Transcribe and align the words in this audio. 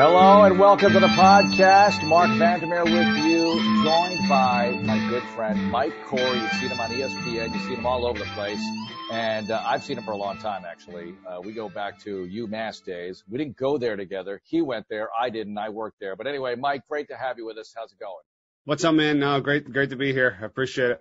Hello 0.00 0.44
and 0.44 0.60
welcome 0.60 0.92
to 0.92 1.00
the 1.00 1.08
podcast. 1.08 2.06
Marc 2.06 2.30
Vandermeer 2.38 2.84
with 2.84 3.16
you, 3.16 3.82
joined 3.82 4.28
by 4.28 4.78
my 4.84 4.96
good 5.08 5.24
friend 5.34 5.72
Mike 5.72 5.92
Corey. 6.06 6.38
You've 6.38 6.52
seen 6.52 6.68
him 6.68 6.78
on 6.78 6.92
ESPN. 6.92 7.52
You've 7.52 7.62
seen 7.62 7.78
him 7.78 7.84
all 7.84 8.06
over 8.06 8.16
the 8.16 8.24
place. 8.26 8.62
And 9.10 9.50
uh, 9.50 9.60
I've 9.66 9.82
seen 9.82 9.98
him 9.98 10.04
for 10.04 10.12
a 10.12 10.16
long 10.16 10.38
time, 10.38 10.64
actually. 10.64 11.16
Uh, 11.26 11.40
we 11.40 11.52
go 11.52 11.68
back 11.68 11.98
to 12.04 12.28
UMass 12.32 12.84
days. 12.84 13.24
We 13.28 13.38
didn't 13.38 13.56
go 13.56 13.76
there 13.76 13.96
together. 13.96 14.40
He 14.44 14.62
went 14.62 14.86
there. 14.88 15.08
I 15.20 15.30
didn't. 15.30 15.58
I 15.58 15.70
worked 15.70 15.98
there. 15.98 16.14
But 16.14 16.28
anyway, 16.28 16.54
Mike, 16.54 16.86
great 16.88 17.08
to 17.08 17.16
have 17.16 17.36
you 17.36 17.44
with 17.44 17.58
us. 17.58 17.74
How's 17.76 17.90
it 17.90 17.98
going? 17.98 18.22
What's 18.66 18.84
up, 18.84 18.94
man? 18.94 19.18
No, 19.18 19.40
great, 19.40 19.64
great 19.72 19.90
to 19.90 19.96
be 19.96 20.12
here. 20.12 20.38
I 20.40 20.44
appreciate 20.44 20.92
it. 20.92 21.00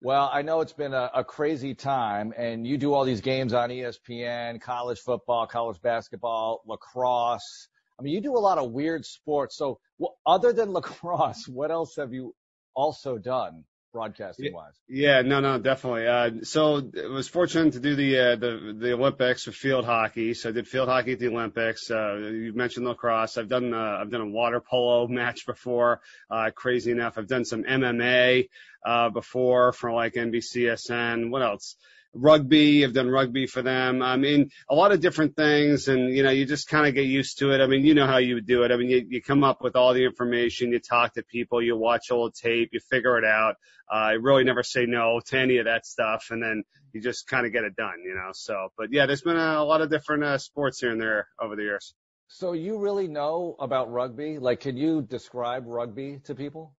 Well, 0.00 0.28
I 0.32 0.42
know 0.42 0.62
it's 0.62 0.72
been 0.72 0.94
a, 0.94 1.12
a 1.14 1.22
crazy 1.22 1.76
time, 1.76 2.34
and 2.36 2.66
you 2.66 2.76
do 2.76 2.92
all 2.92 3.04
these 3.04 3.20
games 3.20 3.52
on 3.52 3.70
ESPN, 3.70 4.60
college 4.60 4.98
football, 4.98 5.46
college 5.46 5.80
basketball, 5.80 6.64
lacrosse. 6.66 7.68
I 8.02 8.04
mean, 8.04 8.14
you 8.14 8.20
do 8.20 8.36
a 8.36 8.40
lot 8.40 8.58
of 8.58 8.72
weird 8.72 9.06
sports. 9.06 9.56
So, 9.56 9.78
well, 9.96 10.16
other 10.26 10.52
than 10.52 10.72
lacrosse, 10.72 11.46
what 11.46 11.70
else 11.70 11.94
have 11.96 12.12
you 12.12 12.34
also 12.74 13.16
done 13.16 13.62
broadcasting 13.92 14.52
wise? 14.52 14.72
Yeah, 14.88 15.22
no, 15.22 15.38
no, 15.38 15.60
definitely. 15.60 16.08
Uh, 16.08 16.42
so 16.42 16.78
I 16.78 17.06
was 17.06 17.28
fortunate 17.28 17.74
to 17.74 17.78
do 17.78 17.94
the, 17.94 18.18
uh, 18.18 18.36
the, 18.36 18.76
the 18.76 18.92
Olympics 18.94 19.46
with 19.46 19.54
field 19.54 19.84
hockey. 19.84 20.34
So 20.34 20.48
I 20.48 20.52
did 20.52 20.66
field 20.66 20.88
hockey 20.88 21.12
at 21.12 21.20
the 21.20 21.28
Olympics. 21.28 21.92
Uh, 21.92 22.16
you 22.16 22.52
mentioned 22.56 22.88
lacrosse. 22.88 23.38
I've 23.38 23.48
done, 23.48 23.72
uh, 23.72 23.98
I've 24.00 24.10
done 24.10 24.22
a 24.22 24.28
water 24.28 24.60
polo 24.60 25.06
match 25.20 25.46
before. 25.46 26.00
Uh, 26.28 26.50
crazy 26.52 26.90
enough. 26.90 27.18
I've 27.18 27.28
done 27.28 27.44
some 27.44 27.62
MMA, 27.62 28.48
uh, 28.84 29.10
before 29.10 29.72
for 29.72 29.92
like 29.92 30.14
NBCSN. 30.14 31.30
What 31.30 31.42
else? 31.42 31.76
Rugby. 32.14 32.84
I've 32.84 32.92
done 32.92 33.08
rugby 33.08 33.46
for 33.46 33.62
them. 33.62 34.02
I 34.02 34.16
mean, 34.16 34.50
a 34.68 34.74
lot 34.74 34.92
of 34.92 35.00
different 35.00 35.36
things, 35.36 35.88
and 35.88 36.14
you 36.14 36.22
know, 36.22 36.30
you 36.30 36.44
just 36.44 36.68
kind 36.68 36.86
of 36.86 36.94
get 36.94 37.06
used 37.06 37.38
to 37.38 37.52
it. 37.52 37.60
I 37.60 37.66
mean, 37.66 37.84
you 37.84 37.94
know 37.94 38.06
how 38.06 38.18
you 38.18 38.34
would 38.34 38.46
do 38.46 38.62
it. 38.64 38.70
I 38.70 38.76
mean, 38.76 38.90
you, 38.90 39.06
you 39.08 39.22
come 39.22 39.44
up 39.44 39.62
with 39.62 39.76
all 39.76 39.94
the 39.94 40.04
information, 40.04 40.72
you 40.72 40.80
talk 40.80 41.14
to 41.14 41.22
people, 41.22 41.62
you 41.62 41.76
watch 41.76 42.10
old 42.10 42.34
tape, 42.34 42.70
you 42.72 42.80
figure 42.80 43.18
it 43.18 43.24
out. 43.24 43.56
Uh, 43.90 43.96
I 43.96 44.12
really 44.12 44.44
never 44.44 44.62
say 44.62 44.86
no 44.86 45.20
to 45.26 45.38
any 45.38 45.58
of 45.58 45.66
that 45.66 45.86
stuff, 45.86 46.28
and 46.30 46.42
then 46.42 46.64
you 46.92 47.00
just 47.00 47.26
kind 47.26 47.46
of 47.46 47.52
get 47.52 47.64
it 47.64 47.76
done, 47.76 48.02
you 48.04 48.14
know. 48.14 48.30
So, 48.32 48.68
but 48.76 48.92
yeah, 48.92 49.06
there's 49.06 49.22
been 49.22 49.36
a, 49.36 49.58
a 49.58 49.64
lot 49.64 49.80
of 49.80 49.90
different 49.90 50.24
uh, 50.24 50.38
sports 50.38 50.80
here 50.80 50.90
and 50.90 51.00
there 51.00 51.28
over 51.40 51.56
the 51.56 51.62
years. 51.62 51.94
So 52.28 52.52
you 52.52 52.78
really 52.78 53.08
know 53.08 53.56
about 53.58 53.92
rugby? 53.92 54.38
Like, 54.38 54.60
can 54.60 54.76
you 54.76 55.02
describe 55.02 55.64
rugby 55.66 56.20
to 56.24 56.34
people? 56.34 56.74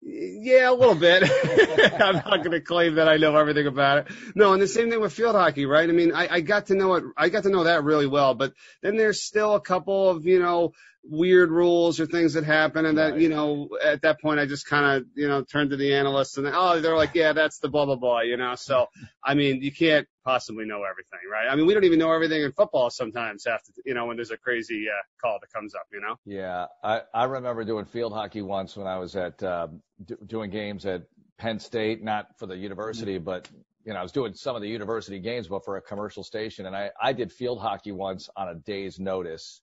Yeah, 0.00 0.70
a 0.70 0.74
little 0.74 0.94
bit. 0.94 1.24
I'm 2.00 2.16
not 2.16 2.38
going 2.38 2.52
to 2.52 2.60
claim 2.60 2.94
that 2.94 3.08
I 3.08 3.16
know 3.16 3.36
everything 3.36 3.66
about 3.66 3.98
it. 3.98 4.06
No, 4.34 4.52
and 4.52 4.62
the 4.62 4.68
same 4.68 4.90
thing 4.90 5.00
with 5.00 5.12
field 5.12 5.34
hockey, 5.34 5.66
right? 5.66 5.88
I 5.88 5.92
mean, 5.92 6.12
I, 6.12 6.36
I 6.36 6.40
got 6.40 6.66
to 6.66 6.74
know 6.74 6.94
it. 6.94 7.04
I 7.16 7.28
got 7.28 7.42
to 7.42 7.50
know 7.50 7.64
that 7.64 7.82
really 7.84 8.06
well, 8.06 8.34
but 8.34 8.52
then 8.80 8.96
there's 8.96 9.22
still 9.22 9.54
a 9.54 9.60
couple 9.60 10.08
of, 10.08 10.24
you 10.24 10.38
know, 10.38 10.72
weird 11.04 11.50
rules 11.50 12.00
or 12.00 12.06
things 12.06 12.34
that 12.34 12.44
happen. 12.44 12.84
And 12.84 12.98
that, 12.98 13.18
you 13.18 13.28
know, 13.28 13.68
at 13.82 14.02
that 14.02 14.20
point, 14.20 14.40
I 14.40 14.46
just 14.46 14.66
kind 14.66 14.96
of, 14.96 15.06
you 15.14 15.28
know, 15.28 15.42
turned 15.42 15.70
to 15.70 15.76
the 15.76 15.94
analysts 15.94 16.36
and, 16.36 16.46
oh, 16.52 16.80
they're 16.80 16.96
like, 16.96 17.14
yeah, 17.14 17.32
that's 17.32 17.58
the 17.60 17.68
blah, 17.68 17.86
blah, 17.86 17.96
blah, 17.96 18.20
you 18.20 18.36
know? 18.36 18.54
So, 18.56 18.86
I 19.24 19.34
mean, 19.34 19.62
you 19.62 19.72
can't 19.72 20.06
possibly 20.24 20.66
know 20.66 20.82
everything, 20.84 21.20
right? 21.30 21.46
I 21.50 21.56
mean, 21.56 21.66
we 21.66 21.74
don't 21.74 21.84
even 21.84 21.98
know 21.98 22.12
everything 22.12 22.42
in 22.42 22.52
football 22.52 22.90
sometimes 22.90 23.46
after, 23.46 23.72
you 23.86 23.94
know, 23.94 24.06
when 24.06 24.16
there's 24.16 24.30
a 24.30 24.36
crazy 24.36 24.86
uh, 24.88 25.02
call 25.20 25.38
that 25.40 25.52
comes 25.52 25.74
up, 25.74 25.86
you 25.92 26.00
know? 26.00 26.16
Yeah. 26.26 26.66
I, 26.82 27.02
I 27.14 27.24
remember 27.24 27.64
doing 27.64 27.86
field 27.86 28.12
hockey 28.12 28.42
once 28.42 28.76
when 28.76 28.86
I 28.86 28.98
was 28.98 29.16
at, 29.16 29.42
uh, 29.42 29.68
d- 30.04 30.16
doing 30.26 30.50
games 30.50 30.84
at 30.84 31.04
Penn 31.38 31.58
State, 31.58 32.02
not 32.02 32.36
for 32.38 32.46
the 32.46 32.56
university, 32.56 33.16
mm-hmm. 33.16 33.24
but 33.24 33.48
you 33.84 33.94
know, 33.94 34.00
I 34.00 34.02
was 34.02 34.12
doing 34.12 34.34
some 34.34 34.54
of 34.54 34.60
the 34.60 34.68
university 34.68 35.18
games, 35.18 35.48
but 35.48 35.64
for 35.64 35.78
a 35.78 35.80
commercial 35.80 36.22
station. 36.22 36.66
And 36.66 36.76
I, 36.76 36.90
I 37.00 37.14
did 37.14 37.32
field 37.32 37.58
hockey 37.58 37.92
once 37.92 38.28
on 38.36 38.48
a 38.48 38.54
day's 38.54 39.00
notice. 39.00 39.62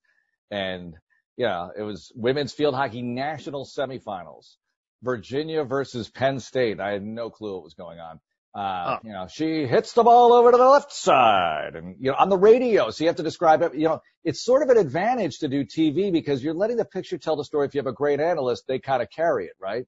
And 0.49 0.95
yeah, 1.37 1.69
it 1.77 1.83
was 1.83 2.11
women's 2.15 2.53
field 2.53 2.75
hockey 2.75 3.01
national 3.01 3.65
semifinals. 3.65 4.55
Virginia 5.01 5.63
versus 5.63 6.09
Penn 6.09 6.39
State. 6.39 6.79
I 6.79 6.91
had 6.91 7.03
no 7.03 7.29
clue 7.29 7.53
what 7.53 7.63
was 7.63 7.73
going 7.73 7.99
on. 7.99 8.19
Uh, 8.55 8.95
oh. 8.95 8.99
you 9.03 9.11
know, 9.11 9.27
she 9.29 9.67
hits 9.67 9.91
the 9.93 10.03
ball 10.03 10.31
over 10.31 10.49
to 10.51 10.57
the 10.57 10.65
left 10.65 10.93
side 10.93 11.75
and, 11.75 11.97
you 11.99 12.09
know, 12.09 12.17
on 12.17 12.29
the 12.29 12.37
radio. 12.37 12.89
So 12.89 13.03
you 13.03 13.09
have 13.09 13.17
to 13.17 13.23
describe 13.23 13.61
it. 13.61 13.75
You 13.75 13.89
know, 13.89 14.01
it's 14.23 14.43
sort 14.43 14.63
of 14.63 14.69
an 14.69 14.77
advantage 14.77 15.39
to 15.39 15.49
do 15.49 15.65
TV 15.65 16.11
because 16.11 16.41
you're 16.41 16.53
letting 16.53 16.77
the 16.77 16.85
picture 16.85 17.17
tell 17.17 17.35
the 17.35 17.43
story. 17.43 17.67
If 17.67 17.75
you 17.75 17.79
have 17.79 17.87
a 17.87 17.93
great 17.93 18.21
analyst, 18.21 18.63
they 18.67 18.79
kind 18.79 19.03
of 19.03 19.09
carry 19.09 19.45
it, 19.45 19.55
right? 19.59 19.85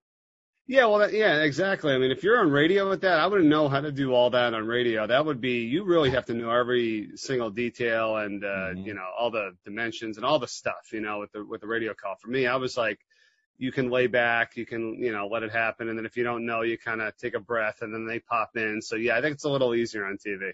Yeah, 0.69 0.87
well, 0.87 0.99
that, 0.99 1.13
yeah, 1.13 1.43
exactly. 1.43 1.93
I 1.93 1.97
mean, 1.97 2.11
if 2.11 2.23
you're 2.23 2.39
on 2.39 2.51
radio 2.51 2.89
with 2.89 3.01
that, 3.01 3.19
I 3.19 3.27
wouldn't 3.27 3.47
know 3.47 3.69
how 3.69 3.79
to 3.79 3.91
do 3.91 4.13
all 4.13 4.31
that 4.31 4.53
on 4.53 4.67
radio. 4.67 5.07
That 5.07 5.25
would 5.25 5.39
be, 5.39 5.61
you 5.61 5.85
really 5.85 6.09
have 6.09 6.25
to 6.25 6.33
know 6.33 6.51
every 6.51 7.11
single 7.15 7.49
detail 7.49 8.17
and, 8.17 8.43
uh, 8.43 8.47
mm-hmm. 8.47 8.79
you 8.81 8.93
know, 8.93 9.05
all 9.17 9.31
the 9.31 9.51
dimensions 9.63 10.17
and 10.17 10.25
all 10.25 10.39
the 10.39 10.47
stuff, 10.47 10.91
you 10.91 10.99
know, 10.99 11.19
with 11.19 11.31
the, 11.31 11.45
with 11.45 11.61
the 11.61 11.67
radio 11.67 11.93
call. 11.93 12.15
For 12.21 12.27
me, 12.27 12.47
I 12.47 12.57
was 12.57 12.75
like, 12.75 12.99
you 13.57 13.71
can 13.71 13.89
lay 13.89 14.07
back, 14.07 14.57
you 14.57 14.65
can, 14.65 14.95
you 15.01 15.13
know, 15.13 15.27
let 15.27 15.43
it 15.43 15.53
happen. 15.53 15.87
And 15.87 15.97
then 15.97 16.05
if 16.05 16.17
you 16.17 16.25
don't 16.25 16.45
know, 16.45 16.63
you 16.63 16.77
kind 16.77 17.01
of 17.01 17.15
take 17.15 17.33
a 17.33 17.39
breath 17.39 17.81
and 17.81 17.93
then 17.93 18.05
they 18.05 18.19
pop 18.19 18.51
in. 18.57 18.81
So 18.81 18.97
yeah, 18.97 19.17
I 19.17 19.21
think 19.21 19.35
it's 19.35 19.45
a 19.45 19.49
little 19.49 19.73
easier 19.73 20.05
on 20.05 20.17
TV. 20.17 20.51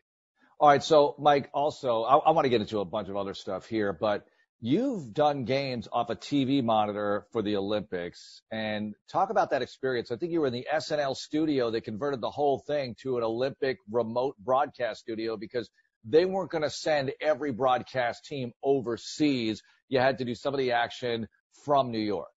All 0.59 0.69
right. 0.69 0.83
So 0.83 1.15
Mike, 1.17 1.49
also, 1.55 2.03
I, 2.03 2.17
I 2.17 2.31
want 2.31 2.45
to 2.45 2.49
get 2.49 2.61
into 2.61 2.79
a 2.81 2.85
bunch 2.85 3.09
of 3.09 3.17
other 3.17 3.33
stuff 3.33 3.65
here, 3.65 3.91
but 3.91 4.27
You've 4.65 5.13
done 5.13 5.43
games 5.43 5.89
off 5.91 6.09
a 6.09 6.15
TV 6.15 6.63
monitor 6.63 7.25
for 7.33 7.41
the 7.41 7.57
Olympics 7.57 8.41
and 8.49 8.95
talk 9.11 9.29
about 9.29 9.49
that 9.49 9.61
experience. 9.61 10.09
I 10.09 10.15
think 10.15 10.31
you 10.31 10.39
were 10.39 10.47
in 10.47 10.53
the 10.53 10.65
SNL 10.73 11.17
studio. 11.17 11.69
They 11.69 11.81
converted 11.81 12.21
the 12.21 12.31
whole 12.31 12.59
thing 12.59 12.95
to 13.01 13.17
an 13.17 13.25
Olympic 13.25 13.79
remote 13.91 14.37
broadcast 14.39 15.01
studio 15.01 15.35
because 15.35 15.69
they 16.05 16.23
weren't 16.23 16.49
going 16.49 16.61
to 16.61 16.69
send 16.69 17.11
every 17.19 17.51
broadcast 17.51 18.23
team 18.23 18.53
overseas. 18.63 19.61
You 19.89 19.99
had 19.99 20.19
to 20.19 20.23
do 20.23 20.33
some 20.33 20.53
of 20.53 20.59
the 20.59 20.71
action 20.71 21.27
from 21.65 21.91
New 21.91 21.99
York. 21.99 22.32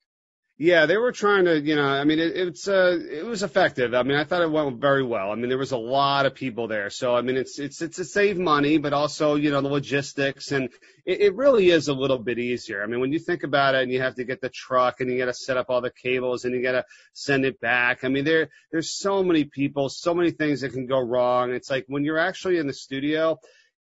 Yeah, 0.58 0.86
they 0.86 0.96
were 0.96 1.12
trying 1.12 1.44
to, 1.44 1.60
you 1.60 1.76
know, 1.76 1.86
I 1.86 2.04
mean, 2.04 2.18
it, 2.18 2.34
it's, 2.34 2.66
uh, 2.66 2.98
it 3.10 3.26
was 3.26 3.42
effective. 3.42 3.92
I 3.92 4.02
mean, 4.04 4.16
I 4.16 4.24
thought 4.24 4.40
it 4.40 4.50
went 4.50 4.80
very 4.80 5.02
well. 5.02 5.30
I 5.30 5.34
mean, 5.34 5.50
there 5.50 5.58
was 5.58 5.72
a 5.72 5.76
lot 5.76 6.24
of 6.24 6.34
people 6.34 6.66
there. 6.66 6.88
So, 6.88 7.14
I 7.14 7.20
mean, 7.20 7.36
it's, 7.36 7.58
it's, 7.58 7.82
it's 7.82 7.96
to 7.96 8.06
save 8.06 8.38
money, 8.38 8.78
but 8.78 8.94
also, 8.94 9.34
you 9.34 9.50
know, 9.50 9.60
the 9.60 9.68
logistics 9.68 10.52
and 10.52 10.70
it, 11.04 11.20
it 11.20 11.34
really 11.34 11.68
is 11.68 11.88
a 11.88 11.92
little 11.92 12.18
bit 12.18 12.38
easier. 12.38 12.82
I 12.82 12.86
mean, 12.86 13.00
when 13.00 13.12
you 13.12 13.18
think 13.18 13.42
about 13.42 13.74
it 13.74 13.82
and 13.82 13.92
you 13.92 14.00
have 14.00 14.14
to 14.14 14.24
get 14.24 14.40
the 14.40 14.48
truck 14.48 15.00
and 15.00 15.10
you 15.10 15.18
got 15.18 15.26
to 15.26 15.34
set 15.34 15.58
up 15.58 15.66
all 15.68 15.82
the 15.82 15.90
cables 15.90 16.46
and 16.46 16.54
you 16.54 16.62
got 16.62 16.72
to 16.72 16.86
send 17.12 17.44
it 17.44 17.60
back. 17.60 18.02
I 18.02 18.08
mean, 18.08 18.24
there, 18.24 18.48
there's 18.72 18.90
so 18.90 19.22
many 19.22 19.44
people, 19.44 19.90
so 19.90 20.14
many 20.14 20.30
things 20.30 20.62
that 20.62 20.72
can 20.72 20.86
go 20.86 21.00
wrong. 21.00 21.52
It's 21.52 21.68
like 21.68 21.84
when 21.86 22.02
you're 22.02 22.18
actually 22.18 22.56
in 22.56 22.66
the 22.66 22.72
studio, 22.72 23.38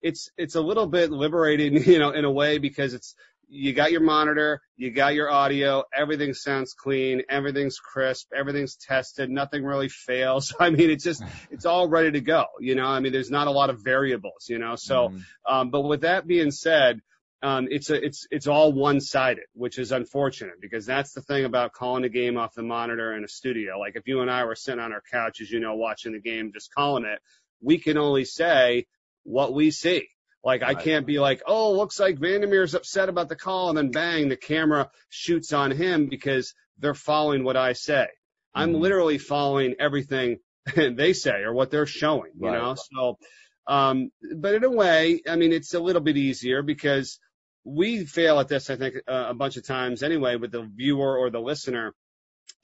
it's 0.02 0.30
it's 0.36 0.54
a 0.54 0.60
little 0.60 0.86
bit 0.86 1.10
liberating, 1.10 1.82
you 1.90 1.98
know, 1.98 2.10
in 2.10 2.26
a 2.26 2.30
way 2.30 2.58
because 2.58 2.92
it's 2.92 3.14
you 3.48 3.72
got 3.72 3.92
your 3.92 4.02
monitor, 4.02 4.60
you 4.76 4.90
got 4.90 5.14
your 5.14 5.30
audio, 5.30 5.84
everything 5.94 6.34
sounds 6.34 6.74
clean, 6.74 7.22
everything's 7.28 7.78
crisp, 7.78 8.28
everything's 8.36 8.76
tested, 8.76 9.30
nothing 9.30 9.64
really 9.64 9.88
fails. 9.88 10.54
I 10.60 10.70
mean, 10.70 10.90
it's 10.90 11.04
just, 11.04 11.22
it's 11.50 11.66
all 11.66 11.88
ready 11.88 12.12
to 12.12 12.20
go, 12.20 12.44
you 12.60 12.74
know, 12.74 12.86
I 12.86 13.00
mean, 13.00 13.12
there's 13.12 13.30
not 13.30 13.46
a 13.46 13.50
lot 13.50 13.70
of 13.70 13.82
variables, 13.82 14.46
you 14.48 14.58
know, 14.58 14.76
so, 14.76 15.08
mm. 15.08 15.22
um, 15.48 15.70
but 15.70 15.82
with 15.82 16.02
that 16.02 16.26
being 16.26 16.50
said, 16.50 17.00
um, 17.40 17.68
it's 17.70 17.88
a, 17.90 18.04
it's, 18.04 18.26
it's 18.30 18.48
all 18.48 18.72
one-sided, 18.72 19.44
which 19.54 19.78
is 19.78 19.92
unfortunate 19.92 20.60
because 20.60 20.84
that's 20.84 21.12
the 21.12 21.22
thing 21.22 21.44
about 21.44 21.72
calling 21.72 22.04
a 22.04 22.08
game 22.08 22.36
off 22.36 22.54
the 22.54 22.64
monitor 22.64 23.16
in 23.16 23.22
a 23.22 23.28
studio. 23.28 23.78
Like 23.78 23.94
if 23.94 24.08
you 24.08 24.20
and 24.20 24.30
I 24.30 24.44
were 24.44 24.56
sitting 24.56 24.80
on 24.80 24.92
our 24.92 25.02
couch, 25.12 25.40
as 25.40 25.50
you 25.50 25.60
know, 25.60 25.76
watching 25.76 26.12
the 26.12 26.20
game, 26.20 26.50
just 26.52 26.74
calling 26.74 27.04
it, 27.04 27.20
we 27.62 27.78
can 27.78 27.96
only 27.96 28.24
say 28.24 28.86
what 29.22 29.54
we 29.54 29.70
see 29.70 30.08
like. 30.44 30.62
I 30.62 30.74
can't 30.74 31.06
be 31.06 31.18
like, 31.18 31.42
oh, 31.46 31.72
looks 31.72 31.98
like 31.98 32.18
Vandermeer's 32.18 32.74
upset 32.74 33.08
about 33.08 33.28
the 33.28 33.36
call, 33.36 33.68
and 33.68 33.78
then 33.78 33.90
bang, 33.90 34.28
the 34.28 34.36
camera 34.36 34.90
shoots 35.08 35.52
on 35.52 35.70
him 35.70 36.06
because 36.06 36.54
they're 36.78 36.94
following 36.94 37.44
what 37.44 37.56
I 37.56 37.72
say. 37.72 38.06
Mm-hmm. 38.06 38.60
I'm 38.60 38.74
literally 38.74 39.18
following 39.18 39.74
everything 39.78 40.38
they 40.76 41.12
say 41.12 41.42
or 41.42 41.52
what 41.52 41.70
they're 41.70 41.86
showing, 41.86 42.32
you 42.38 42.48
right. 42.48 42.58
know. 42.58 42.74
So, 42.74 43.18
um, 43.66 44.10
but 44.36 44.54
in 44.54 44.64
a 44.64 44.70
way, 44.70 45.20
I 45.28 45.36
mean, 45.36 45.52
it's 45.52 45.74
a 45.74 45.80
little 45.80 46.02
bit 46.02 46.16
easier 46.16 46.62
because 46.62 47.18
we 47.64 48.04
fail 48.04 48.40
at 48.40 48.48
this, 48.48 48.70
I 48.70 48.76
think, 48.76 48.96
uh, 49.06 49.26
a 49.28 49.34
bunch 49.34 49.56
of 49.56 49.66
times 49.66 50.02
anyway, 50.02 50.36
with 50.36 50.52
the 50.52 50.62
viewer 50.62 51.18
or 51.18 51.30
the 51.30 51.40
listener 51.40 51.94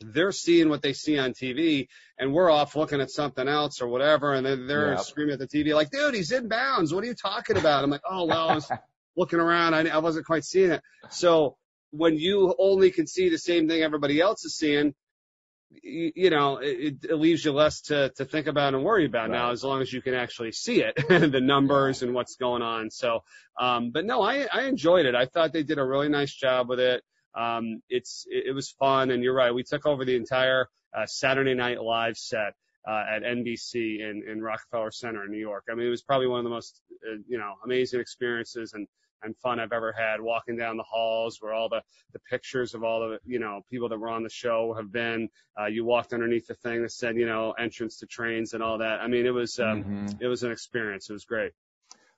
they're 0.00 0.32
seeing 0.32 0.68
what 0.68 0.82
they 0.82 0.92
see 0.92 1.18
on 1.18 1.32
TV, 1.32 1.88
and 2.18 2.32
we're 2.32 2.50
off 2.50 2.76
looking 2.76 3.00
at 3.00 3.10
something 3.10 3.48
else 3.48 3.80
or 3.80 3.88
whatever, 3.88 4.34
and 4.34 4.44
they're, 4.44 4.66
they're 4.66 4.90
yep. 4.92 5.00
screaming 5.00 5.34
at 5.34 5.38
the 5.38 5.48
TV 5.48 5.74
like, 5.74 5.90
"Dude, 5.90 6.14
he's 6.14 6.32
in 6.32 6.48
bounds. 6.48 6.92
What 6.92 7.04
are 7.04 7.06
you 7.06 7.14
talking 7.14 7.56
about?" 7.56 7.84
I'm 7.84 7.90
like, 7.90 8.02
"Oh 8.08 8.26
well, 8.26 8.50
I 8.50 8.54
was 8.54 8.70
looking 9.16 9.40
around. 9.40 9.74
I, 9.74 9.88
I 9.88 9.98
wasn't 9.98 10.26
quite 10.26 10.44
seeing 10.44 10.72
it." 10.72 10.82
So 11.10 11.56
when 11.90 12.16
you 12.16 12.54
only 12.58 12.90
can 12.90 13.06
see 13.06 13.28
the 13.28 13.38
same 13.38 13.68
thing 13.68 13.82
everybody 13.82 14.20
else 14.20 14.44
is 14.44 14.56
seeing, 14.56 14.94
you, 15.70 16.12
you 16.14 16.30
know, 16.30 16.58
it, 16.58 16.96
it 17.08 17.14
leaves 17.14 17.44
you 17.44 17.52
less 17.52 17.82
to 17.82 18.10
to 18.16 18.24
think 18.24 18.46
about 18.46 18.74
and 18.74 18.84
worry 18.84 19.06
about 19.06 19.30
right. 19.30 19.38
now, 19.38 19.50
as 19.50 19.64
long 19.64 19.80
as 19.80 19.92
you 19.92 20.02
can 20.02 20.14
actually 20.14 20.52
see 20.52 20.82
it, 20.82 20.96
the 21.08 21.40
numbers 21.40 22.02
and 22.02 22.14
what's 22.14 22.36
going 22.36 22.62
on. 22.62 22.90
So, 22.90 23.20
um, 23.58 23.90
but 23.92 24.04
no, 24.04 24.22
I 24.22 24.46
I 24.52 24.62
enjoyed 24.64 25.06
it. 25.06 25.14
I 25.14 25.26
thought 25.26 25.52
they 25.52 25.62
did 25.62 25.78
a 25.78 25.84
really 25.84 26.08
nice 26.08 26.34
job 26.34 26.68
with 26.68 26.80
it. 26.80 27.02
Um, 27.34 27.82
it's 27.88 28.26
it, 28.30 28.48
it 28.48 28.52
was 28.52 28.70
fun, 28.70 29.10
and 29.10 29.22
you're 29.22 29.34
right. 29.34 29.54
We 29.54 29.62
took 29.64 29.86
over 29.86 30.04
the 30.04 30.16
entire 30.16 30.68
uh, 30.96 31.06
Saturday 31.06 31.54
Night 31.54 31.82
Live 31.82 32.16
set. 32.16 32.54
uh, 32.86 33.04
at 33.16 33.22
NBC 33.22 34.00
in, 34.00 34.22
in 34.30 34.42
Rockefeller 34.42 34.90
Center 34.90 35.24
in 35.24 35.30
New 35.30 35.38
York. 35.38 35.64
I 35.70 35.74
mean, 35.74 35.86
it 35.86 35.90
was 35.90 36.02
probably 36.02 36.26
one 36.26 36.40
of 36.40 36.44
the 36.44 36.50
most, 36.50 36.82
uh, 37.08 37.16
you 37.26 37.38
know, 37.38 37.54
amazing 37.64 38.00
experiences 38.00 38.74
and, 38.74 38.86
and 39.22 39.34
fun 39.38 39.58
I've 39.58 39.72
ever 39.72 39.92
had 39.92 40.20
walking 40.20 40.56
down 40.56 40.76
the 40.76 40.84
halls 40.84 41.38
where 41.40 41.54
all 41.54 41.70
the, 41.70 41.80
the 42.12 42.18
pictures 42.30 42.74
of 42.74 42.84
all 42.84 43.00
the, 43.00 43.18
you 43.24 43.38
know, 43.38 43.62
people 43.70 43.88
that 43.88 43.98
were 43.98 44.10
on 44.10 44.22
the 44.22 44.28
show 44.28 44.74
have 44.74 44.92
been. 44.92 45.30
Uh, 45.58 45.66
you 45.66 45.84
walked 45.84 46.12
underneath 46.12 46.46
the 46.46 46.54
thing 46.54 46.82
that 46.82 46.92
said, 46.92 47.16
you 47.16 47.26
know, 47.26 47.52
entrance 47.52 47.98
to 48.00 48.06
trains 48.06 48.52
and 48.52 48.62
all 48.62 48.78
that. 48.78 49.00
I 49.00 49.06
mean, 49.06 49.24
it 49.24 49.32
was, 49.32 49.58
um, 49.58 49.84
mm-hmm. 49.84 50.06
it 50.20 50.26
was 50.26 50.42
an 50.42 50.52
experience. 50.52 51.08
It 51.08 51.14
was 51.14 51.24
great. 51.24 51.52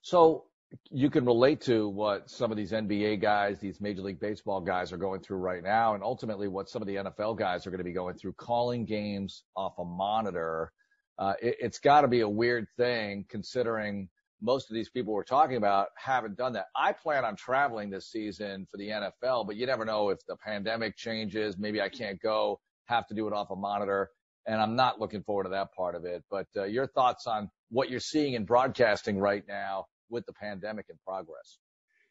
So 0.03 0.47
you 0.91 1.11
can 1.11 1.25
relate 1.25 1.61
to 1.63 1.89
what 1.89 2.29
some 2.31 2.51
of 2.51 2.57
these 2.57 2.73
NBA 2.73 3.21
guys, 3.21 3.61
these 3.61 3.81
Major 3.81 4.03
League 4.03 4.21
Baseball 4.21 4.61
guys 4.61 4.93
are 4.93 4.97
going 4.97 5.21
through 5.21 5.39
right 5.39 5.63
now, 5.63 5.95
and 5.95 6.03
ultimately 6.03 6.49
what 6.49 6.69
some 6.69 6.83
of 6.83 6.89
the 6.89 6.97
NFL 6.97 7.39
guys 7.39 7.67
are 7.67 7.71
going 7.71 7.79
to 7.79 7.85
be 7.85 7.93
going 7.93 8.17
through, 8.17 8.33
calling 8.35 8.85
games 8.85 9.45
off 9.57 9.79
a 9.79 9.85
monitor. 9.85 10.73
Uh, 11.19 11.35
it, 11.41 11.57
it's 11.61 11.79
got 11.79 12.03
to 12.03 12.09
be 12.09 12.21
a 12.21 12.29
weird 12.29 12.67
thing 12.77 13.25
considering 13.29 14.09
most 14.43 14.71
of 14.71 14.75
these 14.75 14.91
people 14.91 15.15
we're 15.15 15.25
talking 15.25 15.57
about 15.57 15.89
haven't 15.97 16.37
done 16.37 16.53
that. 16.53 16.67
I 16.77 16.93
plan 16.93 17.25
on 17.25 17.37
traveling 17.37 17.89
this 17.89 18.11
season 18.11 18.67
for 18.71 18.77
the 18.77 18.89
NFL, 18.89 19.47
but 19.47 19.57
you 19.57 19.67
never 19.67 19.85
know 19.85 20.11
if 20.11 20.19
the 20.27 20.37
pandemic 20.37 20.97
changes. 20.97 21.57
Maybe 21.57 21.81
I 21.81 21.89
can't 21.89 22.21
go, 22.21 22.61
have 22.87 23.07
to 23.09 23.15
do 23.15 23.27
it 23.29 23.33
off 23.33 23.51
a 23.51 23.57
monitor, 23.57 24.11
and 24.47 24.61
I'm 24.61 24.77
not 24.77 25.01
looking 25.01 25.23
forward 25.23 25.45
to 25.45 25.51
that 25.51 25.73
part 25.73 25.95
of 25.95 26.05
it. 26.05 26.23
But 26.31 26.47
uh, 26.57 26.65
your 26.65 26.87
thoughts 26.87 27.27
on 27.27 27.51
what 27.71 27.89
you're 27.89 28.01
seeing 28.01 28.35
in 28.35 28.45
broadcasting 28.45 29.19
right 29.19 29.45
now 29.49 29.87
with 30.11 30.27
the 30.27 30.33
pandemic 30.33 30.87
in 30.89 30.97
progress. 31.07 31.59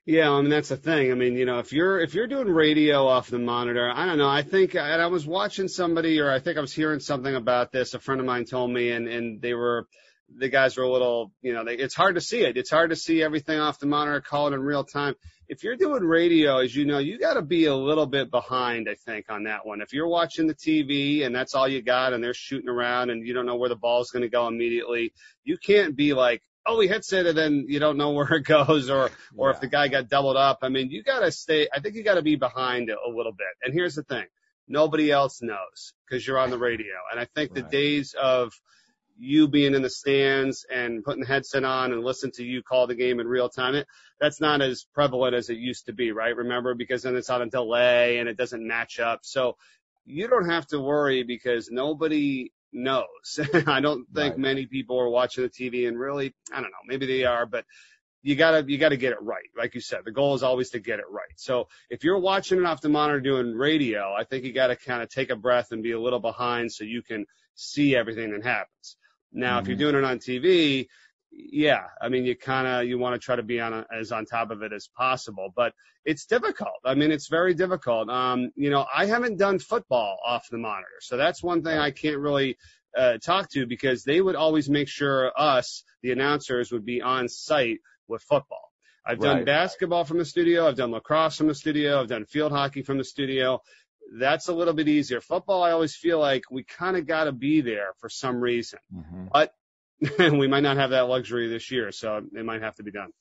Yeah, 0.05 0.29
I 0.31 0.41
mean 0.41 0.51
that's 0.51 0.69
the 0.69 0.77
thing. 0.77 1.11
I 1.11 1.15
mean, 1.15 1.35
you 1.35 1.45
know, 1.45 1.57
if 1.57 1.73
you're 1.73 1.99
if 1.99 2.13
you're 2.13 2.27
doing 2.27 2.47
radio 2.47 3.07
off 3.07 3.29
the 3.29 3.39
monitor, 3.39 3.91
I 3.91 4.05
don't 4.05 4.19
know. 4.19 4.29
I 4.29 4.43
think 4.43 4.75
and 4.75 5.01
I 5.01 5.07
was 5.07 5.25
watching 5.25 5.67
somebody, 5.67 6.19
or 6.19 6.31
I 6.31 6.39
think 6.39 6.57
I 6.59 6.61
was 6.61 6.73
hearing 6.73 6.99
something 6.99 7.33
about 7.33 7.71
this. 7.71 7.95
A 7.95 7.99
friend 7.99 8.21
of 8.21 8.27
mine 8.27 8.45
told 8.45 8.69
me, 8.69 8.91
and 8.91 9.07
and 9.07 9.41
they 9.41 9.55
were 9.55 9.87
the 10.37 10.49
guys 10.49 10.77
were 10.77 10.83
a 10.83 10.91
little, 10.91 11.31
you 11.41 11.53
know, 11.53 11.63
they, 11.63 11.75
it's 11.75 11.95
hard 11.95 12.15
to 12.15 12.21
see 12.21 12.41
it. 12.41 12.57
It's 12.57 12.69
hard 12.69 12.89
to 12.89 12.95
see 12.95 13.21
everything 13.21 13.59
off 13.59 13.79
the 13.79 13.85
monitor, 13.85 14.21
call 14.21 14.47
it 14.47 14.53
in 14.53 14.61
real 14.61 14.83
time. 14.83 15.15
If 15.47 15.63
you're 15.63 15.75
doing 15.75 16.03
radio, 16.03 16.57
as 16.57 16.75
you 16.75 16.85
know, 16.85 16.97
you 16.97 17.19
got 17.19 17.35
to 17.35 17.43
be 17.43 17.65
a 17.65 17.75
little 17.75 18.07
bit 18.07 18.31
behind, 18.31 18.89
I 18.89 18.95
think, 18.95 19.27
on 19.29 19.43
that 19.43 19.65
one. 19.65 19.81
If 19.81 19.93
you're 19.93 20.07
watching 20.07 20.47
the 20.47 20.55
TV 20.55 21.25
and 21.25 21.35
that's 21.35 21.53
all 21.53 21.67
you 21.67 21.83
got, 21.83 22.13
and 22.13 22.23
they're 22.23 22.33
shooting 22.33 22.69
around, 22.69 23.11
and 23.11 23.25
you 23.25 23.33
don't 23.33 23.45
know 23.45 23.55
where 23.55 23.69
the 23.69 23.75
ball's 23.75 24.09
going 24.09 24.23
to 24.23 24.29
go 24.29 24.47
immediately, 24.47 25.13
you 25.43 25.57
can't 25.57 25.95
be 25.95 26.13
like 26.13 26.41
oh, 26.65 26.79
he 26.79 26.87
hits 26.87 27.13
it 27.13 27.25
and 27.25 27.37
then 27.37 27.65
you 27.67 27.79
don't 27.79 27.97
know 27.97 28.11
where 28.13 28.33
it 28.33 28.43
goes 28.43 28.89
or, 28.89 29.11
or 29.35 29.49
yeah. 29.49 29.55
if 29.55 29.61
the 29.61 29.67
guy 29.67 29.87
got 29.87 30.09
doubled 30.09 30.37
up. 30.37 30.59
I 30.61 30.69
mean, 30.69 30.89
you 30.89 31.03
got 31.03 31.19
to 31.19 31.31
stay, 31.31 31.67
I 31.73 31.79
think 31.79 31.95
you 31.95 32.03
got 32.03 32.15
to 32.15 32.21
be 32.21 32.35
behind 32.35 32.89
a 32.89 33.09
little 33.09 33.31
bit. 33.31 33.47
And 33.63 33.73
here's 33.73 33.95
the 33.95 34.03
thing. 34.03 34.25
Nobody 34.67 35.11
else 35.11 35.41
knows 35.41 35.93
because 36.07 36.25
you're 36.25 36.39
on 36.39 36.49
the 36.49 36.57
radio. 36.57 36.95
And 37.11 37.19
I 37.19 37.25
think 37.25 37.51
right. 37.51 37.63
the 37.63 37.69
days 37.69 38.15
of 38.19 38.53
you 39.17 39.47
being 39.47 39.75
in 39.75 39.81
the 39.81 39.89
stands 39.89 40.65
and 40.69 41.03
putting 41.03 41.21
the 41.21 41.27
headset 41.27 41.63
on 41.63 41.93
and 41.93 42.03
listen 42.03 42.31
to 42.31 42.43
you 42.43 42.63
call 42.63 42.87
the 42.87 42.95
game 42.95 43.19
in 43.19 43.27
real 43.27 43.47
time, 43.47 43.75
it, 43.75 43.87
that's 44.19 44.41
not 44.41 44.61
as 44.61 44.85
prevalent 44.93 45.35
as 45.35 45.49
it 45.49 45.57
used 45.57 45.85
to 45.85 45.93
be, 45.93 46.11
right? 46.11 46.35
Remember, 46.35 46.73
because 46.73 47.03
then 47.03 47.15
it's 47.15 47.29
on 47.29 47.41
a 47.41 47.45
delay 47.45 48.17
and 48.17 48.27
it 48.27 48.37
doesn't 48.37 48.65
match 48.65 48.99
up. 48.99 49.19
So 49.23 49.55
you 50.05 50.27
don't 50.27 50.49
have 50.49 50.67
to 50.67 50.79
worry 50.79 51.23
because 51.23 51.69
nobody 51.71 52.51
knows. 52.75 53.39
I 53.67 53.79
don't 53.79 54.05
think 54.13 54.33
right. 54.33 54.37
many 54.37 54.65
people 54.65 54.99
are 54.99 55.09
watching 55.09 55.43
the 55.43 55.49
TV 55.49 55.87
and 55.87 55.97
really, 55.97 56.33
I 56.51 56.55
don't 56.55 56.71
know, 56.71 56.85
maybe 56.85 57.05
they 57.05 57.23
are, 57.23 57.45
but 57.45 57.65
you 58.21 58.35
gotta, 58.35 58.65
you 58.67 58.77
gotta 58.77 58.97
get 58.97 59.13
it 59.13 59.21
right. 59.21 59.49
Like 59.57 59.75
you 59.75 59.81
said, 59.81 59.99
the 60.03 60.11
goal 60.11 60.35
is 60.35 60.43
always 60.43 60.71
to 60.71 60.79
get 60.79 60.99
it 60.99 61.05
right. 61.09 61.33
So 61.37 61.67
if 61.89 62.03
you're 62.03 62.19
watching 62.19 62.59
it 62.59 62.65
off 62.65 62.81
the 62.81 62.89
monitor 62.89 63.21
doing 63.21 63.53
radio, 63.53 64.13
I 64.13 64.23
think 64.23 64.43
you 64.43 64.53
gotta 64.53 64.75
kind 64.75 65.01
of 65.01 65.09
take 65.09 65.29
a 65.29 65.35
breath 65.35 65.71
and 65.71 65.81
be 65.81 65.91
a 65.91 65.99
little 65.99 66.19
behind 66.19 66.71
so 66.71 66.83
you 66.83 67.01
can 67.01 67.25
see 67.55 67.95
everything 67.95 68.31
that 68.31 68.43
happens. 68.43 68.97
Now, 69.31 69.59
mm-hmm. 69.59 69.59
if 69.59 69.67
you're 69.67 69.75
mm-hmm. 69.75 69.97
doing 69.97 70.03
it 70.03 70.07
on 70.07 70.19
TV, 70.19 70.87
yeah, 71.37 71.83
I 72.01 72.09
mean, 72.09 72.25
you 72.25 72.35
kind 72.35 72.67
of 72.67 72.87
you 72.87 72.97
want 72.97 73.19
to 73.19 73.23
try 73.23 73.35
to 73.35 73.43
be 73.43 73.59
on 73.59 73.73
a, 73.73 73.85
as 73.93 74.11
on 74.11 74.25
top 74.25 74.51
of 74.51 74.61
it 74.61 74.71
as 74.71 74.87
possible, 74.95 75.51
but 75.55 75.73
it's 76.05 76.25
difficult. 76.25 76.75
I 76.85 76.95
mean, 76.95 77.11
it's 77.11 77.27
very 77.27 77.53
difficult. 77.53 78.09
Um, 78.09 78.51
you 78.55 78.69
know, 78.69 78.85
I 78.93 79.05
haven't 79.05 79.37
done 79.37 79.59
football 79.59 80.17
off 80.25 80.47
the 80.49 80.57
monitor, 80.57 80.87
so 81.01 81.17
that's 81.17 81.43
one 81.43 81.63
thing 81.63 81.77
I 81.77 81.91
can't 81.91 82.19
really 82.19 82.57
uh, 82.97 83.17
talk 83.17 83.49
to 83.51 83.65
because 83.65 84.03
they 84.03 84.21
would 84.21 84.35
always 84.35 84.69
make 84.69 84.87
sure 84.87 85.31
us, 85.37 85.83
the 86.01 86.11
announcers, 86.11 86.71
would 86.71 86.85
be 86.85 87.01
on 87.01 87.27
site 87.27 87.79
with 88.07 88.21
football. 88.23 88.71
I've 89.05 89.19
done 89.19 89.45
basketball 89.45 90.03
from 90.03 90.17
the 90.17 90.25
studio. 90.25 90.67
I've 90.67 90.77
done 90.77 90.91
lacrosse 90.91 91.37
from 91.37 91.47
the 91.47 91.53
studio. 91.53 92.01
I've 92.01 92.07
done 92.07 92.25
field 92.25 92.51
hockey 92.51 92.81
from 92.81 92.97
the 92.97 93.03
studio. 93.03 93.61
That's 94.17 94.47
a 94.47 94.53
little 94.53 94.73
bit 94.73 94.87
easier. 94.87 95.21
Football, 95.21 95.61
I 95.61 95.71
always 95.71 95.95
feel 95.95 96.19
like 96.19 96.43
we 96.49 96.63
kind 96.63 96.97
of 96.97 97.05
got 97.05 97.25
to 97.25 97.31
be 97.31 97.61
there 97.61 97.93
for 97.99 98.09
some 98.09 98.39
reason, 98.39 98.79
mm-hmm. 98.91 99.25
but 99.31 99.53
we 100.19 100.47
might 100.47 100.63
not 100.63 100.77
have 100.77 100.91
that 100.91 101.07
luxury 101.07 101.47
this 101.47 101.71
year, 101.71 101.91
so 101.91 102.21
it 102.33 102.45
might 102.45 102.61
have 102.61 102.75
to 102.75 102.83
be 102.83 102.91
done. 102.91 103.11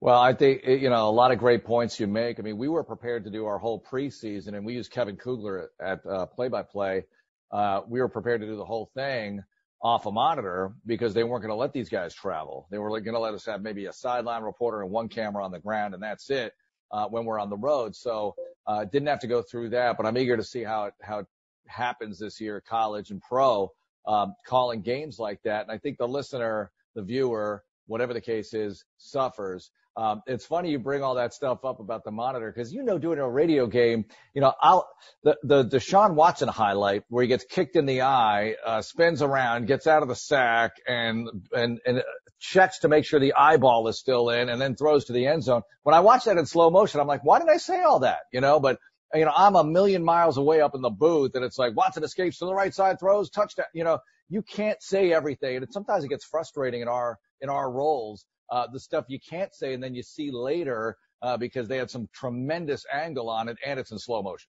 Well, 0.00 0.20
I 0.20 0.34
think, 0.34 0.66
you 0.66 0.90
know, 0.90 1.08
a 1.08 1.10
lot 1.10 1.32
of 1.32 1.38
great 1.38 1.64
points 1.64 1.98
you 1.98 2.06
make. 2.06 2.38
I 2.38 2.42
mean, 2.42 2.58
we 2.58 2.68
were 2.68 2.84
prepared 2.84 3.24
to 3.24 3.30
do 3.30 3.46
our 3.46 3.58
whole 3.58 3.82
preseason 3.82 4.48
and 4.48 4.64
we 4.66 4.74
used 4.74 4.90
Kevin 4.90 5.16
Kugler 5.16 5.70
at 5.80 6.04
uh, 6.06 6.26
play 6.26 6.48
by 6.48 6.62
play. 6.62 7.04
Uh, 7.50 7.80
we 7.88 8.00
were 8.00 8.08
prepared 8.08 8.42
to 8.42 8.46
do 8.46 8.56
the 8.56 8.64
whole 8.64 8.90
thing 8.94 9.42
off 9.82 10.04
a 10.04 10.12
monitor 10.12 10.72
because 10.84 11.14
they 11.14 11.24
weren't 11.24 11.42
going 11.42 11.52
to 11.52 11.56
let 11.56 11.72
these 11.72 11.88
guys 11.88 12.14
travel. 12.14 12.66
They 12.70 12.78
were 12.78 12.90
going 13.00 13.14
to 13.14 13.20
let 13.20 13.32
us 13.32 13.46
have 13.46 13.62
maybe 13.62 13.86
a 13.86 13.92
sideline 13.92 14.42
reporter 14.42 14.82
and 14.82 14.90
one 14.90 15.08
camera 15.08 15.44
on 15.44 15.50
the 15.50 15.60
ground 15.60 15.94
and 15.94 16.02
that's 16.02 16.28
it, 16.28 16.52
uh, 16.92 17.06
when 17.06 17.24
we're 17.24 17.40
on 17.40 17.48
the 17.48 17.56
road. 17.56 17.96
So, 17.96 18.34
uh, 18.66 18.84
didn't 18.84 19.08
have 19.08 19.20
to 19.20 19.28
go 19.28 19.42
through 19.42 19.70
that, 19.70 19.96
but 19.96 20.04
I'm 20.04 20.18
eager 20.18 20.36
to 20.36 20.44
see 20.44 20.62
how 20.62 20.86
it, 20.86 20.94
how 21.00 21.20
it 21.20 21.26
happens 21.66 22.18
this 22.18 22.38
year, 22.40 22.60
college 22.60 23.10
and 23.10 23.22
pro 23.22 23.72
um, 24.06 24.34
calling 24.46 24.82
games 24.82 25.18
like 25.18 25.40
that. 25.44 25.62
And 25.62 25.70
I 25.70 25.78
think 25.78 25.98
the 25.98 26.08
listener, 26.08 26.70
the 26.94 27.02
viewer, 27.02 27.62
whatever 27.86 28.14
the 28.14 28.20
case 28.20 28.54
is, 28.54 28.84
suffers. 28.98 29.70
Um, 29.96 30.22
it's 30.26 30.44
funny 30.44 30.70
you 30.70 30.78
bring 30.78 31.02
all 31.02 31.14
that 31.14 31.32
stuff 31.32 31.64
up 31.64 31.80
about 31.80 32.04
the 32.04 32.10
monitor 32.10 32.52
because 32.54 32.70
you 32.70 32.82
know 32.82 32.98
doing 32.98 33.18
a 33.18 33.28
radio 33.28 33.66
game, 33.66 34.04
you 34.34 34.42
know, 34.42 34.52
I'll 34.60 34.86
the 35.22 35.38
the 35.42 35.64
Deshaun 35.64 36.14
Watson 36.14 36.48
highlight 36.48 37.04
where 37.08 37.22
he 37.22 37.28
gets 37.28 37.44
kicked 37.44 37.76
in 37.76 37.86
the 37.86 38.02
eye, 38.02 38.56
uh, 38.64 38.82
spins 38.82 39.22
around, 39.22 39.66
gets 39.66 39.86
out 39.86 40.02
of 40.02 40.08
the 40.08 40.14
sack, 40.14 40.72
and 40.86 41.28
and 41.50 41.80
and 41.86 42.02
checks 42.38 42.80
to 42.80 42.88
make 42.88 43.06
sure 43.06 43.18
the 43.18 43.32
eyeball 43.32 43.88
is 43.88 43.98
still 43.98 44.28
in, 44.28 44.50
and 44.50 44.60
then 44.60 44.76
throws 44.76 45.06
to 45.06 45.14
the 45.14 45.26
end 45.26 45.42
zone. 45.44 45.62
When 45.82 45.94
I 45.94 46.00
watch 46.00 46.24
that 46.24 46.36
in 46.36 46.44
slow 46.44 46.68
motion, 46.68 47.00
I'm 47.00 47.06
like, 47.06 47.24
why 47.24 47.38
did 47.38 47.48
I 47.48 47.56
say 47.56 47.80
all 47.80 48.00
that? 48.00 48.20
You 48.34 48.42
know, 48.42 48.60
but 48.60 48.78
you 49.14 49.24
know, 49.24 49.32
I'm 49.36 49.56
a 49.56 49.64
million 49.64 50.04
miles 50.04 50.36
away 50.36 50.60
up 50.60 50.74
in 50.74 50.82
the 50.82 50.90
booth 50.90 51.34
and 51.34 51.44
it's 51.44 51.58
like 51.58 51.76
Watson 51.76 52.04
escapes 52.04 52.38
to 52.38 52.46
the 52.46 52.54
right 52.54 52.74
side, 52.74 52.98
throws 52.98 53.30
touchdown. 53.30 53.66
You 53.72 53.84
know, 53.84 53.98
you 54.28 54.42
can't 54.42 54.82
say 54.82 55.12
everything. 55.12 55.56
And 55.56 55.66
sometimes 55.72 56.04
it 56.04 56.08
gets 56.08 56.24
frustrating 56.24 56.82
in 56.82 56.88
our, 56.88 57.18
in 57.40 57.48
our 57.48 57.70
roles, 57.70 58.26
uh, 58.50 58.66
the 58.72 58.80
stuff 58.80 59.04
you 59.08 59.18
can't 59.20 59.54
say 59.54 59.74
and 59.74 59.82
then 59.82 59.94
you 59.94 60.02
see 60.02 60.30
later, 60.32 60.96
uh, 61.22 61.36
because 61.36 61.68
they 61.68 61.78
had 61.78 61.90
some 61.90 62.08
tremendous 62.12 62.84
angle 62.92 63.30
on 63.30 63.48
it 63.48 63.56
and 63.64 63.78
it's 63.78 63.92
in 63.92 63.98
slow 63.98 64.22
motion. 64.22 64.48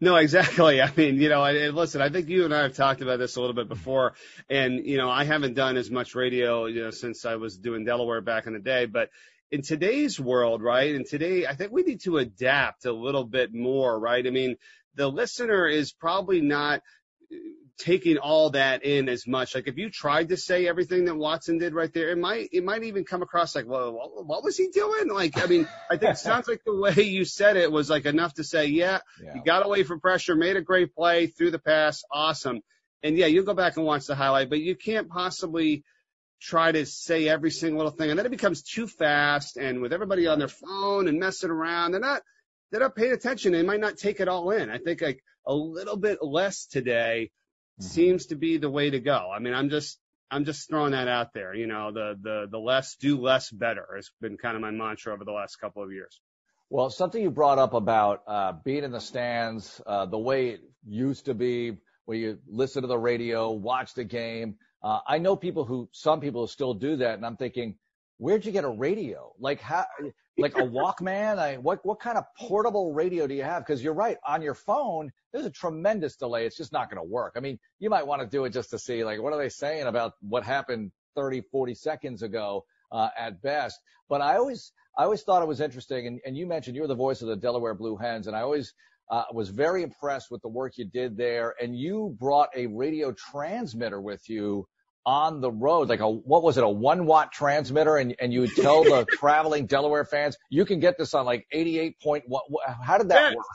No, 0.00 0.16
exactly. 0.16 0.82
I 0.82 0.90
mean, 0.96 1.20
you 1.20 1.28
know, 1.28 1.44
and 1.44 1.74
listen, 1.74 2.00
I 2.00 2.08
think 2.08 2.28
you 2.28 2.44
and 2.44 2.54
I 2.54 2.62
have 2.62 2.74
talked 2.74 3.00
about 3.00 3.18
this 3.18 3.36
a 3.36 3.40
little 3.40 3.54
bit 3.54 3.68
before, 3.68 4.14
and 4.50 4.84
you 4.84 4.96
know, 4.96 5.10
I 5.10 5.24
haven't 5.24 5.54
done 5.54 5.76
as 5.76 5.90
much 5.90 6.14
radio, 6.14 6.66
you 6.66 6.82
know, 6.82 6.90
since 6.90 7.24
I 7.24 7.36
was 7.36 7.56
doing 7.56 7.84
Delaware 7.84 8.20
back 8.20 8.46
in 8.46 8.52
the 8.54 8.58
day, 8.58 8.86
but 8.86 9.10
in 9.54 9.62
today's 9.62 10.18
world, 10.18 10.62
right? 10.62 10.96
And 10.96 11.06
today, 11.06 11.46
I 11.46 11.54
think 11.54 11.70
we 11.70 11.84
need 11.84 12.00
to 12.00 12.18
adapt 12.18 12.86
a 12.86 12.92
little 12.92 13.22
bit 13.22 13.54
more, 13.54 13.96
right? 13.96 14.26
I 14.26 14.30
mean, 14.30 14.56
the 14.96 15.08
listener 15.08 15.68
is 15.68 15.92
probably 15.92 16.40
not 16.40 16.80
uh, 17.32 17.36
taking 17.78 18.18
all 18.18 18.50
that 18.50 18.84
in 18.84 19.08
as 19.08 19.28
much. 19.28 19.54
Like 19.54 19.68
if 19.68 19.78
you 19.78 19.90
tried 19.90 20.30
to 20.30 20.36
say 20.36 20.66
everything 20.66 21.04
that 21.04 21.14
Watson 21.14 21.58
did 21.58 21.72
right 21.72 21.92
there, 21.92 22.10
it 22.10 22.18
might 22.18 22.48
it 22.50 22.64
might 22.64 22.82
even 22.82 23.04
come 23.04 23.22
across 23.22 23.54
like, 23.54 23.68
well, 23.68 23.92
what, 23.92 24.26
what 24.26 24.42
was 24.42 24.56
he 24.56 24.70
doing? 24.70 25.08
Like, 25.08 25.40
I 25.40 25.46
mean, 25.46 25.68
I 25.88 25.98
think 25.98 26.14
it 26.14 26.18
sounds 26.30 26.48
like 26.48 26.64
the 26.64 26.74
way 26.74 27.04
you 27.04 27.24
said 27.24 27.56
it 27.56 27.70
was 27.70 27.88
like 27.88 28.06
enough 28.06 28.34
to 28.34 28.44
say, 28.44 28.66
yeah, 28.66 28.98
yeah, 29.22 29.36
you 29.36 29.42
got 29.44 29.64
away 29.64 29.84
from 29.84 30.00
pressure, 30.00 30.34
made 30.34 30.56
a 30.56 30.62
great 30.62 30.96
play, 30.96 31.28
through 31.28 31.52
the 31.52 31.60
pass, 31.60 32.02
awesome. 32.10 32.60
And 33.04 33.16
yeah, 33.16 33.26
you'll 33.26 33.44
go 33.44 33.54
back 33.54 33.76
and 33.76 33.86
watch 33.86 34.06
the 34.06 34.16
highlight, 34.16 34.50
but 34.50 34.58
you 34.58 34.74
can't 34.74 35.08
possibly 35.08 35.84
try 36.40 36.72
to 36.72 36.84
say 36.86 37.28
every 37.28 37.50
single 37.50 37.78
little 37.78 37.96
thing, 37.96 38.10
and 38.10 38.18
then 38.18 38.26
it 38.26 38.30
becomes 38.30 38.62
too 38.62 38.86
fast. 38.86 39.56
And 39.56 39.80
with 39.80 39.92
everybody 39.92 40.26
on 40.26 40.38
their 40.38 40.48
phone 40.48 41.08
and 41.08 41.18
messing 41.18 41.50
around, 41.50 41.92
they're 41.92 42.00
not 42.00 42.22
they're 42.70 42.80
not 42.80 42.96
paying 42.96 43.12
attention. 43.12 43.52
They 43.52 43.62
might 43.62 43.80
not 43.80 43.96
take 43.96 44.20
it 44.20 44.28
all 44.28 44.50
in. 44.50 44.70
I 44.70 44.78
think 44.78 45.00
like 45.00 45.22
a 45.46 45.54
little 45.54 45.96
bit 45.96 46.18
less 46.22 46.66
today 46.66 47.30
mm-hmm. 47.80 47.86
seems 47.86 48.26
to 48.26 48.36
be 48.36 48.58
the 48.58 48.70
way 48.70 48.90
to 48.90 49.00
go. 49.00 49.30
I 49.34 49.38
mean, 49.38 49.54
I'm 49.54 49.70
just 49.70 49.98
I'm 50.30 50.44
just 50.44 50.68
throwing 50.68 50.92
that 50.92 51.08
out 51.08 51.32
there. 51.32 51.54
You 51.54 51.66
know, 51.66 51.92
the 51.92 52.18
the 52.20 52.46
the 52.50 52.58
less 52.58 52.96
do 52.96 53.20
less 53.20 53.50
better 53.50 53.86
has 53.94 54.10
been 54.20 54.36
kind 54.36 54.56
of 54.56 54.62
my 54.62 54.70
mantra 54.70 55.14
over 55.14 55.24
the 55.24 55.32
last 55.32 55.56
couple 55.56 55.82
of 55.82 55.92
years. 55.92 56.20
Well, 56.70 56.90
something 56.90 57.22
you 57.22 57.30
brought 57.30 57.58
up 57.58 57.74
about 57.74 58.22
uh, 58.26 58.52
being 58.64 58.84
in 58.84 58.90
the 58.90 59.00
stands, 59.00 59.80
uh, 59.86 60.06
the 60.06 60.18
way 60.18 60.48
it 60.48 60.60
used 60.84 61.26
to 61.26 61.34
be, 61.34 61.76
where 62.04 62.16
you 62.16 62.38
listen 62.48 62.82
to 62.82 62.88
the 62.88 62.98
radio, 62.98 63.52
watch 63.52 63.94
the 63.94 64.04
game. 64.04 64.56
Uh, 64.84 65.00
I 65.06 65.16
know 65.16 65.34
people 65.34 65.64
who, 65.64 65.88
some 65.92 66.20
people 66.20 66.46
still 66.46 66.74
do 66.74 66.96
that, 66.96 67.14
and 67.14 67.24
I'm 67.24 67.38
thinking, 67.38 67.76
where'd 68.18 68.44
you 68.44 68.52
get 68.52 68.64
a 68.64 68.68
radio? 68.68 69.32
Like 69.40 69.58
how, 69.58 69.86
like 70.36 70.58
a 70.58 70.62
Walkman? 70.62 71.38
I, 71.38 71.56
what, 71.56 71.84
what 71.86 72.00
kind 72.00 72.18
of 72.18 72.24
portable 72.38 72.92
radio 72.92 73.26
do 73.26 73.32
you 73.32 73.44
have? 73.44 73.64
Cause 73.64 73.82
you're 73.82 73.94
right. 73.94 74.18
On 74.26 74.42
your 74.42 74.52
phone, 74.54 75.10
there's 75.32 75.46
a 75.46 75.50
tremendous 75.50 76.16
delay. 76.16 76.44
It's 76.44 76.58
just 76.58 76.70
not 76.70 76.90
going 76.90 77.02
to 77.02 77.10
work. 77.10 77.32
I 77.34 77.40
mean, 77.40 77.58
you 77.78 77.88
might 77.88 78.06
want 78.06 78.20
to 78.20 78.28
do 78.28 78.44
it 78.44 78.50
just 78.50 78.68
to 78.70 78.78
see 78.78 79.04
like, 79.04 79.22
what 79.22 79.32
are 79.32 79.38
they 79.38 79.48
saying 79.48 79.86
about 79.86 80.12
what 80.20 80.44
happened 80.44 80.92
30, 81.16 81.42
40 81.50 81.74
seconds 81.74 82.22
ago, 82.22 82.66
uh, 82.92 83.08
at 83.18 83.40
best. 83.40 83.80
But 84.10 84.20
I 84.20 84.36
always, 84.36 84.70
I 84.98 85.04
always 85.04 85.22
thought 85.22 85.42
it 85.42 85.48
was 85.48 85.62
interesting. 85.62 86.06
And, 86.06 86.20
and 86.26 86.36
you 86.36 86.46
mentioned 86.46 86.76
you're 86.76 86.86
the 86.86 86.94
voice 86.94 87.22
of 87.22 87.28
the 87.28 87.36
Delaware 87.36 87.74
Blue 87.74 87.96
Hens. 87.96 88.26
And 88.26 88.36
I 88.36 88.42
always, 88.42 88.74
uh, 89.10 89.24
was 89.32 89.48
very 89.48 89.82
impressed 89.82 90.30
with 90.30 90.42
the 90.42 90.48
work 90.48 90.76
you 90.76 90.84
did 90.84 91.16
there. 91.16 91.54
And 91.60 91.74
you 91.74 92.14
brought 92.20 92.50
a 92.54 92.66
radio 92.66 93.12
transmitter 93.12 94.00
with 94.00 94.28
you 94.28 94.66
on 95.06 95.40
the 95.40 95.50
road, 95.50 95.88
like 95.88 96.00
a, 96.00 96.08
what 96.08 96.42
was 96.42 96.58
it, 96.58 96.64
a 96.64 96.68
one 96.68 97.06
watt 97.06 97.32
transmitter? 97.32 97.96
And, 97.96 98.14
and 98.18 98.32
you 98.32 98.40
would 98.42 98.56
tell 98.56 98.84
the 98.84 99.04
traveling 99.10 99.66
Delaware 99.66 100.04
fans, 100.04 100.36
you 100.50 100.64
can 100.64 100.80
get 100.80 100.98
this 100.98 101.14
on 101.14 101.26
like 101.26 101.46
88.1. 101.54 102.22
How 102.82 102.98
did 102.98 103.10
that 103.10 103.32
yeah. 103.32 103.36
work? 103.36 103.46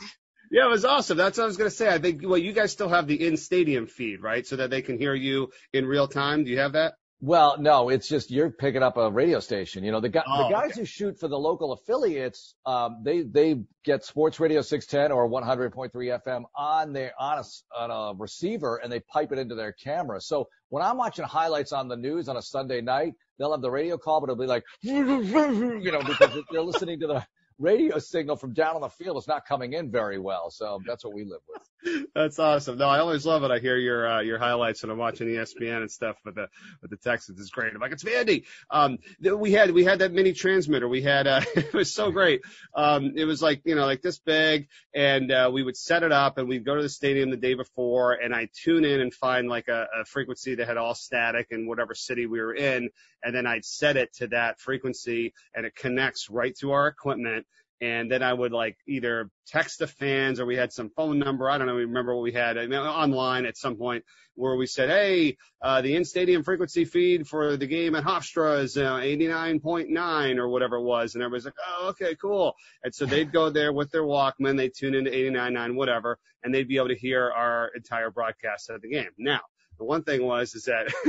Yeah, 0.52 0.66
it 0.66 0.70
was 0.70 0.86
awesome. 0.86 1.18
That's 1.18 1.38
what 1.38 1.44
I 1.44 1.48
was 1.48 1.58
going 1.58 1.70
to 1.70 1.76
say. 1.76 1.88
I 1.88 2.00
think, 2.00 2.22
well, 2.24 2.38
you 2.38 2.54
guys 2.54 2.72
still 2.72 2.90
have 2.90 3.06
the 3.08 3.28
in 3.28 3.38
stadium 3.38 3.86
feed, 3.86 4.22
right? 4.22 4.46
So 4.46 4.56
that 4.56 4.72
they 4.72 4.82
can 4.82 4.98
hear 4.98 5.14
you 5.14 5.52
in 5.74 5.86
real 5.86 6.08
time. 6.08 6.44
Do 6.44 6.50
you 6.50 6.60
have 6.60 6.74
that? 6.74 6.96
Well, 7.22 7.58
no, 7.60 7.90
it's 7.90 8.08
just 8.08 8.32
you're 8.32 8.50
picking 8.50 8.82
up 8.82 8.96
a 8.96 9.12
radio 9.12 9.42
station. 9.42 9.84
You 9.84 9.92
know, 9.92 10.00
the, 10.00 10.24
oh, 10.26 10.44
the 10.44 10.50
guys 10.50 10.72
okay. 10.72 10.80
who 10.80 10.86
shoot 10.86 11.20
for 11.20 11.28
the 11.28 11.38
local 11.38 11.74
affiliates, 11.74 12.56
um, 12.66 13.02
they 13.04 13.24
they 13.24 13.62
get 13.84 14.06
Sports 14.06 14.40
Radio 14.40 14.62
610 14.62 15.12
or 15.12 15.30
100.3 15.30 15.92
FM 15.94 16.44
on 16.56 16.94
their 16.94 17.12
on 17.20 17.40
a, 17.40 17.44
on 17.78 17.92
a 17.92 18.18
receiver 18.18 18.78
and 18.78 18.90
they 18.90 19.02
pipe 19.02 19.34
it 19.34 19.38
into 19.38 19.56
their 19.56 19.74
camera. 19.74 20.22
So 20.22 20.48
when 20.70 20.82
I'm 20.82 20.96
watching 20.96 21.26
highlights 21.26 21.74
on 21.74 21.90
the 21.90 21.98
news 21.98 22.30
on 22.30 22.38
a 22.38 22.42
Sunday 22.42 22.80
night, 22.80 23.16
they'll 23.38 23.52
have 23.52 23.62
the 23.62 23.72
radio 23.72 23.98
call, 23.98 24.22
but 24.22 24.30
it'll 24.30 24.42
be 24.42 24.48
like, 24.48 24.64
you 24.82 25.04
know, 25.04 26.02
because 26.02 26.38
they're 26.52 26.62
listening 26.62 27.02
to 27.02 27.08
the 27.08 27.26
radio 27.60 28.00
signal 28.00 28.38
from 28.38 28.54
down 28.54 28.76
on 28.76 28.82
the 28.82 28.90
field 28.90 29.18
is 29.18 29.28
not 29.28 29.46
coming 29.46 29.74
in 29.74 29.92
very 29.92 30.18
well. 30.18 30.50
So 30.50 30.82
that's 30.88 31.04
what 31.04 31.14
we 31.14 31.26
live 31.26 31.42
with. 31.48 31.62
That's 32.14 32.40
awesome. 32.40 32.78
No, 32.78 32.88
I 32.90 33.00
always 33.00 33.26
love 33.26 33.44
it. 33.44 33.52
I 33.52 33.60
hear 33.60 33.78
your 33.78 34.06
uh, 34.06 34.22
your 34.22 34.38
highlights 34.38 34.84
when 34.84 34.92
I'm 34.92 34.98
watching 34.98 35.28
ESPN 35.28 35.78
and 35.78 35.90
stuff 35.90 36.18
But 36.26 36.36
the 36.36 36.48
with 36.82 36.92
the 36.92 36.98
Texans. 36.98 37.40
It's 37.40 37.50
great. 37.50 37.74
I'm 37.74 37.80
like, 37.80 37.94
it's 37.94 38.04
Vandy. 38.04 38.46
Um, 38.70 38.98
we 39.22 39.54
had 39.54 39.72
we 39.72 39.86
had 39.86 40.00
that 40.00 40.12
mini 40.12 40.34
transmitter. 40.34 40.90
We 40.90 41.02
had 41.02 41.26
uh, 41.26 41.42
it 41.56 41.74
was 41.74 41.94
so 41.94 42.12
great. 42.12 42.42
Um, 42.76 43.14
it 43.16 43.26
was 43.26 43.42
like 43.42 43.62
you 43.64 43.76
know 43.76 43.86
like 43.86 44.02
this 44.02 44.20
big, 44.20 44.68
and 44.94 45.32
uh, 45.32 45.50
we 45.54 45.64
would 45.64 45.78
set 45.78 46.04
it 46.04 46.12
up, 46.12 46.38
and 46.38 46.50
we'd 46.50 46.66
go 46.66 46.76
to 46.76 46.82
the 46.82 46.90
stadium 46.90 47.30
the 47.30 47.38
day 47.38 47.54
before, 47.54 48.14
and 48.14 48.36
I 48.36 48.50
tune 48.54 48.84
in 48.84 49.00
and 49.00 49.14
find 49.14 49.48
like 49.48 49.70
a, 49.70 49.88
a 50.02 50.06
frequency 50.06 50.56
that 50.56 50.68
had 50.68 50.78
all 50.78 50.96
static 50.96 51.48
in 51.52 51.66
whatever 51.66 51.96
city 51.96 52.26
we 52.26 52.42
were 52.42 52.56
in, 52.56 52.90
and 53.24 53.36
then 53.36 53.46
I'd 53.46 53.66
set 53.66 53.98
it 53.98 54.14
to 54.16 54.28
that 54.28 54.60
frequency, 54.60 55.34
and 55.54 55.66
it 55.66 55.76
connects 55.76 56.30
right 56.30 56.56
to 56.58 56.72
our 56.72 56.88
equipment 56.88 57.46
and 57.82 58.12
then 58.12 58.22
I 58.22 58.34
would 58.34 58.52
like 58.52 58.78
either 58.88 59.30
text 59.48 59.80
the 59.80 59.88
fans 59.88 60.40
or 60.40 60.46
we 60.46 60.58
had 60.58 60.74
some 60.74 60.90
phone 60.90 61.18
number. 61.18 61.50
I 61.50 61.58
don't 61.58 61.68
know. 61.68 61.76
Remember 61.76 62.14
what 62.14 62.24
we 62.24 62.34
had 62.34 62.58
I 62.58 62.68
mean, 62.68 62.80
online 62.80 63.46
at 63.46 63.58
some 63.58 63.78
point 63.78 64.04
where 64.36 64.56
we 64.56 64.66
said, 64.66 64.90
Hey, 64.90 65.38
uh, 65.62 65.82
the 65.82 65.96
in 65.96 66.04
stadium 66.04 66.44
frequency 66.44 66.84
feed 66.84 67.28
for 67.28 67.56
the 67.56 67.68
game 67.68 67.96
at 67.96 68.04
Hofstra 68.04 68.62
is 68.62 68.76
uh, 68.76 68.96
89.9 68.96 70.38
or 70.38 70.50
whatever 70.50 70.76
it 70.76 70.84
was. 70.84 71.16
And 71.16 71.24
everybody's 71.24 71.46
like, 71.46 71.54
Oh, 71.68 71.90
okay, 71.90 72.16
cool. 72.16 72.54
And 72.84 72.94
so 72.94 73.06
they'd 73.06 73.32
go 73.32 73.50
there 73.50 73.72
with 73.72 73.92
their 73.92 74.04
Walkman. 74.04 74.58
They'd 74.58 74.74
tune 74.76 74.94
into 74.94 75.12
89.9, 75.12 75.76
whatever, 75.76 76.20
and 76.44 76.54
they'd 76.54 76.68
be 76.68 76.78
able 76.78 76.90
to 76.90 76.98
hear 76.98 77.32
our 77.32 77.72
entire 77.76 78.12
broadcast 78.12 78.70
of 78.70 78.82
the 78.82 78.90
game. 78.90 79.10
Now, 79.18 79.42
the 79.80 79.86
one 79.86 80.04
thing 80.04 80.24
was 80.24 80.54
is 80.54 80.66
that, 80.66 80.94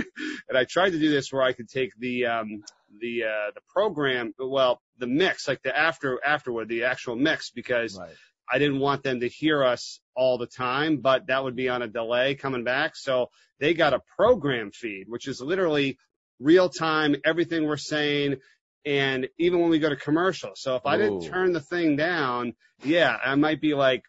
and 0.48 0.56
I 0.56 0.64
tried 0.64 0.90
to 0.90 0.98
do 0.98 1.10
this 1.10 1.32
where 1.32 1.42
I 1.42 1.52
could 1.52 1.68
take 1.68 1.90
the 1.98 2.26
um, 2.26 2.62
the 3.00 3.24
uh, 3.24 3.50
the 3.54 3.60
program, 3.68 4.32
well, 4.38 4.80
the 4.98 5.06
mix, 5.06 5.46
like 5.46 5.62
the 5.62 5.76
after 5.76 6.18
afterward, 6.24 6.68
the 6.68 6.84
actual 6.84 7.16
mix, 7.16 7.50
because 7.50 7.98
Right. 7.98 8.14
I 8.52 8.58
didn't 8.58 8.80
want 8.80 9.02
them 9.02 9.20
to 9.20 9.28
hear 9.28 9.62
us 9.62 10.00
all 10.16 10.38
the 10.38 10.46
time, 10.46 10.98
but 10.98 11.26
that 11.28 11.44
would 11.44 11.54
be 11.54 11.68
on 11.68 11.82
a 11.82 11.88
delay 11.88 12.34
coming 12.34 12.64
back. 12.64 12.96
So 12.96 13.30
they 13.60 13.74
got 13.74 13.94
a 13.94 14.00
program 14.16 14.72
feed, 14.72 15.04
which 15.08 15.28
is 15.28 15.40
literally 15.40 15.98
real 16.40 16.68
time, 16.68 17.14
everything 17.24 17.66
we're 17.66 17.76
saying. 17.76 18.36
And 18.84 19.28
even 19.38 19.60
when 19.60 19.70
we 19.70 19.78
go 19.78 19.90
to 19.90 19.96
commercial. 19.96 20.52
So 20.56 20.74
if 20.74 20.86
I 20.86 20.96
didn't 20.96 21.20
turn 21.30 21.52
the 21.52 21.60
thing 21.60 21.96
down, 21.96 22.54
yeah, 22.82 23.16
I 23.22 23.34
might 23.34 23.60
be 23.60 23.74
like, 23.74 24.02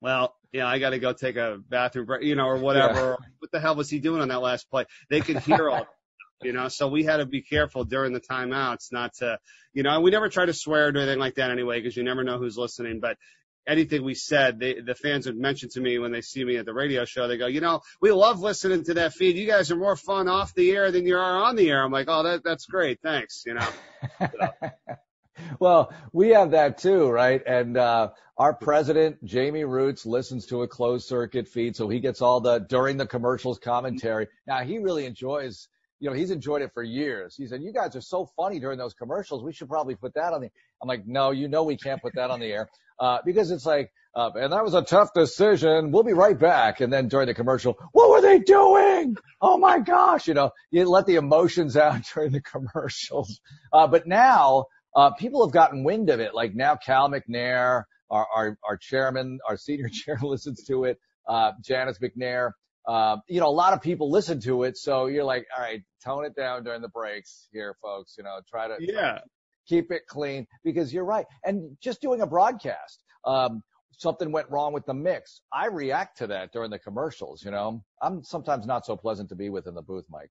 well, 0.00 0.34
yeah, 0.52 0.66
I 0.66 0.78
got 0.78 0.90
to 0.90 0.98
go 0.98 1.12
take 1.12 1.36
a 1.36 1.58
bathroom 1.68 2.06
break, 2.06 2.24
you 2.24 2.34
know, 2.34 2.46
or 2.46 2.56
whatever. 2.56 3.16
What 3.38 3.50
the 3.52 3.60
hell 3.60 3.76
was 3.76 3.90
he 3.90 3.98
doing 3.98 4.22
on 4.22 4.28
that 4.28 4.40
last 4.40 4.70
play? 4.70 4.86
They 5.10 5.20
could 5.20 5.38
hear 5.38 5.68
all, 5.68 5.86
you 6.42 6.52
know, 6.52 6.68
so 6.68 6.88
we 6.88 7.04
had 7.04 7.18
to 7.18 7.26
be 7.26 7.42
careful 7.42 7.84
during 7.84 8.12
the 8.12 8.20
timeouts 8.20 8.92
not 8.92 9.12
to, 9.18 9.38
you 9.74 9.82
know, 9.82 9.90
and 9.90 10.02
we 10.04 10.10
never 10.10 10.28
try 10.28 10.46
to 10.46 10.54
swear 10.54 10.86
or 10.86 10.96
anything 10.96 11.18
like 11.18 11.34
that 11.34 11.50
anyway, 11.50 11.80
because 11.80 11.96
you 11.96 12.02
never 12.02 12.24
know 12.24 12.38
who's 12.38 12.56
listening. 12.56 13.00
But 13.00 13.16
anything 13.66 14.02
we 14.02 14.14
said, 14.14 14.58
they, 14.58 14.80
the 14.80 14.94
fans 14.94 15.26
would 15.26 15.36
mention 15.36 15.68
to 15.70 15.80
me 15.80 15.98
when 15.98 16.12
they 16.12 16.22
see 16.22 16.42
me 16.44 16.56
at 16.56 16.64
the 16.64 16.72
radio 16.72 17.04
show. 17.04 17.28
They 17.28 17.36
go, 17.36 17.46
you 17.46 17.60
know, 17.60 17.80
we 18.00 18.10
love 18.10 18.40
listening 18.40 18.84
to 18.84 18.94
that 18.94 19.12
feed. 19.12 19.36
You 19.36 19.46
guys 19.46 19.70
are 19.70 19.76
more 19.76 19.96
fun 19.96 20.28
off 20.28 20.54
the 20.54 20.70
air 20.70 20.90
than 20.90 21.06
you 21.06 21.16
are 21.16 21.44
on 21.44 21.56
the 21.56 21.70
air. 21.70 21.84
I'm 21.84 21.92
like, 21.92 22.06
oh, 22.08 22.22
that 22.22 22.42
that's 22.42 22.64
great, 22.66 23.00
thanks. 23.02 23.42
You 23.46 23.54
know, 23.54 23.68
well, 25.60 25.92
we 26.12 26.30
have 26.30 26.52
that 26.52 26.78
too, 26.78 27.08
right? 27.08 27.42
And 27.46 27.76
uh, 27.76 28.10
our 28.36 28.54
president, 28.54 29.24
Jamie 29.24 29.64
Rootes, 29.64 30.06
listens 30.06 30.46
to 30.46 30.62
a 30.62 30.68
closed 30.68 31.08
circuit 31.08 31.48
feed, 31.48 31.76
so 31.76 31.88
he 31.88 32.00
gets 32.00 32.22
all 32.22 32.40
the 32.40 32.60
during 32.60 32.96
the 32.96 33.06
commercials 33.06 33.58
commentary. 33.58 34.28
Now 34.46 34.60
he 34.60 34.78
really 34.78 35.06
enjoys, 35.06 35.68
you 35.98 36.08
know, 36.08 36.14
he's 36.14 36.30
enjoyed 36.30 36.62
it 36.62 36.70
for 36.72 36.82
years. 36.82 37.34
He 37.36 37.46
said, 37.46 37.62
"You 37.62 37.72
guys 37.72 37.96
are 37.96 38.00
so 38.00 38.26
funny 38.36 38.60
during 38.60 38.78
those 38.78 38.94
commercials. 38.94 39.42
We 39.42 39.52
should 39.52 39.68
probably 39.68 39.96
put 39.96 40.14
that 40.14 40.32
on 40.32 40.42
the." 40.42 40.50
I'm 40.80 40.88
like, 40.88 41.06
"No, 41.06 41.32
you 41.32 41.48
know, 41.48 41.64
we 41.64 41.76
can't 41.76 42.00
put 42.00 42.14
that 42.14 42.30
on 42.30 42.40
the 42.40 42.46
air 42.46 42.68
uh, 43.00 43.18
because 43.24 43.50
it's 43.50 43.66
like." 43.66 43.90
Uh, 44.14 44.30
and 44.34 44.52
that 44.52 44.64
was 44.64 44.74
a 44.74 44.82
tough 44.82 45.12
decision. 45.14 45.92
We'll 45.92 46.02
be 46.02 46.12
right 46.12 46.36
back. 46.36 46.80
And 46.80 46.92
then 46.92 47.06
during 47.06 47.28
the 47.28 47.34
commercial, 47.34 47.78
what 47.92 48.10
were 48.10 48.20
they 48.20 48.40
doing? 48.40 49.16
Oh 49.40 49.58
my 49.58 49.78
gosh. 49.78 50.26
You 50.26 50.34
know, 50.34 50.50
you 50.72 50.88
let 50.88 51.06
the 51.06 51.16
emotions 51.16 51.76
out 51.76 52.02
during 52.14 52.32
the 52.32 52.40
commercials. 52.40 53.40
Uh, 53.72 53.86
but 53.86 54.08
now, 54.08 54.64
uh, 54.96 55.10
people 55.12 55.44
have 55.44 55.52
gotten 55.52 55.84
wind 55.84 56.10
of 56.10 56.20
it. 56.20 56.34
Like 56.34 56.54
now 56.54 56.76
Cal 56.76 57.10
McNair, 57.10 57.84
our, 58.10 58.26
our, 58.34 58.58
our 58.66 58.76
chairman, 58.76 59.38
our 59.48 59.56
senior 59.56 59.88
chair 59.92 60.18
listens 60.22 60.64
to 60.64 60.84
it. 60.84 60.98
Uh, 61.26 61.52
Janice 61.62 61.98
McNair, 61.98 62.52
uh, 62.86 63.16
you 63.28 63.38
know, 63.38 63.48
a 63.48 63.50
lot 63.50 63.74
of 63.74 63.82
people 63.82 64.10
listen 64.10 64.40
to 64.40 64.62
it. 64.62 64.78
So 64.78 65.06
you're 65.06 65.24
like, 65.24 65.46
all 65.56 65.62
right, 65.62 65.82
tone 66.02 66.24
it 66.24 66.34
down 66.34 66.64
during 66.64 66.80
the 66.80 66.88
breaks 66.88 67.48
here, 67.52 67.76
folks. 67.82 68.14
You 68.16 68.24
know, 68.24 68.40
try 68.48 68.66
to 68.66 68.76
yeah, 68.80 69.18
keep 69.68 69.92
it 69.92 70.06
clean 70.08 70.46
because 70.64 70.92
you're 70.92 71.04
right. 71.04 71.26
And 71.44 71.76
just 71.82 72.00
doing 72.00 72.22
a 72.22 72.26
broadcast, 72.26 73.00
um, 73.26 73.62
something 73.98 74.30
went 74.30 74.48
wrong 74.48 74.72
with 74.72 74.86
the 74.86 74.94
mix. 74.94 75.42
I 75.52 75.66
react 75.66 76.18
to 76.18 76.28
that 76.28 76.52
during 76.52 76.70
the 76.70 76.78
commercials. 76.78 77.44
You 77.44 77.50
know, 77.50 77.82
I'm 78.00 78.22
sometimes 78.22 78.64
not 78.64 78.86
so 78.86 78.96
pleasant 78.96 79.30
to 79.30 79.34
be 79.34 79.50
with 79.50 79.66
in 79.66 79.74
the 79.74 79.82
booth, 79.82 80.04
Mike. 80.08 80.30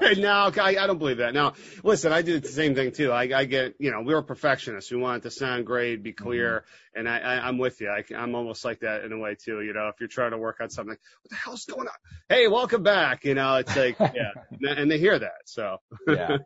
no, 0.18 0.50
I, 0.58 0.76
I 0.80 0.86
don't 0.86 0.98
believe 0.98 1.18
that. 1.18 1.34
Now, 1.34 1.52
listen, 1.84 2.12
I 2.12 2.22
do 2.22 2.40
the 2.40 2.48
same 2.48 2.74
thing 2.74 2.92
too. 2.92 3.12
I, 3.12 3.38
I 3.38 3.44
get, 3.44 3.74
you 3.78 3.90
know, 3.90 4.00
we're 4.00 4.22
perfectionists. 4.22 4.90
We 4.90 4.96
want 4.96 5.18
it 5.18 5.28
to 5.28 5.30
sound 5.30 5.66
great, 5.66 6.02
be 6.02 6.12
clear, 6.12 6.60
mm-hmm. 6.60 7.00
and 7.00 7.08
I, 7.08 7.18
I, 7.18 7.48
I'm 7.48 7.58
with 7.58 7.80
you. 7.82 7.90
I, 7.90 8.02
I'm 8.14 8.34
almost 8.34 8.64
like 8.64 8.80
that 8.80 9.04
in 9.04 9.12
a 9.12 9.18
way 9.18 9.36
too. 9.38 9.60
You 9.60 9.74
know, 9.74 9.88
if 9.88 9.96
you're 10.00 10.08
trying 10.08 10.30
to 10.30 10.38
work 10.38 10.56
on 10.60 10.70
something, 10.70 10.96
what 11.22 11.30
the 11.30 11.36
hell's 11.36 11.66
going 11.66 11.86
on? 11.86 11.94
Hey, 12.30 12.48
welcome 12.48 12.82
back. 12.82 13.24
You 13.24 13.34
know, 13.34 13.56
it's 13.56 13.76
like, 13.76 13.98
yeah, 14.00 14.32
and 14.62 14.90
they 14.90 14.98
hear 14.98 15.18
that. 15.18 15.42
So 15.44 15.78
yeah, 16.08 16.38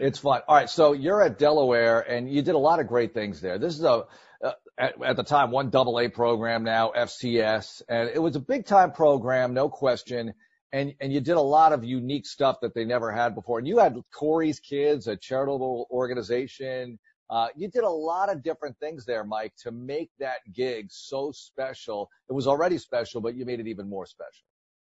it's 0.00 0.18
fun. 0.18 0.40
All 0.48 0.56
right, 0.56 0.70
so 0.70 0.94
you're 0.94 1.22
at 1.22 1.38
Delaware, 1.38 2.00
and 2.00 2.32
you 2.32 2.40
did 2.40 2.54
a 2.54 2.58
lot 2.58 2.80
of 2.80 2.86
great 2.86 3.12
things 3.12 3.42
there. 3.42 3.58
This 3.58 3.74
is 3.74 3.84
a 3.84 4.04
uh, 4.42 4.52
at, 4.78 4.94
at 5.02 5.16
the 5.16 5.22
time 5.22 5.50
one 5.50 5.70
double 5.70 5.98
A 6.00 6.08
program 6.08 6.64
now 6.64 6.92
FCS, 6.96 7.82
and 7.88 8.08
it 8.08 8.18
was 8.18 8.36
a 8.36 8.40
big 8.40 8.66
time 8.66 8.92
program, 8.92 9.54
no 9.54 9.68
question. 9.68 10.34
And 10.72 10.94
and 11.00 11.12
you 11.12 11.20
did 11.20 11.34
a 11.34 11.40
lot 11.40 11.72
of 11.72 11.84
unique 11.84 12.26
stuff 12.26 12.58
that 12.62 12.74
they 12.74 12.84
never 12.84 13.10
had 13.10 13.34
before. 13.34 13.58
And 13.58 13.66
you 13.66 13.78
had 13.78 13.96
Corey's 14.12 14.60
Kids, 14.60 15.08
a 15.08 15.16
charitable 15.16 15.88
organization. 15.90 16.98
Uh, 17.28 17.48
you 17.56 17.68
did 17.68 17.84
a 17.84 17.88
lot 17.88 18.28
of 18.28 18.42
different 18.42 18.76
things 18.78 19.04
there, 19.04 19.24
Mike, 19.24 19.52
to 19.62 19.70
make 19.70 20.10
that 20.18 20.38
gig 20.52 20.86
so 20.90 21.30
special. 21.32 22.08
It 22.28 22.32
was 22.32 22.46
already 22.46 22.78
special, 22.78 23.20
but 23.20 23.36
you 23.36 23.44
made 23.44 23.60
it 23.60 23.68
even 23.68 23.88
more 23.88 24.06
special. 24.06 24.44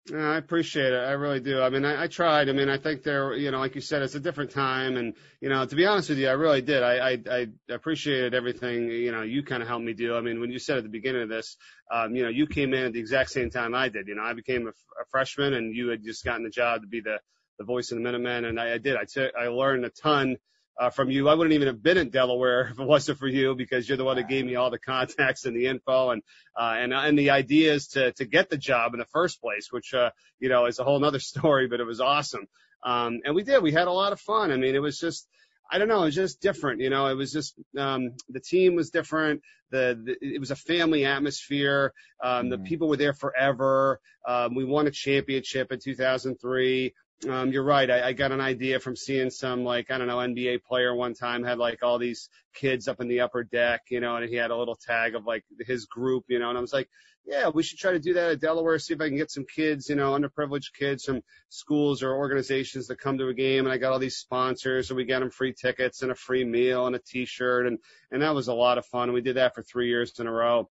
I 0.09 0.37
appreciate 0.37 0.93
it. 0.93 0.97
I 0.97 1.11
really 1.11 1.39
do. 1.39 1.61
I 1.61 1.69
mean, 1.69 1.85
I, 1.85 2.03
I 2.03 2.07
tried. 2.07 2.49
I 2.49 2.53
mean, 2.53 2.69
I 2.69 2.77
think 2.77 3.03
there, 3.03 3.35
you 3.35 3.51
know, 3.51 3.59
like 3.59 3.75
you 3.75 3.81
said, 3.81 4.01
it's 4.01 4.15
a 4.15 4.19
different 4.19 4.49
time, 4.49 4.97
and 4.97 5.13
you 5.39 5.47
know, 5.47 5.63
to 5.63 5.75
be 5.75 5.85
honest 5.85 6.09
with 6.09 6.17
you, 6.17 6.27
I 6.27 6.31
really 6.31 6.61
did. 6.63 6.81
I 6.81 7.11
I, 7.11 7.19
I 7.29 7.47
appreciated 7.69 8.33
everything. 8.33 8.89
You 8.89 9.11
know, 9.11 9.21
you 9.21 9.43
kind 9.43 9.61
of 9.61 9.69
helped 9.69 9.85
me 9.85 9.93
do. 9.93 10.15
I 10.15 10.21
mean, 10.21 10.39
when 10.39 10.51
you 10.51 10.57
said 10.57 10.77
at 10.77 10.83
the 10.83 10.89
beginning 10.89 11.21
of 11.21 11.29
this, 11.29 11.55
um, 11.91 12.15
you 12.15 12.23
know, 12.23 12.29
you 12.29 12.47
came 12.47 12.73
in 12.73 12.85
at 12.85 12.93
the 12.93 12.99
exact 12.99 13.29
same 13.29 13.51
time 13.51 13.75
I 13.75 13.89
did. 13.89 14.07
You 14.07 14.15
know, 14.15 14.23
I 14.23 14.33
became 14.33 14.65
a, 14.65 14.71
a 14.71 15.05
freshman, 15.11 15.53
and 15.53 15.75
you 15.75 15.89
had 15.89 16.03
just 16.03 16.25
gotten 16.25 16.43
the 16.43 16.49
job 16.49 16.81
to 16.81 16.87
be 16.87 17.01
the 17.01 17.19
the 17.59 17.63
voice 17.63 17.91
of 17.91 17.97
the 17.97 18.03
Minutemen, 18.03 18.45
and 18.45 18.59
I, 18.59 18.73
I 18.73 18.77
did. 18.79 18.95
I 18.95 19.05
took, 19.05 19.35
I 19.35 19.49
learned 19.49 19.85
a 19.85 19.91
ton 19.91 20.37
uh, 20.79 20.89
from 20.89 21.09
you. 21.09 21.29
I 21.29 21.33
wouldn't 21.33 21.53
even 21.53 21.67
have 21.67 21.81
been 21.81 21.97
in 21.97 22.09
Delaware 22.09 22.61
if 22.71 22.79
it 22.79 22.85
wasn't 22.85 23.19
for 23.19 23.27
you 23.27 23.55
because 23.55 23.87
you're 23.87 23.97
the 23.97 24.03
one 24.03 24.17
that 24.17 24.27
gave 24.27 24.45
me 24.45 24.55
all 24.55 24.69
the 24.69 24.79
contacts 24.79 25.45
and 25.45 25.55
the 25.55 25.67
info 25.67 26.11
and 26.11 26.23
uh, 26.59 26.75
and 26.77 26.93
and 26.93 27.17
the 27.17 27.31
ideas 27.31 27.89
to 27.89 28.11
to 28.13 28.25
get 28.25 28.49
the 28.49 28.57
job 28.57 28.93
in 28.93 28.99
the 28.99 29.05
first 29.05 29.41
place, 29.41 29.67
which 29.71 29.93
uh, 29.93 30.11
you 30.39 30.49
know 30.49 30.65
is 30.65 30.79
a 30.79 30.83
whole 30.83 31.03
other 31.03 31.19
story, 31.31 31.67
but 31.67 31.79
it 31.79 31.85
was 31.85 32.01
awesome. 32.01 32.47
Um, 32.83 33.19
and 33.23 33.35
we 33.35 33.43
did. 33.43 33.61
We 33.61 33.71
had 33.71 33.87
a 33.87 33.91
lot 33.91 34.13
of 34.13 34.19
fun. 34.19 34.51
I 34.51 34.57
mean, 34.57 34.75
it 34.75 34.81
was 34.81 34.99
just. 34.99 35.27
I 35.73 35.77
don't 35.77 35.87
know, 35.87 36.01
it 36.01 36.07
was 36.07 36.15
just 36.15 36.41
different. 36.41 36.81
You 36.81 36.89
know, 36.89 37.07
it 37.07 37.13
was 37.13 37.31
just 37.31 37.53
um, 37.77 38.15
the 38.27 38.41
team 38.41 38.75
was 38.75 38.89
different. 38.89 39.41
The, 39.69 39.97
the 40.03 40.17
it 40.35 40.37
was 40.37 40.51
a 40.51 40.55
family 40.57 41.05
atmosphere. 41.05 41.93
Um, 42.21 42.31
mm-hmm. 42.31 42.49
The 42.49 42.57
people 42.57 42.89
were 42.89 42.97
there 42.97 43.13
forever. 43.13 44.01
Um, 44.27 44.53
we 44.53 44.65
won 44.65 44.87
a 44.87 44.91
championship 44.91 45.71
in 45.71 45.79
2003. 45.79 46.93
Um, 47.29 47.51
you're 47.51 47.63
right. 47.63 47.89
I, 47.89 48.07
I 48.07 48.13
got 48.13 48.31
an 48.31 48.41
idea 48.41 48.79
from 48.79 48.95
seeing 48.95 49.29
some 49.29 49.63
like 49.63 49.91
I 49.91 49.99
don't 49.99 50.07
know 50.07 50.17
NBA 50.17 50.63
player 50.63 50.95
one 50.95 51.13
time 51.13 51.43
had 51.43 51.59
like 51.59 51.83
all 51.83 51.99
these 51.99 52.29
kids 52.55 52.87
up 52.87 52.99
in 52.99 53.07
the 53.07 53.19
upper 53.21 53.43
deck, 53.43 53.81
you 53.89 53.99
know, 53.99 54.15
and 54.15 54.27
he 54.27 54.35
had 54.35 54.49
a 54.49 54.57
little 54.57 54.75
tag 54.75 55.13
of 55.13 55.25
like 55.25 55.43
his 55.59 55.85
group, 55.85 56.25
you 56.29 56.39
know, 56.39 56.49
and 56.49 56.57
I 56.57 56.61
was 56.61 56.73
like, 56.73 56.89
yeah, 57.25 57.49
we 57.49 57.61
should 57.61 57.77
try 57.77 57.91
to 57.91 57.99
do 57.99 58.13
that 58.13 58.31
at 58.31 58.41
Delaware. 58.41 58.79
See 58.79 58.95
if 58.95 59.01
I 59.01 59.07
can 59.07 59.17
get 59.17 59.29
some 59.29 59.45
kids, 59.45 59.89
you 59.89 59.95
know, 59.95 60.13
underprivileged 60.13 60.73
kids 60.77 61.05
from 61.05 61.21
schools 61.49 62.01
or 62.01 62.15
organizations 62.15 62.87
to 62.87 62.95
come 62.95 63.19
to 63.19 63.27
a 63.27 63.33
game. 63.33 63.65
And 63.65 63.73
I 63.73 63.77
got 63.77 63.93
all 63.93 63.99
these 63.99 64.17
sponsors, 64.17 64.89
and 64.89 64.97
we 64.97 65.05
got 65.05 65.19
them 65.19 65.29
free 65.29 65.53
tickets 65.53 66.01
and 66.01 66.11
a 66.11 66.15
free 66.15 66.43
meal 66.43 66.87
and 66.87 66.95
a 66.95 66.99
T-shirt, 66.99 67.67
and 67.67 67.77
and 68.11 68.23
that 68.23 68.33
was 68.33 68.47
a 68.47 68.53
lot 68.53 68.79
of 68.79 68.85
fun. 68.87 69.13
We 69.13 69.21
did 69.21 69.35
that 69.35 69.53
for 69.53 69.61
three 69.61 69.87
years 69.87 70.19
in 70.19 70.25
a 70.25 70.31
row. 70.31 70.69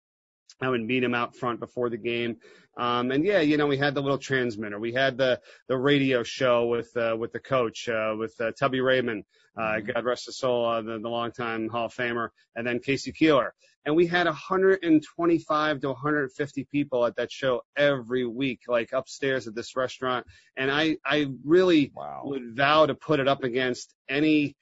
I 0.61 0.69
would 0.69 0.83
meet 0.83 1.03
him 1.03 1.13
out 1.13 1.35
front 1.35 1.59
before 1.59 1.89
the 1.89 1.97
game. 1.97 2.37
Um, 2.77 3.11
and 3.11 3.25
yeah, 3.25 3.41
you 3.41 3.57
know, 3.57 3.67
we 3.67 3.77
had 3.77 3.93
the 3.93 4.01
little 4.01 4.17
transmitter. 4.17 4.79
We 4.79 4.93
had 4.93 5.17
the, 5.17 5.39
the 5.67 5.77
radio 5.77 6.23
show 6.23 6.67
with, 6.67 6.95
uh, 6.95 7.15
with 7.17 7.33
the 7.33 7.39
coach, 7.39 7.89
uh, 7.89 8.15
with, 8.17 8.39
uh, 8.39 8.51
Tubby 8.57 8.79
Raymond, 8.79 9.25
uh, 9.57 9.61
mm-hmm. 9.61 9.91
God 9.91 10.05
rest 10.05 10.27
his 10.27 10.37
soul, 10.37 10.65
uh, 10.65 10.81
the, 10.81 10.99
the 10.99 11.09
longtime 11.09 11.67
Hall 11.67 11.85
of 11.85 11.93
Famer, 11.93 12.29
and 12.55 12.65
then 12.65 12.79
K.C. 12.79 13.11
Keeler. 13.11 13.53
And 13.85 13.95
we 13.95 14.05
had 14.05 14.27
125 14.27 15.79
to 15.81 15.87
150 15.87 16.63
people 16.65 17.05
at 17.05 17.15
that 17.15 17.31
show 17.31 17.61
every 17.75 18.25
week, 18.25 18.61
like 18.67 18.91
upstairs 18.93 19.47
at 19.47 19.55
this 19.55 19.75
restaurant. 19.75 20.25
And 20.57 20.71
I, 20.71 20.97
I 21.05 21.27
really 21.43 21.91
wow. 21.95 22.21
would 22.25 22.55
vow 22.55 22.85
to 22.85 22.95
put 22.95 23.19
it 23.19 23.27
up 23.27 23.43
against 23.43 23.95
any, 24.07 24.55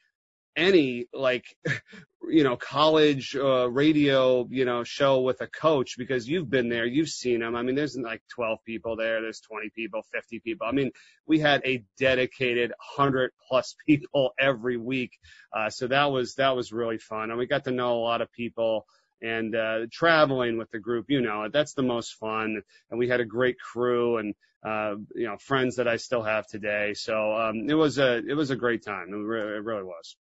any 0.58 1.06
like 1.14 1.46
you 2.30 2.44
know 2.44 2.58
college 2.58 3.36
uh, 3.36 3.70
radio 3.70 4.46
you 4.50 4.66
know 4.66 4.84
show 4.84 5.22
with 5.22 5.40
a 5.42 5.48
coach 5.48 5.96
because 5.98 6.28
you've 6.28 6.50
been 6.50 6.68
there 6.68 6.86
you've 6.86 7.10
seen 7.10 7.40
them 7.40 7.56
i 7.56 7.62
mean 7.62 7.76
there's 7.76 7.96
like 7.96 8.22
12 8.36 8.60
people 8.66 8.98
there 8.98 9.22
there's 9.22 9.40
20 9.40 9.70
people 9.70 10.02
50 10.14 10.40
people. 10.40 10.68
I 10.68 10.72
mean 10.72 10.92
we 11.26 11.40
had 11.40 11.62
a 11.66 11.84
dedicated 12.00 12.72
100 12.96 13.32
plus 13.48 13.76
people 13.88 14.34
every 14.40 14.78
week. 14.78 15.20
Uh, 15.54 15.70
so 15.70 15.88
that 15.88 16.06
was 16.06 16.36
that 16.36 16.56
was 16.56 16.72
really 16.72 16.98
fun. 16.98 17.30
And 17.30 17.38
we 17.38 17.46
got 17.46 17.66
to 17.66 17.72
know 17.72 17.98
a 17.98 18.04
lot 18.04 18.22
of 18.22 18.32
people 18.32 18.86
and 19.22 19.56
uh, 19.56 19.80
traveling 19.92 20.58
with 20.58 20.70
the 20.70 20.80
group 20.80 21.06
you 21.10 21.22
know 21.22 21.48
that's 21.52 21.74
the 21.74 21.84
most 21.84 22.14
fun. 22.16 22.62
And 22.90 23.00
we 23.00 23.08
had 23.08 23.20
a 23.20 23.26
great 23.26 23.60
crew 23.60 24.18
and 24.18 24.36
uh, 24.66 24.96
you 25.16 25.28
know 25.28 25.38
friends 25.38 25.76
that 25.76 25.88
i 25.88 25.98
still 25.98 26.24
have 26.24 26.48
today. 26.48 26.94
So 26.94 27.34
um, 27.36 27.70
it 27.70 27.76
was 27.76 28.00
a 28.00 28.18
it 28.18 28.36
was 28.36 28.50
a 28.50 28.56
great 28.56 28.84
time. 28.84 29.10
It 29.10 29.18
it 29.18 29.64
really 29.64 29.84
was 29.84 30.16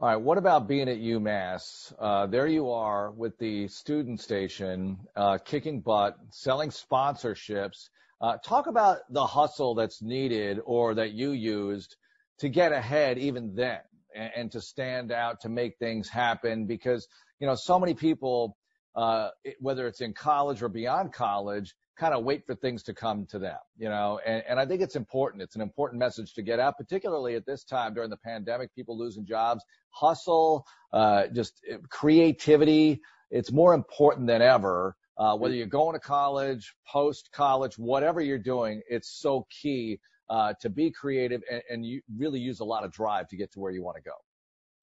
all 0.00 0.08
right. 0.08 0.16
What 0.16 0.38
about 0.38 0.66
being 0.66 0.88
at 0.88 0.98
UMass? 0.98 1.92
Uh, 2.00 2.26
there 2.26 2.48
you 2.48 2.72
are 2.72 3.12
with 3.12 3.38
the 3.38 3.68
student 3.68 4.20
station, 4.20 4.98
uh, 5.14 5.38
kicking 5.38 5.82
butt, 5.82 6.16
selling 6.30 6.70
sponsorships. 6.70 7.90
Uh, 8.20 8.36
talk 8.44 8.66
about 8.66 8.98
the 9.10 9.24
hustle 9.24 9.76
that's 9.76 10.02
needed 10.02 10.58
or 10.64 10.94
that 10.96 11.12
you 11.12 11.30
used 11.30 11.94
to 12.40 12.48
get 12.48 12.72
ahead 12.72 13.18
even 13.18 13.54
then 13.54 13.78
and, 14.16 14.32
and 14.34 14.52
to 14.52 14.60
stand 14.60 15.12
out 15.12 15.40
to 15.42 15.48
make 15.48 15.78
things 15.78 16.08
happen 16.08 16.66
because, 16.66 17.06
you 17.38 17.46
know, 17.46 17.54
so 17.54 17.78
many 17.78 17.94
people, 17.94 18.56
uh, 18.96 19.28
whether 19.60 19.86
it's 19.86 20.00
in 20.00 20.12
college 20.12 20.60
or 20.60 20.68
beyond 20.68 21.12
college, 21.12 21.72
kind 21.96 22.14
of 22.14 22.24
wait 22.24 22.44
for 22.44 22.54
things 22.54 22.82
to 22.84 22.94
come 22.94 23.26
to 23.26 23.38
them, 23.38 23.58
you 23.76 23.88
know, 23.88 24.20
and, 24.26 24.42
and 24.48 24.58
I 24.58 24.66
think 24.66 24.82
it's 24.82 24.96
important. 24.96 25.42
It's 25.42 25.54
an 25.54 25.60
important 25.62 26.00
message 26.00 26.34
to 26.34 26.42
get 26.42 26.58
out, 26.58 26.76
particularly 26.76 27.36
at 27.36 27.46
this 27.46 27.64
time 27.64 27.94
during 27.94 28.10
the 28.10 28.16
pandemic, 28.16 28.74
people 28.74 28.98
losing 28.98 29.24
jobs, 29.24 29.64
hustle, 29.90 30.66
uh, 30.92 31.28
just 31.28 31.60
creativity. 31.90 33.00
It's 33.30 33.52
more 33.52 33.74
important 33.74 34.26
than 34.26 34.42
ever. 34.42 34.96
Uh, 35.16 35.36
whether 35.36 35.54
you're 35.54 35.66
going 35.66 35.94
to 35.94 36.00
college, 36.00 36.74
post 36.88 37.30
college, 37.32 37.78
whatever 37.78 38.20
you're 38.20 38.38
doing, 38.38 38.82
it's 38.88 39.20
so 39.20 39.46
key, 39.48 40.00
uh, 40.30 40.54
to 40.60 40.68
be 40.70 40.90
creative 40.90 41.42
and, 41.50 41.62
and 41.70 41.86
you 41.86 42.00
really 42.16 42.40
use 42.40 42.60
a 42.60 42.64
lot 42.64 42.84
of 42.84 42.90
drive 42.90 43.28
to 43.28 43.36
get 43.36 43.52
to 43.52 43.60
where 43.60 43.70
you 43.70 43.82
want 43.82 43.96
to 43.96 44.02
go. 44.02 44.14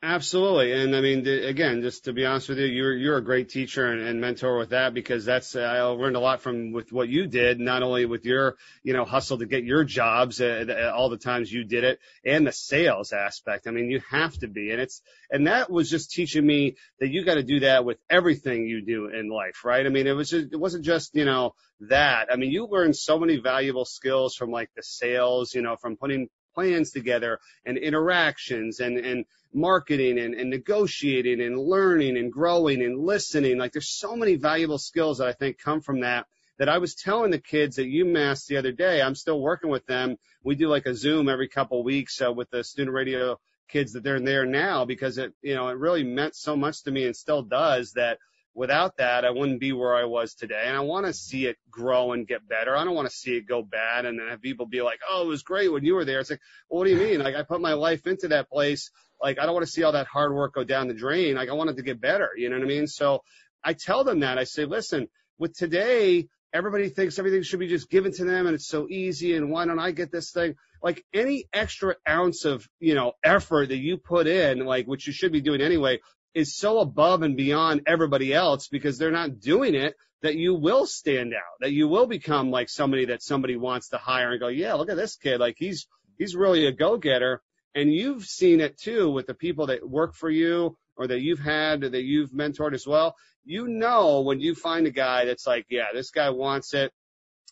Absolutely. 0.04 0.72
And 0.72 0.96
I 0.96 1.02
mean, 1.02 1.28
again, 1.28 1.84
just 1.84 2.06
to 2.06 2.14
be 2.14 2.26
honest 2.26 2.50
with 2.50 2.58
you, 2.58 2.66
you're, 2.66 2.94
you're 2.98 3.18
a 3.18 3.24
great 3.24 3.50
teacher 3.50 3.86
and, 3.86 4.02
and 4.02 4.20
mentor 4.20 4.58
with 4.58 4.72
that 4.72 4.96
because 4.96 5.26
that's, 5.26 5.56
I 5.56 5.80
learned 5.84 6.16
a 6.16 6.20
lot 6.20 6.42
from 6.42 6.72
with 6.72 6.92
what 6.92 7.08
you 7.08 7.28
did, 7.28 7.60
not 7.60 7.84
only 7.84 8.08
with 8.08 8.26
your, 8.26 8.58
you 8.82 8.94
know, 8.94 9.06
hustle 9.06 9.38
to 9.38 9.46
get 9.46 9.64
your 9.64 9.84
jobs, 9.84 10.42
uh, 10.42 10.92
all 10.96 11.10
the 11.10 11.20
times 11.20 11.52
you 11.54 11.66
did 11.66 11.84
it 11.84 12.00
and 12.26 12.48
the 12.48 12.52
sales 12.52 13.14
aspect. 13.14 13.68
I 13.68 13.72
mean, 13.72 13.92
you 13.92 14.02
have 14.10 14.36
to 14.40 14.48
be. 14.48 14.72
And 14.72 14.82
it's, 14.82 15.04
and 15.30 15.46
that 15.46 15.70
was 15.70 15.88
just 15.88 16.10
teaching 16.10 16.48
me 16.48 16.78
that 17.00 17.10
you 17.10 17.24
got 17.24 17.36
to 17.36 17.44
do 17.44 17.60
that 17.60 17.86
with 17.86 18.00
everything 18.10 18.66
you 18.66 18.82
do 18.84 19.06
in 19.06 19.30
life, 19.30 19.64
right? 19.64 19.86
I 19.86 19.90
mean, 19.90 20.08
it 20.08 20.14
was, 20.14 20.32
just, 20.32 20.52
it 20.52 20.60
wasn't 20.60 20.84
just, 20.84 21.14
you 21.14 21.26
know, 21.26 21.54
that. 21.82 22.30
I 22.32 22.38
mean, 22.38 22.50
you 22.50 22.66
learned 22.66 22.96
so 22.96 23.20
many 23.20 23.38
valuable 23.38 23.86
skills 23.86 24.36
from 24.36 24.50
like 24.50 24.72
the 24.76 24.82
sales, 24.82 25.54
you 25.54 25.62
know, 25.62 25.76
from 25.76 25.96
putting 25.96 26.28
plans 26.54 26.92
together 26.92 27.40
and 27.66 27.78
interactions 27.78 28.80
and, 28.80 28.98
and 28.98 29.26
marketing 29.54 30.20
and, 30.20 30.34
and 30.34 30.50
negotiating 30.50 31.42
and 31.42 31.60
learning 31.60 32.18
and 32.18 32.32
growing 32.32 32.82
and 32.82 33.00
listening. 33.00 33.58
Like 33.58 33.74
there's 33.74 33.90
so 33.90 34.16
many 34.16 34.36
valuable 34.36 34.78
skills 34.78 35.18
that 35.18 35.28
I 35.28 35.34
think 35.34 35.58
come 35.60 35.82
from 35.82 36.02
that 36.02 36.28
that 36.58 36.70
I 36.70 36.78
was 36.78 36.94
telling 36.96 37.32
the 37.32 37.40
kids 37.40 37.80
at 37.80 37.86
UMass 37.86 38.46
the 38.46 38.58
other 38.58 38.72
day. 38.72 39.02
I'm 39.02 39.16
still 39.16 39.42
working 39.42 39.72
with 39.72 39.86
them. 39.88 40.18
We 40.44 40.56
do 40.56 40.68
like 40.68 40.86
a 40.86 40.94
Zoom 40.94 41.28
every 41.28 41.48
couple 41.48 41.84
weeks 41.84 42.22
uh, 42.22 42.32
with 42.32 42.52
the 42.52 42.64
student 42.64 42.94
radio 42.94 43.40
kids 43.68 43.94
that 43.94 44.04
they're 44.04 44.18
in 44.18 44.26
there 44.26 44.46
now 44.46 44.86
because 44.86 45.18
it, 45.18 45.34
you 45.42 45.56
know, 45.56 45.70
it 45.70 45.78
really 45.78 46.04
meant 46.04 46.36
so 46.36 46.56
much 46.56 46.84
to 46.84 46.92
me 46.92 47.06
and 47.06 47.16
still 47.16 47.42
does 47.42 47.94
that 47.94 48.20
without 48.54 48.98
that, 48.98 49.26
I 49.26 49.32
wouldn't 49.32 49.60
be 49.60 49.72
where 49.72 49.96
I 49.96 50.06
was 50.06 50.34
today. 50.34 50.64
And 50.66 50.76
I 50.76 50.82
want 50.82 51.06
to 51.06 51.14
see 51.14 51.46
it 51.46 51.58
grow 51.70 52.12
and 52.12 52.28
get 52.28 52.48
better. 52.48 52.76
I 52.76 52.84
don't 52.84 52.96
want 52.96 53.10
to 53.10 53.16
see 53.16 53.36
it 53.38 53.48
go 53.48 53.62
bad 53.62 54.06
and 54.06 54.20
then 54.20 54.28
have 54.28 54.42
people 54.42 54.66
be 54.66 54.82
like, 54.82 55.00
oh, 55.10 55.24
it 55.24 55.28
was 55.28 55.44
great 55.44 55.72
when 55.72 55.86
you 55.86 55.96
were 55.96 56.06
there. 56.06 56.20
It's 56.20 56.30
like, 56.30 56.42
well, 56.70 56.80
what 56.80 56.86
do 56.86 56.92
you 56.92 56.98
mean? 56.98 57.20
Like, 57.20 57.36
I 57.36 57.44
put 57.44 57.62
my 57.62 57.74
life 57.74 58.08
into 58.08 58.30
that 58.30 58.50
place. 58.50 58.92
Like, 59.22 59.40
I 59.40 59.46
don't 59.46 59.54
want 59.54 59.66
to 59.66 59.72
see 59.72 59.84
all 59.84 59.94
that 59.94 60.08
hard 60.08 60.34
work 60.34 60.54
go 60.54 60.64
down 60.64 60.88
the 60.88 60.94
drain. 60.94 61.36
Like, 61.36 61.50
I 61.50 61.54
want 61.54 61.70
it 61.70 61.78
to 61.78 61.84
get 61.84 62.02
better. 62.02 62.30
You 62.36 62.50
know 62.50 62.58
what 62.58 62.66
I 62.66 62.68
mean? 62.68 62.88
So 62.88 63.22
I 63.64 63.74
tell 63.74 64.04
them 64.04 64.22
that. 64.22 64.38
I 64.38 64.44
say, 64.44 64.66
listen, 64.66 65.08
with 65.38 65.56
today, 65.56 66.28
everybody 66.54 66.90
thinks 66.90 67.18
everything 67.18 67.44
should 67.44 67.60
be 67.60 67.68
just 67.68 67.90
given 67.90 68.12
to 68.12 68.26
them 68.26 68.46
and 68.46 68.56
it's 68.56 68.68
so 68.68 68.88
easy 68.90 69.36
and 69.36 69.50
why 69.50 69.66
don't 69.66 69.80
I 69.80 69.92
get 69.92 70.12
this 70.12 70.32
thing? 70.32 70.56
Like 70.84 71.06
any 71.14 71.46
extra 71.54 71.96
ounce 72.08 72.46
of, 72.46 72.68
you 72.80 72.96
know, 72.96 73.14
effort 73.24 73.70
that 73.70 73.78
you 73.78 73.98
put 73.98 74.28
in, 74.28 74.66
like, 74.66 74.88
which 74.88 75.08
you 75.08 75.14
should 75.14 75.32
be 75.32 75.42
doing 75.42 75.62
anyway, 75.62 76.00
is 76.34 76.56
so 76.56 76.80
above 76.80 77.22
and 77.24 77.36
beyond 77.36 77.82
everybody 77.86 78.34
else 78.34 78.68
because 78.68 78.98
they're 78.98 79.12
not 79.12 79.40
doing 79.40 79.76
it 79.76 79.96
that 80.22 80.36
you 80.36 80.54
will 80.54 80.86
stand 80.86 81.34
out, 81.34 81.60
that 81.60 81.72
you 81.72 81.88
will 81.88 82.06
become 82.06 82.52
like 82.52 82.70
somebody 82.70 83.06
that 83.06 83.24
somebody 83.24 83.58
wants 83.58 83.90
to 83.90 83.98
hire 83.98 84.32
and 84.32 84.40
go, 84.40 84.48
yeah, 84.48 84.74
look 84.74 84.90
at 84.90 84.98
this 84.98 85.16
kid. 85.16 85.40
Like 85.40 85.56
he's, 85.58 85.88
he's 86.18 86.36
really 86.36 86.68
a 86.68 86.72
go-getter. 86.72 87.42
And 87.74 87.92
you've 87.92 88.26
seen 88.26 88.60
it 88.60 88.78
too 88.78 89.10
with 89.10 89.28
the 89.28 89.34
people 89.34 89.68
that 89.68 89.88
work 89.88 90.14
for 90.14 90.30
you 90.30 90.78
or 90.96 91.08
that 91.08 91.22
you've 91.22 91.40
had 91.40 91.84
or 91.84 91.90
that 91.90 92.04
you've 92.04 92.32
mentored 92.32 92.74
as 92.74 92.86
well. 92.86 93.16
You 93.44 93.68
know, 93.68 94.22
when 94.22 94.40
you 94.40 94.54
find 94.54 94.86
a 94.86 94.92
guy 94.92 95.26
that's 95.26 95.48
like, 95.48 95.66
yeah, 95.70 95.88
this 95.94 96.12
guy 96.12 96.30
wants 96.30 96.74
it. 96.74 96.92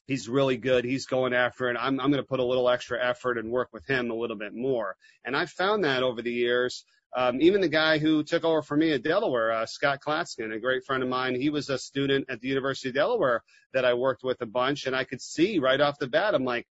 He's 0.06 0.28
really 0.28 0.58
good. 0.58 0.86
He's 0.86 1.06
going 1.06 1.34
after 1.34 1.70
it. 1.70 1.78
I'm, 1.80 2.00
I'm 2.00 2.12
going 2.12 2.24
to 2.24 2.28
put 2.28 2.40
a 2.40 2.46
little 2.46 2.70
extra 2.70 3.04
effort 3.04 3.38
and 3.38 3.52
work 3.52 3.70
with 3.72 3.88
him 3.88 4.12
a 4.12 4.16
little 4.16 4.38
bit 4.38 4.54
more. 4.54 4.96
And 5.24 5.36
I've 5.36 5.52
found 5.52 5.84
that 5.84 6.04
over 6.04 6.22
the 6.22 6.32
years 6.32 6.84
um, 7.16 7.42
even 7.42 7.62
the 7.62 7.70
guy 7.70 7.98
who 7.98 8.24
took 8.24 8.44
over 8.44 8.62
for 8.62 8.78
me 8.78 8.92
at 8.92 9.04
Delaware, 9.04 9.52
uh, 9.52 9.66
Scott 9.66 10.00
Klatskin, 10.06 10.54
a 10.54 10.60
great 10.60 10.86
friend 10.86 11.02
of 11.02 11.10
mine, 11.10 11.36
he 11.36 11.50
was 11.50 11.70
a 11.70 11.78
student 11.78 12.26
at 12.30 12.40
the 12.40 12.48
University 12.48 12.90
of 12.90 12.96
Delaware 12.96 13.44
that 13.74 13.86
I 13.86 13.96
worked 13.96 14.24
with 14.24 14.42
a 14.42 14.46
bunch, 14.46 14.86
and 14.86 14.96
I 14.96 15.04
could 15.04 15.22
see 15.22 15.60
right 15.60 15.82
off 15.82 16.00
the 16.00 16.08
bat, 16.08 16.36
I'm 16.36 16.46
like, 16.46 16.68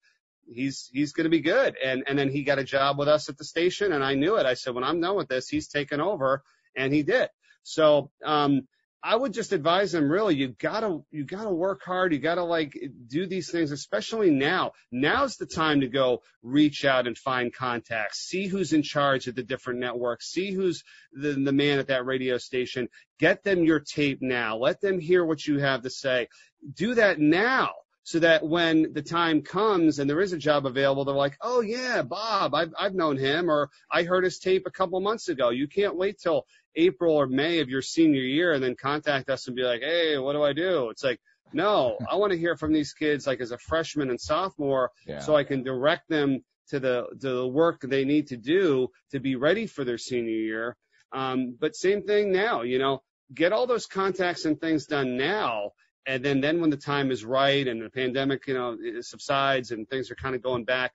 he's 0.46 0.88
he's 0.92 1.12
going 1.12 1.24
to 1.24 1.30
be 1.30 1.40
good. 1.40 1.76
And 1.82 2.04
and 2.06 2.18
then 2.18 2.30
he 2.30 2.42
got 2.44 2.58
a 2.58 2.64
job 2.64 2.98
with 2.98 3.08
us 3.08 3.28
at 3.28 3.36
the 3.36 3.44
station, 3.44 3.92
and 3.92 4.04
I 4.04 4.14
knew 4.14 4.36
it. 4.36 4.46
I 4.46 4.54
said, 4.54 4.74
when 4.74 4.84
I'm 4.84 5.00
done 5.00 5.16
with 5.16 5.28
this, 5.28 5.48
he's 5.48 5.68
taking 5.68 6.00
over, 6.00 6.42
and 6.76 6.92
he 6.92 7.02
did. 7.02 7.28
So 7.64 8.10
um, 8.24 8.68
I 9.02 9.14
would 9.14 9.32
just 9.32 9.52
advise 9.52 9.92
them 9.92 10.10
really, 10.10 10.34
you 10.34 10.48
gotta, 10.58 11.00
you 11.10 11.24
gotta 11.24 11.50
work 11.50 11.82
hard. 11.84 12.12
You 12.12 12.18
gotta 12.18 12.42
like 12.42 12.76
do 13.06 13.26
these 13.26 13.50
things, 13.50 13.70
especially 13.70 14.30
now. 14.30 14.72
Now's 14.90 15.36
the 15.36 15.46
time 15.46 15.80
to 15.82 15.88
go 15.88 16.22
reach 16.42 16.84
out 16.84 17.06
and 17.06 17.16
find 17.16 17.54
contacts, 17.54 18.26
see 18.26 18.46
who's 18.46 18.72
in 18.72 18.82
charge 18.82 19.28
at 19.28 19.36
the 19.36 19.42
different 19.42 19.80
networks, 19.80 20.32
see 20.32 20.52
who's 20.52 20.82
the, 21.12 21.32
the 21.32 21.52
man 21.52 21.78
at 21.78 21.88
that 21.88 22.06
radio 22.06 22.38
station. 22.38 22.88
Get 23.18 23.44
them 23.44 23.64
your 23.64 23.80
tape 23.80 24.18
now. 24.20 24.56
Let 24.56 24.80
them 24.80 24.98
hear 24.98 25.24
what 25.24 25.46
you 25.46 25.58
have 25.58 25.82
to 25.82 25.90
say. 25.90 26.28
Do 26.74 26.94
that 26.94 27.20
now 27.20 27.70
so 28.08 28.20
that 28.20 28.42
when 28.42 28.94
the 28.94 29.02
time 29.02 29.42
comes 29.42 29.98
and 29.98 30.08
there 30.08 30.22
is 30.22 30.32
a 30.32 30.38
job 30.38 30.64
available, 30.64 31.04
they're 31.04 31.14
like, 31.14 31.36
oh 31.42 31.60
yeah, 31.60 32.00
Bob, 32.00 32.54
I've, 32.54 32.72
I've 32.80 32.94
known 32.94 33.18
him 33.18 33.50
or 33.50 33.68
I 33.92 34.04
heard 34.04 34.24
his 34.24 34.38
tape 34.38 34.62
a 34.66 34.70
couple 34.70 34.98
months 35.02 35.28
ago. 35.28 35.50
You 35.50 35.68
can't 35.68 35.94
wait 35.94 36.18
till 36.18 36.46
April 36.74 37.14
or 37.14 37.26
May 37.26 37.60
of 37.60 37.68
your 37.68 37.82
senior 37.82 38.22
year 38.22 38.54
and 38.54 38.64
then 38.64 38.76
contact 38.76 39.28
us 39.28 39.46
and 39.46 39.54
be 39.54 39.62
like, 39.62 39.82
hey, 39.82 40.16
what 40.16 40.32
do 40.32 40.42
I 40.42 40.54
do? 40.54 40.88
It's 40.88 41.04
like, 41.04 41.20
no, 41.52 41.98
I 42.10 42.16
want 42.16 42.32
to 42.32 42.38
hear 42.38 42.56
from 42.56 42.72
these 42.72 42.94
kids 42.94 43.26
like 43.26 43.42
as 43.42 43.50
a 43.50 43.58
freshman 43.58 44.08
and 44.08 44.18
sophomore 44.18 44.90
yeah. 45.06 45.18
so 45.18 45.36
I 45.36 45.44
can 45.44 45.62
direct 45.62 46.08
them 46.08 46.42
to 46.70 46.80
the 46.80 47.08
to 47.20 47.28
the 47.28 47.46
work 47.46 47.82
they 47.82 48.06
need 48.06 48.28
to 48.28 48.38
do 48.38 48.88
to 49.10 49.20
be 49.20 49.36
ready 49.36 49.66
for 49.66 49.84
their 49.84 49.98
senior 49.98 50.32
year. 50.32 50.76
Um, 51.12 51.58
but 51.60 51.76
same 51.76 52.04
thing 52.04 52.32
now, 52.32 52.62
you 52.62 52.78
know, 52.78 53.02
get 53.34 53.52
all 53.52 53.66
those 53.66 53.84
contacts 53.84 54.46
and 54.46 54.58
things 54.58 54.86
done 54.86 55.18
now. 55.18 55.72
And 56.08 56.24
then, 56.24 56.40
then 56.40 56.62
when 56.62 56.70
the 56.70 56.76
time 56.78 57.10
is 57.10 57.22
right 57.22 57.68
and 57.68 57.82
the 57.82 57.90
pandemic, 57.90 58.46
you 58.46 58.54
know, 58.54 58.78
subsides 59.02 59.72
and 59.72 59.86
things 59.88 60.10
are 60.10 60.14
kind 60.14 60.34
of 60.34 60.42
going 60.42 60.64
back, 60.64 60.92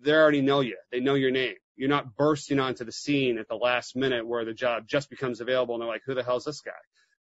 they 0.00 0.12
already 0.12 0.40
know 0.40 0.60
you. 0.60 0.78
They 0.90 0.98
know 0.98 1.12
your 1.12 1.30
name. 1.30 1.56
You're 1.76 1.90
not 1.90 2.16
bursting 2.16 2.58
onto 2.58 2.84
the 2.84 2.92
scene 2.92 3.38
at 3.38 3.48
the 3.48 3.54
last 3.54 3.96
minute 3.96 4.26
where 4.26 4.46
the 4.46 4.54
job 4.54 4.88
just 4.88 5.10
becomes 5.10 5.42
available 5.42 5.74
and 5.74 5.82
they're 5.82 5.88
like, 5.88 6.00
who 6.06 6.14
the 6.14 6.22
hell's 6.22 6.44
this 6.44 6.62
guy? 6.62 6.72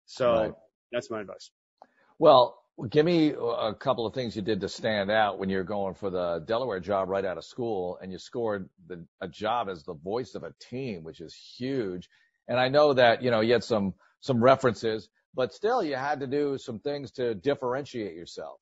So 0.05 0.33
right. 0.33 0.53
that's 0.93 1.11
my 1.11 1.19
advice. 1.19 1.51
Well, 2.19 2.57
give 2.89 3.05
me 3.05 3.33
a 3.33 3.73
couple 3.73 4.05
of 4.05 4.13
things 4.13 4.37
you 4.37 4.41
did 4.41 4.61
to 4.61 4.69
stand 4.69 5.11
out 5.11 5.39
when 5.39 5.49
you're 5.49 5.65
going 5.65 5.95
for 5.95 6.09
the 6.09 6.41
Delaware 6.47 6.79
job 6.79 7.09
right 7.09 7.25
out 7.25 7.37
of 7.37 7.43
school 7.43 7.99
and 8.01 8.13
you 8.13 8.17
scored 8.17 8.69
the, 8.87 9.03
a 9.19 9.27
job 9.27 9.67
as 9.67 9.83
the 9.83 9.93
voice 9.93 10.35
of 10.35 10.43
a 10.43 10.53
team, 10.61 11.03
which 11.03 11.19
is 11.19 11.35
huge. 11.35 12.07
And 12.47 12.57
I 12.57 12.69
know 12.69 12.93
that, 12.93 13.21
you 13.21 13.29
know, 13.29 13.41
you 13.41 13.51
had 13.51 13.63
some, 13.65 13.93
some 14.21 14.41
references, 14.41 15.09
but 15.33 15.53
still 15.53 15.83
you 15.83 15.95
had 15.95 16.19
to 16.21 16.27
do 16.27 16.57
some 16.57 16.79
things 16.79 17.11
to 17.11 17.35
differentiate 17.35 18.15
yourself. 18.15 18.59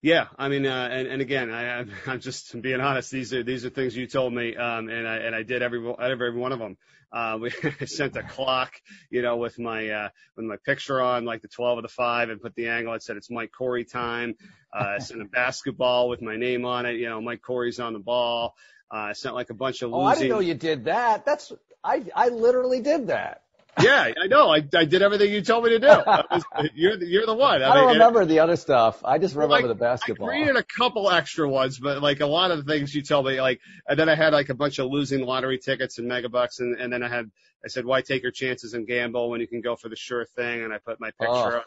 Yeah, 0.00 0.26
I 0.38 0.48
mean, 0.48 0.64
uh, 0.64 0.88
and, 0.92 1.08
and 1.08 1.20
again, 1.20 1.50
I, 1.50 1.84
I'm 2.06 2.20
just 2.20 2.60
being 2.60 2.80
honest. 2.80 3.10
These 3.10 3.34
are 3.34 3.42
these 3.42 3.64
are 3.64 3.70
things 3.70 3.96
you 3.96 4.06
told 4.06 4.32
me, 4.32 4.54
um, 4.54 4.88
and 4.88 5.08
I 5.08 5.16
and 5.16 5.34
I 5.34 5.42
did 5.42 5.60
every 5.60 5.92
every 6.00 6.36
one 6.36 6.52
of 6.52 6.60
them. 6.60 6.76
Uh, 7.10 7.38
we 7.40 7.50
sent 7.86 8.16
a 8.16 8.22
clock, 8.22 8.74
you 9.10 9.22
know, 9.22 9.38
with 9.38 9.58
my 9.58 9.88
uh, 9.88 10.08
with 10.36 10.46
my 10.46 10.56
picture 10.64 11.00
on, 11.00 11.24
like 11.24 11.42
the 11.42 11.48
12 11.48 11.78
of 11.78 11.82
the 11.82 11.88
five, 11.88 12.30
and 12.30 12.40
put 12.40 12.54
the 12.54 12.68
angle. 12.68 12.94
It 12.94 13.02
said 13.02 13.16
it's 13.16 13.30
Mike 13.30 13.50
Corey 13.50 13.84
time. 13.84 14.36
Uh, 14.72 14.84
I 14.96 14.98
sent 14.98 15.20
a 15.20 15.24
basketball 15.32 16.08
with 16.08 16.22
my 16.22 16.36
name 16.36 16.64
on 16.64 16.86
it. 16.86 16.96
You 16.96 17.08
know, 17.08 17.20
Mike 17.20 17.42
Corey's 17.42 17.80
on 17.80 17.92
the 17.92 17.98
ball. 17.98 18.54
Uh, 18.92 18.98
I 18.98 19.12
sent 19.14 19.34
like 19.34 19.50
a 19.50 19.54
bunch 19.54 19.82
of. 19.82 19.90
Losing... 19.90 20.00
Oh, 20.00 20.06
I 20.06 20.14
didn't 20.14 20.30
know 20.30 20.40
you 20.40 20.54
did 20.54 20.84
that. 20.84 21.24
That's 21.24 21.52
I 21.82 22.04
I 22.14 22.28
literally 22.28 22.82
did 22.82 23.08
that 23.08 23.42
yeah, 23.80 24.12
I 24.20 24.26
know. 24.26 24.50
I, 24.50 24.56
I 24.74 24.84
did 24.84 25.02
everything 25.02 25.32
you 25.32 25.42
told 25.42 25.64
me 25.64 25.70
to 25.70 25.78
do. 25.78 25.86
Was, 25.86 26.44
you're 26.74 26.96
the, 26.96 27.06
you're 27.06 27.26
the 27.26 27.34
one. 27.34 27.62
I, 27.62 27.70
I 27.70 27.74
don't 27.74 27.92
remember 27.92 28.22
it, 28.22 28.26
the 28.26 28.40
other 28.40 28.56
stuff. 28.56 29.04
I 29.04 29.18
just 29.18 29.34
remember 29.34 29.54
like, 29.54 29.66
the 29.66 29.74
basketball. 29.74 30.28
I 30.28 30.32
created 30.32 30.56
a 30.56 30.62
couple 30.62 31.10
extra 31.10 31.48
ones, 31.48 31.78
but 31.78 32.02
like 32.02 32.20
a 32.20 32.26
lot 32.26 32.50
of 32.50 32.64
the 32.64 32.72
things 32.72 32.94
you 32.94 33.02
told 33.02 33.26
me, 33.26 33.40
like, 33.40 33.60
and 33.86 33.98
then 33.98 34.08
I 34.08 34.14
had 34.14 34.32
like 34.32 34.48
a 34.48 34.54
bunch 34.54 34.78
of 34.78 34.90
losing 34.90 35.24
lottery 35.24 35.58
tickets 35.58 35.98
and 35.98 36.10
megabucks, 36.10 36.60
and, 36.60 36.80
and 36.80 36.92
then 36.92 37.02
I 37.02 37.08
had, 37.08 37.30
I 37.64 37.68
said, 37.68 37.84
why 37.84 38.02
take 38.02 38.22
your 38.22 38.32
chances 38.32 38.74
and 38.74 38.86
gamble 38.86 39.30
when 39.30 39.40
you 39.40 39.48
can 39.48 39.60
go 39.60 39.76
for 39.76 39.88
the 39.88 39.96
sure 39.96 40.24
thing? 40.24 40.62
And 40.62 40.72
I 40.72 40.78
put 40.78 41.00
my 41.00 41.10
picture 41.10 41.32
oh. 41.32 41.58
up 41.58 41.64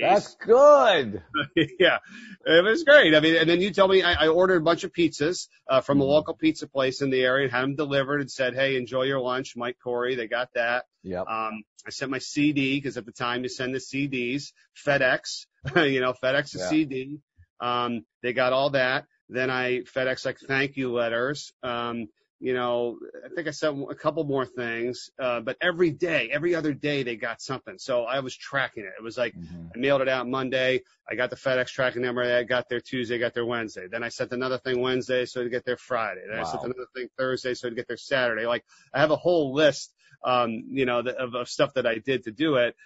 that's 0.00 0.34
good. 0.36 1.22
yeah, 1.78 1.98
it 2.44 2.64
was 2.64 2.84
great. 2.84 3.14
I 3.14 3.20
mean, 3.20 3.36
and 3.36 3.48
then 3.48 3.60
you 3.60 3.70
tell 3.72 3.88
me 3.88 4.02
I, 4.02 4.24
I 4.24 4.28
ordered 4.28 4.62
a 4.62 4.64
bunch 4.64 4.84
of 4.84 4.92
pizzas 4.92 5.48
uh, 5.68 5.80
from 5.80 6.00
a 6.00 6.04
mm-hmm. 6.04 6.10
local 6.10 6.34
pizza 6.34 6.66
place 6.66 7.02
in 7.02 7.10
the 7.10 7.22
area 7.22 7.44
and 7.44 7.52
had 7.52 7.62
them 7.62 7.76
delivered 7.76 8.20
and 8.20 8.30
said, 8.30 8.54
"Hey, 8.54 8.76
enjoy 8.76 9.02
your 9.02 9.20
lunch, 9.20 9.56
Mike 9.56 9.78
Corey." 9.82 10.14
They 10.14 10.26
got 10.26 10.48
that. 10.54 10.84
Yeah. 11.02 11.20
Um, 11.20 11.62
I 11.86 11.90
sent 11.90 12.10
my 12.10 12.18
CD 12.18 12.76
because 12.76 12.96
at 12.96 13.06
the 13.06 13.12
time 13.12 13.42
you 13.42 13.48
send 13.48 13.74
the 13.74 13.78
CDs, 13.78 14.52
FedEx, 14.86 15.46
you 15.76 16.00
know, 16.00 16.14
FedEx 16.22 16.54
a 16.54 16.58
yeah. 16.58 16.68
CD. 16.68 17.18
Um, 17.60 18.04
they 18.22 18.32
got 18.32 18.52
all 18.52 18.70
that. 18.70 19.06
Then 19.28 19.50
I 19.50 19.80
FedEx 19.80 20.24
like 20.24 20.38
thank 20.38 20.76
you 20.76 20.92
letters. 20.92 21.52
Um, 21.62 22.08
you 22.44 22.52
know, 22.52 22.98
I 23.24 23.30
think 23.34 23.48
I 23.48 23.52
said 23.52 23.74
a 23.90 23.94
couple 23.94 24.22
more 24.24 24.44
things, 24.44 25.08
uh, 25.18 25.40
but 25.40 25.56
every 25.62 25.90
day, 25.90 26.28
every 26.30 26.54
other 26.54 26.74
day 26.74 27.02
they 27.02 27.16
got 27.16 27.40
something. 27.40 27.78
So 27.78 28.04
I 28.04 28.20
was 28.20 28.36
tracking 28.36 28.84
it. 28.84 28.92
It 28.98 29.02
was 29.02 29.16
like 29.16 29.34
mm-hmm. 29.34 29.68
I 29.74 29.78
mailed 29.78 30.02
it 30.02 30.10
out 30.10 30.28
Monday. 30.28 30.82
I 31.10 31.14
got 31.14 31.30
the 31.30 31.36
FedEx 31.36 31.68
tracking 31.68 32.02
number. 32.02 32.22
I 32.22 32.42
got 32.42 32.68
there 32.68 32.80
Tuesday, 32.80 33.16
got 33.16 33.32
there 33.32 33.46
Wednesday. 33.46 33.86
Then 33.90 34.02
I 34.02 34.10
sent 34.10 34.32
another 34.32 34.58
thing 34.58 34.82
Wednesday 34.82 35.24
so 35.24 35.42
to 35.42 35.48
get 35.48 35.64
there 35.64 35.78
Friday. 35.78 36.20
Then 36.28 36.36
wow. 36.36 36.44
I 36.44 36.50
sent 36.50 36.64
another 36.64 36.86
thing 36.94 37.08
Thursday 37.16 37.54
so 37.54 37.70
to 37.70 37.74
get 37.74 37.88
there 37.88 37.96
Saturday. 37.96 38.44
Like 38.44 38.66
I 38.92 39.00
have 39.00 39.10
a 39.10 39.16
whole 39.16 39.54
list, 39.54 39.94
um, 40.22 40.50
you 40.68 40.84
know, 40.84 40.98
of, 40.98 41.34
of 41.34 41.48
stuff 41.48 41.72
that 41.76 41.86
I 41.86 41.96
did 41.96 42.24
to 42.24 42.30
do 42.30 42.56
it. 42.56 42.76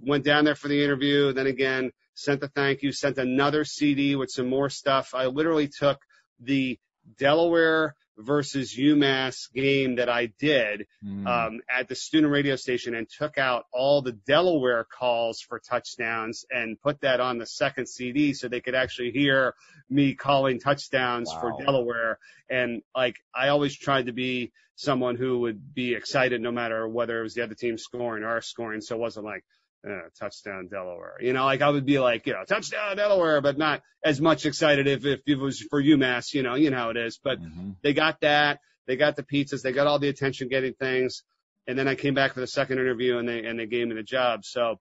Went 0.00 0.24
down 0.24 0.44
there 0.44 0.54
for 0.54 0.68
the 0.68 0.84
interview. 0.84 1.32
Then 1.32 1.48
again, 1.48 1.90
sent 2.14 2.40
the 2.40 2.46
thank 2.46 2.82
you, 2.82 2.92
sent 2.92 3.18
another 3.18 3.64
CD 3.64 4.14
with 4.14 4.30
some 4.30 4.48
more 4.48 4.70
stuff. 4.70 5.12
I 5.12 5.26
literally 5.26 5.66
took 5.66 5.98
the 6.38 6.78
Delaware 7.18 7.96
versus 8.18 8.76
UMass 8.76 9.52
game 9.52 9.96
that 9.96 10.08
I 10.08 10.26
did 10.26 10.86
mm. 11.04 11.26
um, 11.26 11.60
at 11.70 11.88
the 11.88 11.94
student 11.94 12.32
radio 12.32 12.56
station 12.56 12.94
and 12.94 13.08
took 13.08 13.38
out 13.38 13.66
all 13.72 14.02
the 14.02 14.12
Delaware 14.12 14.84
calls 14.84 15.40
for 15.40 15.60
touchdowns 15.60 16.44
and 16.50 16.80
put 16.80 17.00
that 17.02 17.20
on 17.20 17.38
the 17.38 17.46
second 17.46 17.88
CD 17.88 18.34
so 18.34 18.48
they 18.48 18.60
could 18.60 18.74
actually 18.74 19.12
hear 19.12 19.54
me 19.88 20.14
calling 20.14 20.58
touchdowns 20.58 21.30
wow. 21.32 21.40
for 21.40 21.64
Delaware. 21.64 22.18
And 22.50 22.82
like 22.94 23.16
I 23.34 23.48
always 23.48 23.76
tried 23.76 24.06
to 24.06 24.12
be 24.12 24.52
someone 24.74 25.16
who 25.16 25.40
would 25.40 25.74
be 25.74 25.94
excited 25.94 26.40
no 26.40 26.52
matter 26.52 26.88
whether 26.88 27.20
it 27.20 27.22
was 27.22 27.34
the 27.34 27.42
other 27.42 27.54
team 27.54 27.78
scoring 27.78 28.24
or 28.24 28.40
scoring. 28.40 28.80
So 28.80 28.96
it 28.96 29.00
wasn't 29.00 29.26
like, 29.26 29.44
uh, 29.86 30.08
touchdown 30.18 30.68
Delaware. 30.68 31.16
You 31.20 31.32
know, 31.32 31.44
like 31.44 31.62
I 31.62 31.70
would 31.70 31.86
be 31.86 31.98
like, 31.98 32.26
you 32.26 32.32
know, 32.32 32.44
touchdown 32.44 32.96
Delaware, 32.96 33.40
but 33.40 33.58
not 33.58 33.82
as 34.04 34.20
much 34.20 34.46
excited 34.46 34.86
if, 34.86 35.04
if 35.04 35.20
it 35.26 35.36
was 35.36 35.60
for 35.60 35.82
UMass, 35.82 36.34
you 36.34 36.42
know, 36.42 36.54
you 36.54 36.70
know 36.70 36.76
how 36.76 36.90
it 36.90 36.96
is. 36.96 37.18
But 37.22 37.40
mm-hmm. 37.40 37.70
they 37.82 37.92
got 37.92 38.20
that. 38.20 38.60
They 38.86 38.96
got 38.96 39.16
the 39.16 39.22
pizzas. 39.22 39.62
They 39.62 39.72
got 39.72 39.86
all 39.86 39.98
the 39.98 40.08
attention 40.08 40.48
getting 40.48 40.74
things. 40.74 41.22
And 41.66 41.78
then 41.78 41.86
I 41.86 41.94
came 41.94 42.14
back 42.14 42.32
for 42.34 42.40
the 42.40 42.46
second 42.46 42.78
interview 42.78 43.18
and 43.18 43.28
they, 43.28 43.44
and 43.44 43.58
they 43.58 43.66
gave 43.66 43.86
me 43.86 43.94
the 43.94 44.02
job. 44.02 44.44
So 44.44 44.80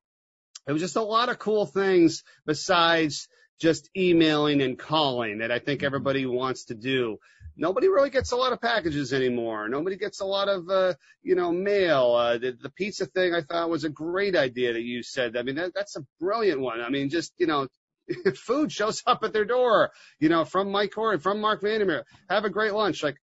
it 0.67 0.71
was 0.71 0.81
just 0.81 0.95
a 0.95 1.01
lot 1.01 1.29
of 1.29 1.38
cool 1.38 1.65
things 1.65 2.23
besides 2.45 3.27
just 3.60 3.89
emailing 3.95 4.62
and 4.62 4.79
calling 4.79 5.39
that 5.39 5.51
I 5.51 5.60
think 5.60 5.79
mm-hmm. 5.79 5.88
everybody 5.88 6.25
wants 6.25 6.65
to 6.65 6.75
do 6.75 7.17
nobody 7.58 7.88
really 7.88 8.10
gets 8.10 8.32
a 8.32 8.36
lot 8.36 8.54
of 8.54 8.62
packages 8.62 9.12
anymore. 9.12 9.67
Nobody 9.67 9.98
gets 9.98 10.22
a 10.22 10.26
lot 10.26 10.48
of, 10.48 10.70
uh, 10.70 10.93
you 11.24 11.36
know, 11.36 11.52
mail. 11.52 12.13
Uh, 12.13 12.38
the, 12.38 12.52
the 12.52 12.70
pizza 12.70 13.06
thing 13.06 13.34
I 13.34 13.41
thought 13.41 13.70
was 13.70 13.84
a 13.84 13.89
great 13.89 14.36
idea 14.36 14.74
that 14.74 14.84
you 14.84 15.04
said. 15.04 15.36
I 15.36 15.43
mean, 15.43 15.56
that, 15.56 15.74
that's 15.74 15.98
a 15.98 16.06
brilliant 16.20 16.62
one. 16.62 16.80
I 16.82 16.89
mean, 16.89 17.10
just, 17.10 17.34
you 17.38 17.48
know, 17.48 17.67
food 18.36 18.72
shows 18.72 19.04
up 19.06 19.24
at 19.24 19.34
their 19.34 19.46
door, 19.46 19.91
you 20.20 20.30
know, 20.30 20.46
from 20.46 20.72
Mike 20.72 20.91
Corey, 20.93 21.20
from 21.20 21.41
Marc 21.41 21.62
Vandermeer. 21.62 22.06
Have 22.30 22.46
a 22.46 22.50
great 22.50 22.74
lunch. 22.74 23.04
Like, 23.04 23.17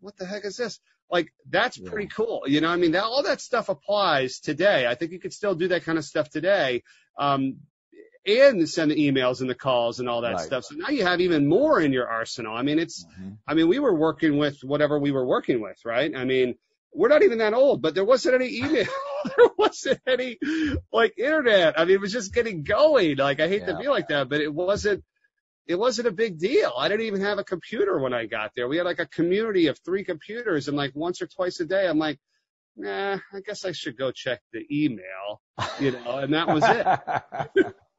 what 0.00 0.16
the 0.16 0.24
heck 0.24 0.44
is 0.44 0.56
this? 0.56 0.80
Like, 1.10 1.32
that's 1.48 1.76
yeah. 1.76 1.90
pretty 1.90 2.06
cool. 2.06 2.44
You 2.46 2.60
know, 2.60 2.68
I 2.68 2.76
mean, 2.76 2.92
that, 2.92 3.02
all 3.02 3.24
that 3.24 3.40
stuff 3.40 3.68
applies 3.68 4.38
today. 4.38 4.86
I 4.86 4.94
think 4.94 5.10
you 5.10 5.18
could 5.18 5.34
still 5.34 5.54
do 5.54 5.68
that 5.68 5.84
kind 5.84 5.98
of 5.98 6.04
stuff 6.04 6.30
today. 6.30 6.84
Um, 7.18 7.58
and 8.26 8.68
send 8.68 8.90
the 8.90 8.96
emails 8.96 9.40
and 9.40 9.48
the 9.48 9.54
calls 9.54 10.00
and 10.00 10.08
all 10.08 10.20
that 10.22 10.34
right. 10.34 10.46
stuff. 10.46 10.64
So 10.64 10.74
now 10.74 10.88
you 10.88 11.04
have 11.04 11.20
even 11.20 11.48
more 11.48 11.80
in 11.80 11.92
your 11.92 12.08
arsenal. 12.08 12.54
I 12.54 12.62
mean, 12.62 12.78
it's, 12.78 13.04
mm-hmm. 13.04 13.30
I 13.46 13.54
mean, 13.54 13.68
we 13.68 13.78
were 13.78 13.94
working 13.94 14.36
with 14.36 14.62
whatever 14.62 14.98
we 14.98 15.10
were 15.10 15.24
working 15.24 15.60
with, 15.60 15.78
right? 15.84 16.14
I 16.14 16.24
mean, 16.24 16.56
we're 16.92 17.08
not 17.08 17.22
even 17.22 17.38
that 17.38 17.54
old, 17.54 17.80
but 17.80 17.94
there 17.94 18.04
wasn't 18.04 18.34
any 18.34 18.58
email. 18.58 18.86
there 19.24 19.48
wasn't 19.56 20.00
any 20.06 20.38
like 20.92 21.18
internet. 21.18 21.78
I 21.78 21.84
mean, 21.84 21.94
it 21.94 22.00
was 22.00 22.12
just 22.12 22.34
getting 22.34 22.62
going. 22.62 23.16
Like, 23.16 23.40
I 23.40 23.48
hate 23.48 23.62
yeah. 23.62 23.72
to 23.72 23.78
be 23.78 23.88
like 23.88 24.08
that, 24.08 24.28
but 24.28 24.40
it 24.40 24.52
wasn't, 24.52 25.04
it 25.66 25.78
wasn't 25.78 26.08
a 26.08 26.12
big 26.12 26.38
deal. 26.38 26.72
I 26.76 26.88
didn't 26.88 27.06
even 27.06 27.20
have 27.20 27.38
a 27.38 27.44
computer 27.44 27.98
when 27.98 28.12
I 28.12 28.26
got 28.26 28.50
there. 28.56 28.68
We 28.68 28.76
had 28.76 28.86
like 28.86 28.98
a 28.98 29.06
community 29.06 29.68
of 29.68 29.78
three 29.78 30.04
computers 30.04 30.68
and 30.68 30.76
like 30.76 30.92
once 30.94 31.22
or 31.22 31.26
twice 31.26 31.60
a 31.60 31.64
day, 31.64 31.86
I'm 31.86 31.98
like, 31.98 32.18
nah, 32.76 33.18
I 33.32 33.40
guess 33.46 33.64
I 33.64 33.72
should 33.72 33.96
go 33.96 34.10
check 34.10 34.40
the 34.52 34.66
email, 34.70 35.40
you 35.78 35.92
know, 35.92 36.18
and 36.18 36.34
that 36.34 36.48
was 36.48 36.64
it. 36.66 37.74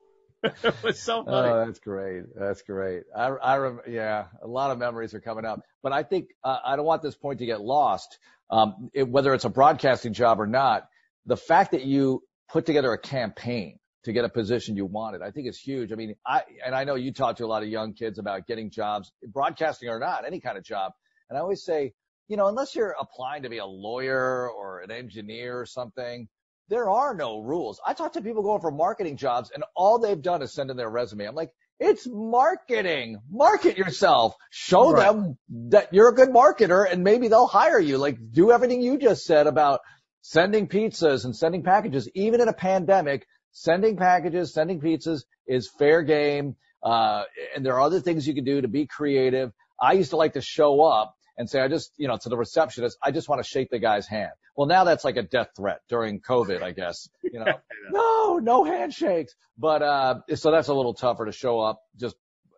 it 0.63 0.75
was 0.83 0.99
so 0.99 1.23
funny. 1.23 1.49
Oh, 1.49 1.65
that's 1.65 1.79
great. 1.79 2.23
That's 2.35 2.61
great. 2.63 3.03
I, 3.15 3.27
I 3.27 3.57
rem- 3.57 3.81
yeah, 3.87 4.25
a 4.41 4.47
lot 4.47 4.71
of 4.71 4.79
memories 4.79 5.13
are 5.13 5.19
coming 5.19 5.45
up, 5.45 5.61
but 5.83 5.91
I 5.91 6.03
think 6.03 6.29
uh, 6.43 6.57
I 6.65 6.75
don't 6.75 6.85
want 6.85 7.01
this 7.01 7.15
point 7.15 7.39
to 7.39 7.45
get 7.45 7.61
lost. 7.61 8.17
Um, 8.49 8.89
it, 8.93 9.07
whether 9.07 9.33
it's 9.33 9.45
a 9.45 9.49
broadcasting 9.49 10.13
job 10.13 10.39
or 10.39 10.47
not, 10.47 10.87
the 11.25 11.37
fact 11.37 11.71
that 11.71 11.85
you 11.85 12.23
put 12.49 12.65
together 12.65 12.91
a 12.91 12.97
campaign 12.97 13.79
to 14.03 14.13
get 14.13 14.25
a 14.25 14.29
position 14.29 14.75
you 14.75 14.85
wanted, 14.85 15.21
I 15.21 15.29
think 15.31 15.47
is 15.47 15.59
huge. 15.59 15.91
I 15.91 15.95
mean, 15.95 16.15
I, 16.25 16.41
and 16.65 16.73
I 16.73 16.83
know 16.83 16.95
you 16.95 17.13
talk 17.13 17.37
to 17.37 17.45
a 17.45 17.47
lot 17.47 17.61
of 17.61 17.69
young 17.69 17.93
kids 17.93 18.17
about 18.17 18.47
getting 18.47 18.71
jobs, 18.71 19.11
broadcasting 19.27 19.89
or 19.89 19.99
not, 19.99 20.25
any 20.25 20.39
kind 20.39 20.57
of 20.57 20.63
job. 20.63 20.93
And 21.29 21.37
I 21.37 21.41
always 21.41 21.63
say, 21.63 21.93
you 22.27 22.35
know, 22.35 22.47
unless 22.47 22.75
you're 22.75 22.95
applying 22.99 23.43
to 23.43 23.49
be 23.49 23.59
a 23.59 23.65
lawyer 23.65 24.49
or 24.49 24.81
an 24.81 24.89
engineer 24.89 25.59
or 25.59 25.65
something, 25.65 26.27
there 26.69 26.89
are 26.89 27.13
no 27.13 27.39
rules. 27.39 27.79
I 27.85 27.93
talk 27.93 28.13
to 28.13 28.21
people 28.21 28.43
going 28.43 28.61
for 28.61 28.71
marketing 28.71 29.17
jobs 29.17 29.51
and 29.53 29.63
all 29.75 29.99
they've 29.99 30.21
done 30.21 30.41
is 30.41 30.53
send 30.53 30.69
in 30.69 30.77
their 30.77 30.89
resume. 30.89 31.25
I'm 31.25 31.35
like, 31.35 31.51
it's 31.79 32.07
marketing. 32.07 33.19
Market 33.29 33.77
yourself. 33.77 34.35
Show 34.51 34.91
right. 34.91 35.11
them 35.11 35.37
that 35.69 35.93
you're 35.93 36.09
a 36.09 36.13
good 36.13 36.29
marketer 36.29 36.89
and 36.89 37.03
maybe 37.03 37.27
they'll 37.27 37.47
hire 37.47 37.79
you. 37.79 37.97
Like 37.97 38.17
do 38.31 38.51
everything 38.51 38.81
you 38.81 38.97
just 38.97 39.25
said 39.25 39.47
about 39.47 39.81
sending 40.21 40.67
pizzas 40.67 41.25
and 41.25 41.35
sending 41.35 41.63
packages. 41.63 42.09
Even 42.13 42.39
in 42.39 42.47
a 42.47 42.53
pandemic, 42.53 43.25
sending 43.51 43.97
packages, 43.97 44.53
sending 44.53 44.79
pizzas 44.79 45.23
is 45.47 45.69
fair 45.77 46.03
game. 46.03 46.55
Uh, 46.83 47.23
and 47.55 47.65
there 47.65 47.73
are 47.73 47.81
other 47.81 47.99
things 47.99 48.27
you 48.27 48.33
can 48.33 48.45
do 48.45 48.61
to 48.61 48.67
be 48.67 48.85
creative. 48.85 49.51
I 49.81 49.93
used 49.93 50.11
to 50.11 50.17
like 50.17 50.33
to 50.33 50.41
show 50.41 50.81
up 50.81 51.15
and 51.37 51.49
say, 51.49 51.59
I 51.59 51.67
just, 51.67 51.91
you 51.97 52.07
know, 52.07 52.17
to 52.21 52.29
the 52.29 52.37
receptionist, 52.37 52.97
I 53.03 53.11
just 53.11 53.27
want 53.27 53.43
to 53.43 53.47
shake 53.47 53.69
the 53.71 53.79
guy's 53.79 54.07
hand. 54.07 54.31
Well, 54.55 54.67
now 54.67 54.83
that's 54.83 55.03
like 55.03 55.17
a 55.17 55.23
death 55.23 55.49
threat 55.55 55.79
during 55.89 56.19
COVID, 56.19 56.61
I 56.61 56.71
guess. 56.71 57.09
You 57.23 57.39
know, 57.45 57.53
no, 57.89 58.39
no 58.39 58.63
handshakes. 58.63 59.35
But 59.57 59.81
uh, 59.81 60.15
so 60.35 60.51
that's 60.51 60.67
a 60.67 60.73
little 60.73 60.93
tougher 60.93 61.25
to 61.25 61.31
show 61.31 61.59
up 61.59 61.81
just 61.97 62.15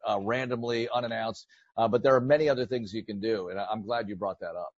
uh, 0.07 0.19
randomly, 0.19 0.89
unannounced. 0.93 1.45
Uh, 1.77 1.87
but 1.87 2.03
there 2.03 2.15
are 2.15 2.21
many 2.21 2.49
other 2.49 2.65
things 2.65 2.93
you 2.93 3.03
can 3.03 3.19
do, 3.19 3.49
and 3.49 3.59
I'm 3.59 3.83
glad 3.83 4.07
you 4.09 4.15
brought 4.15 4.39
that 4.41 4.55
up. 4.55 4.73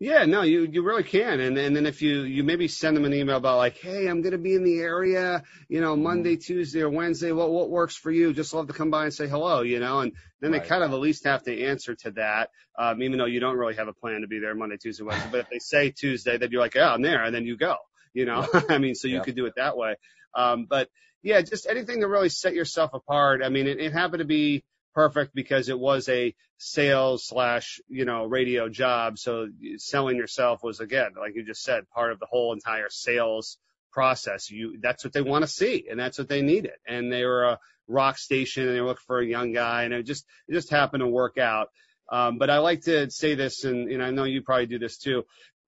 Yeah, 0.00 0.24
no, 0.24 0.42
you 0.42 0.68
you 0.70 0.82
really 0.82 1.04
can, 1.04 1.38
and 1.38 1.56
and 1.56 1.74
then 1.74 1.86
if 1.86 2.02
you 2.02 2.22
you 2.22 2.42
maybe 2.42 2.66
send 2.66 2.96
them 2.96 3.04
an 3.04 3.14
email 3.14 3.36
about 3.36 3.58
like, 3.58 3.78
hey, 3.78 4.08
I'm 4.08 4.22
gonna 4.22 4.38
be 4.38 4.54
in 4.54 4.64
the 4.64 4.80
area, 4.80 5.44
you 5.68 5.80
know, 5.80 5.94
Monday, 5.94 6.36
Tuesday, 6.36 6.82
or 6.82 6.90
Wednesday. 6.90 7.30
What 7.30 7.50
what 7.50 7.70
works 7.70 7.96
for 7.96 8.10
you? 8.10 8.32
Just 8.32 8.52
love 8.52 8.66
to 8.66 8.72
come 8.72 8.90
by 8.90 9.04
and 9.04 9.14
say 9.14 9.28
hello, 9.28 9.62
you 9.62 9.78
know, 9.78 10.00
and 10.00 10.12
then 10.40 10.50
right. 10.50 10.62
they 10.62 10.68
kind 10.68 10.82
of 10.82 10.92
at 10.92 10.98
least 10.98 11.24
have 11.24 11.44
to 11.44 11.62
answer 11.64 11.94
to 11.94 12.10
that, 12.12 12.50
um, 12.76 13.02
even 13.02 13.18
though 13.18 13.26
you 13.26 13.38
don't 13.38 13.56
really 13.56 13.76
have 13.76 13.86
a 13.86 13.92
plan 13.92 14.22
to 14.22 14.26
be 14.26 14.40
there 14.40 14.54
Monday, 14.56 14.76
Tuesday, 14.76 15.04
Wednesday. 15.04 15.28
But 15.30 15.40
if 15.40 15.50
they 15.50 15.60
say 15.60 15.90
Tuesday, 15.90 16.38
then 16.38 16.50
you're 16.50 16.60
like, 16.60 16.74
yeah, 16.74 16.92
I'm 16.92 17.02
there, 17.02 17.22
and 17.22 17.34
then 17.34 17.44
you 17.44 17.56
go, 17.56 17.76
you 18.12 18.24
know. 18.24 18.48
Yeah. 18.52 18.62
I 18.70 18.78
mean, 18.78 18.96
so 18.96 19.06
you 19.06 19.18
yeah. 19.18 19.22
could 19.22 19.36
do 19.36 19.46
it 19.46 19.54
that 19.56 19.76
way. 19.76 19.94
Um, 20.34 20.66
but 20.68 20.88
yeah, 21.22 21.40
just 21.40 21.66
anything 21.66 22.00
to 22.00 22.08
really 22.08 22.28
set 22.30 22.54
yourself 22.54 22.94
apart. 22.94 23.42
I 23.44 23.48
mean, 23.48 23.68
it, 23.68 23.78
it 23.78 23.92
happened 23.92 24.18
to 24.18 24.26
be 24.26 24.64
perfect 24.94 25.34
because 25.34 25.68
it 25.68 25.78
was 25.78 26.08
a 26.08 26.34
sales 26.56 27.26
slash, 27.26 27.80
you 27.88 28.04
know, 28.04 28.24
radio 28.24 28.68
job. 28.68 29.18
So 29.18 29.48
selling 29.76 30.16
yourself 30.16 30.62
was 30.62 30.80
again, 30.80 31.10
like 31.18 31.34
you 31.34 31.44
just 31.44 31.62
said, 31.62 31.88
part 31.90 32.12
of 32.12 32.20
the 32.20 32.26
whole 32.26 32.52
entire 32.52 32.88
sales 32.88 33.58
process. 33.92 34.50
You, 34.50 34.78
that's 34.80 35.04
what 35.04 35.12
they 35.12 35.20
want 35.20 35.42
to 35.42 35.50
see 35.50 35.86
and 35.90 35.98
that's 35.98 36.18
what 36.18 36.28
they 36.28 36.42
needed. 36.42 36.72
And 36.86 37.12
they 37.12 37.24
were 37.24 37.44
a 37.44 37.58
rock 37.88 38.18
station 38.18 38.66
and 38.66 38.76
they 38.76 38.80
were 38.80 38.88
looking 38.88 39.04
for 39.06 39.18
a 39.18 39.26
young 39.26 39.52
guy 39.52 39.82
and 39.82 39.92
it 39.92 40.04
just, 40.04 40.24
it 40.48 40.52
just 40.52 40.70
happened 40.70 41.02
to 41.02 41.08
work 41.08 41.38
out. 41.38 41.68
Um, 42.10 42.38
but 42.38 42.50
I 42.50 42.58
like 42.58 42.82
to 42.82 43.10
say 43.10 43.34
this 43.34 43.64
and, 43.64 43.90
and 43.90 44.02
I 44.02 44.10
know 44.10 44.24
you 44.24 44.42
probably 44.42 44.66
do 44.66 44.78
this 44.78 44.98
too. 44.98 45.24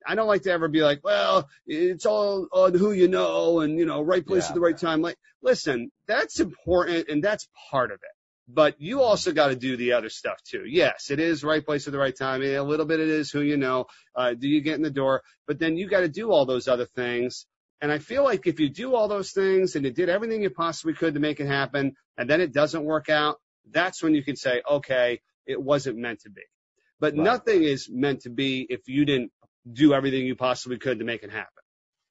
I 0.09 0.15
don't 0.15 0.29
like 0.29 0.43
to 0.43 0.53
ever 0.53 0.69
be 0.69 0.83
like, 0.83 1.01
well, 1.03 1.49
it's 1.67 2.07
all 2.07 2.47
on 2.53 2.75
who 2.75 2.93
you 2.93 3.09
know 3.09 3.61
and, 3.61 3.77
you 3.77 3.87
know, 3.87 4.03
right 4.03 4.25
place 4.25 4.45
yeah. 4.45 4.51
at 4.51 4.55
the 4.55 4.61
right 4.61 4.77
time. 4.77 5.01
Like, 5.01 5.17
listen, 5.43 5.91
that's 6.07 6.39
important 6.39 7.09
and 7.09 7.25
that's 7.25 7.49
part 7.71 7.91
of 7.91 7.97
it 7.97 8.16
but 8.49 8.81
you 8.81 9.03
also 9.03 9.33
got 9.33 9.49
to 9.49 9.57
do 9.57 9.77
the 9.77 9.93
other 9.93 10.09
stuff 10.09 10.43
too. 10.45 10.63
Yes, 10.67 11.11
it 11.11 11.19
is 11.19 11.43
right 11.43 11.65
place 11.65 11.87
at 11.87 11.93
the 11.93 11.99
right 11.99 12.17
time. 12.17 12.43
A 12.43 12.61
little 12.61 12.87
bit 12.87 13.01
it 13.01 13.09
is 13.09 13.31
who 13.31 13.41
you 13.41 13.57
know. 13.57 13.87
Uh, 14.15 14.35
do 14.35 14.49
you 14.49 14.61
get 14.61 14.77
in 14.77 14.83
the 14.83 14.91
door? 14.91 15.23
But 15.47 15.59
then 15.59 15.77
you 15.77 15.89
got 15.89 16.01
to 16.01 16.09
do 16.09 16.31
all 16.31 16.47
those 16.47 16.69
other 16.69 16.87
things. 16.87 17.47
And 17.81 17.93
I 17.93 17.99
feel 17.99 18.25
like 18.25 18.47
if 18.47 18.59
you 18.61 18.71
do 18.71 18.95
all 18.95 19.09
those 19.09 19.33
things 19.33 19.77
and 19.77 19.85
you 19.85 19.91
did 19.91 20.09
everything 20.09 20.43
you 20.43 20.51
possibly 20.51 20.95
could 20.95 21.15
to 21.15 21.21
make 21.21 21.41
it 21.41 21.47
happen, 21.47 21.95
and 22.17 22.31
then 22.31 22.41
it 22.41 22.53
doesn't 22.53 22.85
work 22.85 23.09
out, 23.09 23.37
that's 23.71 24.03
when 24.03 24.15
you 24.15 24.23
can 24.23 24.37
say, 24.37 24.63
okay, 24.71 25.21
it 25.45 25.61
wasn't 25.61 25.99
meant 25.99 26.21
to 26.21 26.31
be. 26.31 26.43
But 27.01 27.15
right. 27.15 27.23
nothing 27.23 27.65
is 27.65 27.91
meant 27.91 28.23
to 28.23 28.31
be 28.31 28.67
if 28.71 28.89
you 28.89 29.05
didn't 29.05 29.33
do 29.71 29.93
everything 29.93 30.25
you 30.25 30.37
possibly 30.37 30.79
could 30.79 31.01
to 31.01 31.05
make 31.05 31.23
it 31.23 31.31
happen. 31.31 31.51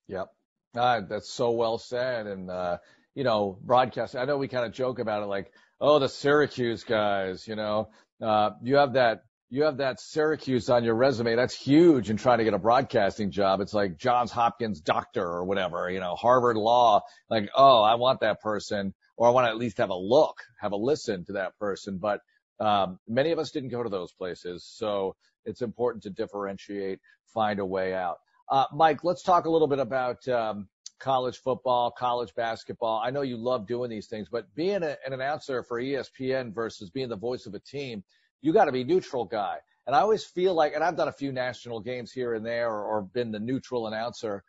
Yep. 0.08 0.28
Uh, 0.76 1.02
that's 1.10 1.32
so 1.32 1.52
well 1.52 1.78
said. 1.78 2.28
And, 2.28 2.52
uh, 2.52 2.78
you 3.16 3.24
know, 3.24 3.58
broadcast, 3.62 4.16
I 4.16 4.26
know 4.26 4.38
we 4.38 4.50
kind 4.50 4.66
of 4.66 4.74
joke 4.74 5.00
about 5.00 5.24
it 5.24 5.28
like, 5.28 5.52
oh, 5.82 6.00
the 6.00 6.10
Syracuse 6.10 6.84
guys, 6.84 7.48
you 7.48 7.56
know, 7.56 7.90
uh, 8.22 8.52
you 8.64 8.76
have 8.78 8.94
that, 8.94 9.24
you 9.50 9.64
have 9.64 9.78
that 9.78 10.00
Syracuse 10.00 10.70
on 10.70 10.84
your 10.84 10.96
resume. 10.96 11.36
That's 11.36 11.54
huge 11.54 12.10
in 12.10 12.18
trying 12.18 12.40
to 12.40 12.44
get 12.44 12.54
a 12.54 12.60
broadcasting 12.60 13.32
job. 13.32 13.62
It's 13.62 13.74
like 13.74 13.98
Johns 13.98 14.32
Hopkins 14.32 14.82
doctor 14.82 15.24
or 15.24 15.46
whatever, 15.46 15.90
you 15.90 16.00
know, 16.00 16.16
Harvard 16.16 16.58
law. 16.58 17.02
Like, 17.30 17.50
oh, 17.56 17.82
I 17.82 17.96
want 17.96 18.22
that 18.22 18.42
person 18.42 18.94
or 19.18 19.28
I 19.28 19.32
want 19.32 19.46
to 19.46 19.52
at 19.52 19.58
least 19.58 19.78
have 19.78 19.92
a 19.92 19.96
look, 19.96 20.38
have 20.60 20.72
a 20.72 20.78
listen 20.78 21.26
to 21.26 21.34
that 21.34 21.58
person. 21.60 22.00
But, 22.00 22.22
um, 22.60 23.00
many 23.08 23.32
of 23.32 23.40
us 23.40 23.52
didn't 23.52 23.70
go 23.70 23.84
to 23.84 23.90
those 23.90 24.14
places. 24.14 24.66
So 24.66 25.16
it's 25.46 25.62
important 25.62 26.04
to 26.04 26.10
differentiate, 26.10 27.00
find 27.34 27.60
a 27.60 27.66
way 27.66 27.94
out. 27.94 28.18
Uh, 28.50 28.66
Mike, 28.74 29.04
let's 29.04 29.24
talk 29.24 29.46
a 29.46 29.50
little 29.50 29.68
bit 29.68 29.80
about, 29.80 30.28
um, 30.28 30.68
college 31.00 31.40
football, 31.40 31.92
college 31.92 32.34
basketball. 32.36 33.02
I 33.04 33.10
know 33.10 33.22
you 33.22 33.38
love 33.38 33.68
doing 33.68 33.90
these 33.90 34.08
things, 34.08 34.28
but 34.32 34.54
being 34.56 34.84
a, 34.84 34.98
an 35.06 35.14
announcer 35.14 35.64
for 35.64 35.82
ESPN 35.82 36.54
versus 36.54 36.90
being 36.90 37.10
the 37.10 37.16
voice 37.16 37.46
of 37.46 37.54
a 37.54 37.60
team, 37.60 38.04
you 38.42 38.54
got 38.54 38.66
to 38.66 38.72
be 38.72 38.84
neutral 38.84 39.26
guy. 39.26 39.58
And 39.88 39.96
I 39.96 40.00
always 40.00 40.24
feel 40.24 40.54
like, 40.54 40.74
and 40.74 40.84
I've 40.84 40.98
done 40.98 41.08
a 41.08 41.14
few 41.14 41.32
national 41.32 41.80
games 41.80 42.12
here 42.12 42.34
and 42.34 42.46
there 42.46 42.70
or, 42.70 42.84
or 42.84 43.02
been 43.02 43.32
the 43.32 43.40
neutral 43.40 43.88
announcer. 43.88 44.44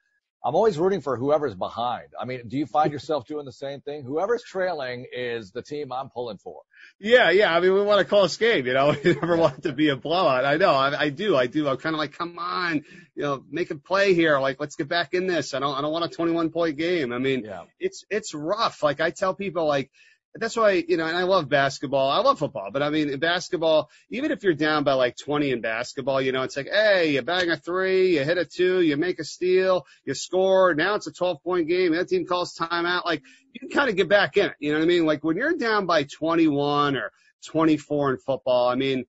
I'm 0.44 0.54
always 0.54 0.78
rooting 0.78 1.00
for 1.00 1.16
whoever's 1.16 1.54
behind. 1.54 2.08
I 2.20 2.24
mean, 2.24 2.46
do 2.46 2.56
you 2.56 2.66
find 2.66 2.92
yourself 2.92 3.26
doing 3.26 3.44
the 3.44 3.52
same 3.52 3.80
thing? 3.80 4.04
Whoever's 4.04 4.44
trailing 4.44 5.06
is 5.12 5.50
the 5.50 5.62
team 5.62 5.90
I'm 5.90 6.08
pulling 6.08 6.38
for. 6.38 6.62
Yeah, 7.00 7.30
yeah. 7.30 7.54
I 7.54 7.58
mean, 7.60 7.74
we 7.74 7.82
want 7.82 7.98
to 7.98 8.04
call 8.04 8.24
a 8.24 8.28
game, 8.28 8.66
you 8.66 8.74
know. 8.74 8.94
We 9.04 9.14
never 9.14 9.36
want 9.36 9.64
to 9.64 9.72
be 9.72 9.88
a 9.88 9.96
blowout. 9.96 10.44
I 10.44 10.56
know. 10.56 10.72
I, 10.72 11.02
I 11.02 11.08
do. 11.10 11.36
I 11.36 11.46
do. 11.46 11.68
I'm 11.68 11.78
kind 11.78 11.94
of 11.94 11.98
like, 11.98 12.12
come 12.12 12.38
on, 12.38 12.84
you 13.16 13.22
know, 13.22 13.44
make 13.50 13.70
a 13.70 13.74
play 13.74 14.14
here. 14.14 14.38
Like, 14.38 14.60
let's 14.60 14.76
get 14.76 14.88
back 14.88 15.14
in 15.14 15.26
this. 15.26 15.52
I 15.52 15.58
don't. 15.58 15.76
I 15.76 15.80
don't 15.80 15.92
want 15.92 16.04
a 16.04 16.08
21 16.08 16.50
point 16.50 16.76
game. 16.76 17.12
I 17.12 17.18
mean, 17.18 17.44
yeah. 17.44 17.64
it's 17.80 18.04
it's 18.08 18.32
rough. 18.32 18.82
Like 18.82 19.00
I 19.00 19.10
tell 19.10 19.34
people, 19.34 19.66
like 19.66 19.90
that's 20.38 20.56
why, 20.56 20.84
you 20.86 20.96
know, 20.96 21.06
and 21.06 21.16
I 21.16 21.22
love 21.22 21.48
basketball. 21.48 22.08
I 22.10 22.18
love 22.18 22.38
football, 22.38 22.70
but 22.72 22.82
I 22.82 22.90
mean, 22.90 23.10
in 23.10 23.18
basketball, 23.18 23.90
even 24.10 24.30
if 24.30 24.42
you're 24.42 24.54
down 24.54 24.84
by 24.84 24.94
like 24.94 25.16
20 25.16 25.50
in 25.50 25.60
basketball, 25.60 26.20
you 26.20 26.32
know, 26.32 26.42
it's 26.42 26.56
like, 26.56 26.68
hey, 26.68 27.12
you 27.12 27.22
bang 27.22 27.50
a 27.50 27.56
three, 27.56 28.16
you 28.16 28.24
hit 28.24 28.38
a 28.38 28.44
two, 28.44 28.80
you 28.80 28.96
make 28.96 29.18
a 29.18 29.24
steal, 29.24 29.86
you 30.04 30.14
score. 30.14 30.74
Now 30.74 30.94
it's 30.94 31.06
a 31.06 31.12
12 31.12 31.42
point 31.42 31.68
game. 31.68 31.92
That 31.92 32.08
team 32.08 32.26
calls 32.26 32.56
timeout. 32.56 33.04
Like 33.04 33.22
you 33.52 33.60
can 33.60 33.70
kind 33.70 33.90
of 33.90 33.96
get 33.96 34.08
back 34.08 34.36
in 34.36 34.46
it. 34.46 34.56
You 34.58 34.72
know 34.72 34.78
what 34.78 34.84
I 34.84 34.88
mean? 34.88 35.06
Like 35.06 35.24
when 35.24 35.36
you're 35.36 35.56
down 35.56 35.86
by 35.86 36.04
21 36.04 36.96
or 36.96 37.12
24 37.46 38.10
in 38.10 38.18
football, 38.18 38.68
I 38.68 38.74
mean, 38.74 39.04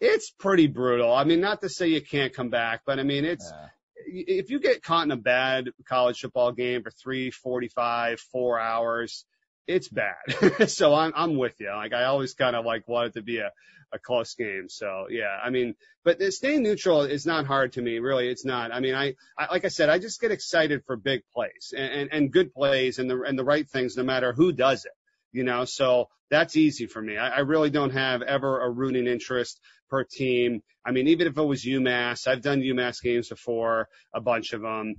it's 0.00 0.30
pretty 0.30 0.66
brutal. 0.66 1.12
I 1.12 1.24
mean, 1.24 1.40
not 1.40 1.62
to 1.62 1.68
say 1.68 1.88
you 1.88 2.02
can't 2.02 2.34
come 2.34 2.50
back, 2.50 2.82
but 2.84 2.98
I 2.98 3.02
mean, 3.02 3.24
it's, 3.24 3.50
yeah 3.50 3.68
if 4.08 4.50
you 4.50 4.60
get 4.60 4.82
caught 4.82 5.04
in 5.04 5.10
a 5.10 5.16
bad 5.16 5.70
college 5.84 6.20
football 6.20 6.52
game 6.52 6.82
for 6.82 6.90
three, 6.90 7.30
forty-five, 7.30 8.20
four 8.20 8.58
hours, 8.58 9.24
it's 9.66 9.88
bad. 9.88 10.16
so 10.68 10.94
I'm 10.94 11.12
I'm 11.14 11.36
with 11.36 11.54
you. 11.60 11.70
Like 11.70 11.92
I 11.92 12.04
always 12.04 12.34
kind 12.34 12.56
of 12.56 12.64
like 12.64 12.86
want 12.88 13.08
it 13.08 13.14
to 13.14 13.22
be 13.22 13.38
a 13.38 13.50
a 13.92 13.98
close 13.98 14.34
game. 14.34 14.68
So 14.68 15.06
yeah, 15.10 15.38
I 15.42 15.50
mean, 15.50 15.74
but 16.04 16.22
staying 16.32 16.62
neutral 16.62 17.02
is 17.02 17.26
not 17.26 17.46
hard 17.46 17.72
to 17.74 17.82
me. 17.82 17.98
Really, 17.98 18.28
it's 18.28 18.44
not. 18.44 18.72
I 18.72 18.80
mean, 18.80 18.94
I, 18.94 19.14
I 19.38 19.50
like 19.50 19.64
I 19.64 19.68
said, 19.68 19.88
I 19.88 19.98
just 19.98 20.20
get 20.20 20.30
excited 20.30 20.84
for 20.86 20.96
big 20.96 21.22
plays 21.32 21.72
and, 21.76 21.92
and 21.92 22.12
and 22.12 22.32
good 22.32 22.52
plays 22.52 22.98
and 22.98 23.10
the 23.10 23.20
and 23.22 23.38
the 23.38 23.44
right 23.44 23.68
things, 23.68 23.96
no 23.96 24.02
matter 24.02 24.32
who 24.32 24.52
does 24.52 24.84
it. 24.84 24.92
You 25.32 25.44
know, 25.44 25.64
so 25.64 26.08
that's 26.30 26.56
easy 26.56 26.86
for 26.86 27.00
me. 27.02 27.16
I, 27.16 27.28
I 27.28 27.40
really 27.40 27.70
don't 27.70 27.90
have 27.90 28.22
ever 28.22 28.60
a 28.60 28.70
rooting 28.70 29.06
interest 29.06 29.60
per 29.88 30.04
team. 30.04 30.62
I 30.84 30.92
mean, 30.92 31.08
even 31.08 31.26
if 31.26 31.36
it 31.36 31.42
was 31.42 31.64
UMass, 31.64 32.26
I've 32.26 32.42
done 32.42 32.60
UMass 32.60 33.02
games 33.02 33.28
before, 33.28 33.88
a 34.14 34.20
bunch 34.20 34.52
of 34.52 34.62
them. 34.62 34.94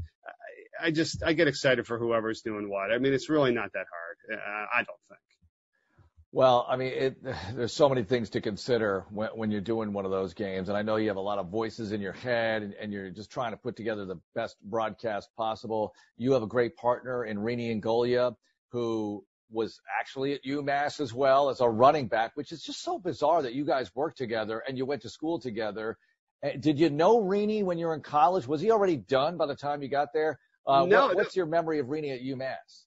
I 0.82 0.92
just 0.92 1.24
I 1.24 1.34
get 1.34 1.48
excited 1.48 1.88
for 1.88 1.98
whoever's 1.98 2.42
doing 2.42 2.70
what. 2.70 2.92
I 2.92 2.98
mean, 2.98 3.14
it's 3.14 3.30
really 3.30 3.52
not 3.52 3.72
that 3.74 3.86
hard. 3.90 4.40
Uh, 4.40 4.66
I 4.74 4.78
don't 4.78 5.00
think. 5.10 5.20
Well, 6.32 6.68
I 6.70 6.76
mean, 6.76 6.94
it, 6.94 7.24
there's 7.56 7.74
so 7.74 7.90
many 7.90 8.04
things 8.04 8.32
to 8.32 8.42
consider 8.42 9.06
when, 9.10 9.30
when 9.30 9.52
you're 9.52 9.62
doing 9.62 9.94
one 9.94 10.06
of 10.06 10.12
those 10.12 10.34
games, 10.34 10.70
and 10.70 10.78
I 10.78 10.82
know 10.82 10.98
you 10.98 11.08
have 11.08 11.18
a 11.18 11.22
lot 11.22 11.40
of 11.40 11.50
voices 11.50 11.92
in 11.92 12.02
your 12.02 12.14
head, 12.14 12.64
and, 12.64 12.74
and 12.74 12.92
you're 12.92 13.10
just 13.10 13.32
trying 13.32 13.52
to 13.52 13.58
put 13.58 13.76
together 13.76 14.06
the 14.06 14.20
best 14.36 14.56
broadcast 14.64 15.30
possible. 15.36 15.94
You 16.18 16.34
have 16.34 16.44
a 16.44 16.48
great 16.48 16.76
partner 16.76 17.26
in 17.26 17.40
Rene 17.40 17.80
Ingoglia, 17.80 18.36
who 18.72 19.24
was 19.50 19.80
actually 20.00 20.34
at 20.34 20.44
UMass 20.44 21.00
as 21.00 21.14
well 21.14 21.50
as 21.50 21.62
a 21.62 21.70
running 21.70 22.08
back, 22.08 22.32
which 22.36 22.52
is 22.52 22.62
just 22.62 22.84
so 22.84 23.00
bizarre 23.00 23.42
that 23.42 23.54
you 23.54 23.66
guys 23.66 23.90
worked 23.96 24.18
together 24.18 24.62
and 24.68 24.78
you 24.78 24.86
went 24.86 25.04
to 25.04 25.10
school 25.10 25.40
together. 25.40 25.98
Eh, 26.44 26.58
did 26.60 26.80
you 26.80 26.90
know 26.90 27.22
Rene 27.22 27.64
when 27.64 27.78
you 27.78 27.88
were 27.88 27.94
in 27.94 28.02
college? 28.02 28.48
Was 28.48 28.62
he 28.62 28.72
already 28.72 28.98
done 28.98 29.38
by 29.38 29.46
the 29.46 29.56
time 29.56 29.82
you 29.82 29.90
got 29.90 30.10
there? 30.14 30.38
Uh, 30.68 30.86
no, 30.86 31.08
what, 31.08 31.16
what's 31.16 31.36
your 31.36 31.46
memory 31.46 31.80
of 31.80 31.90
Rene 31.90 32.10
at 32.12 32.22
UMass? 32.22 32.84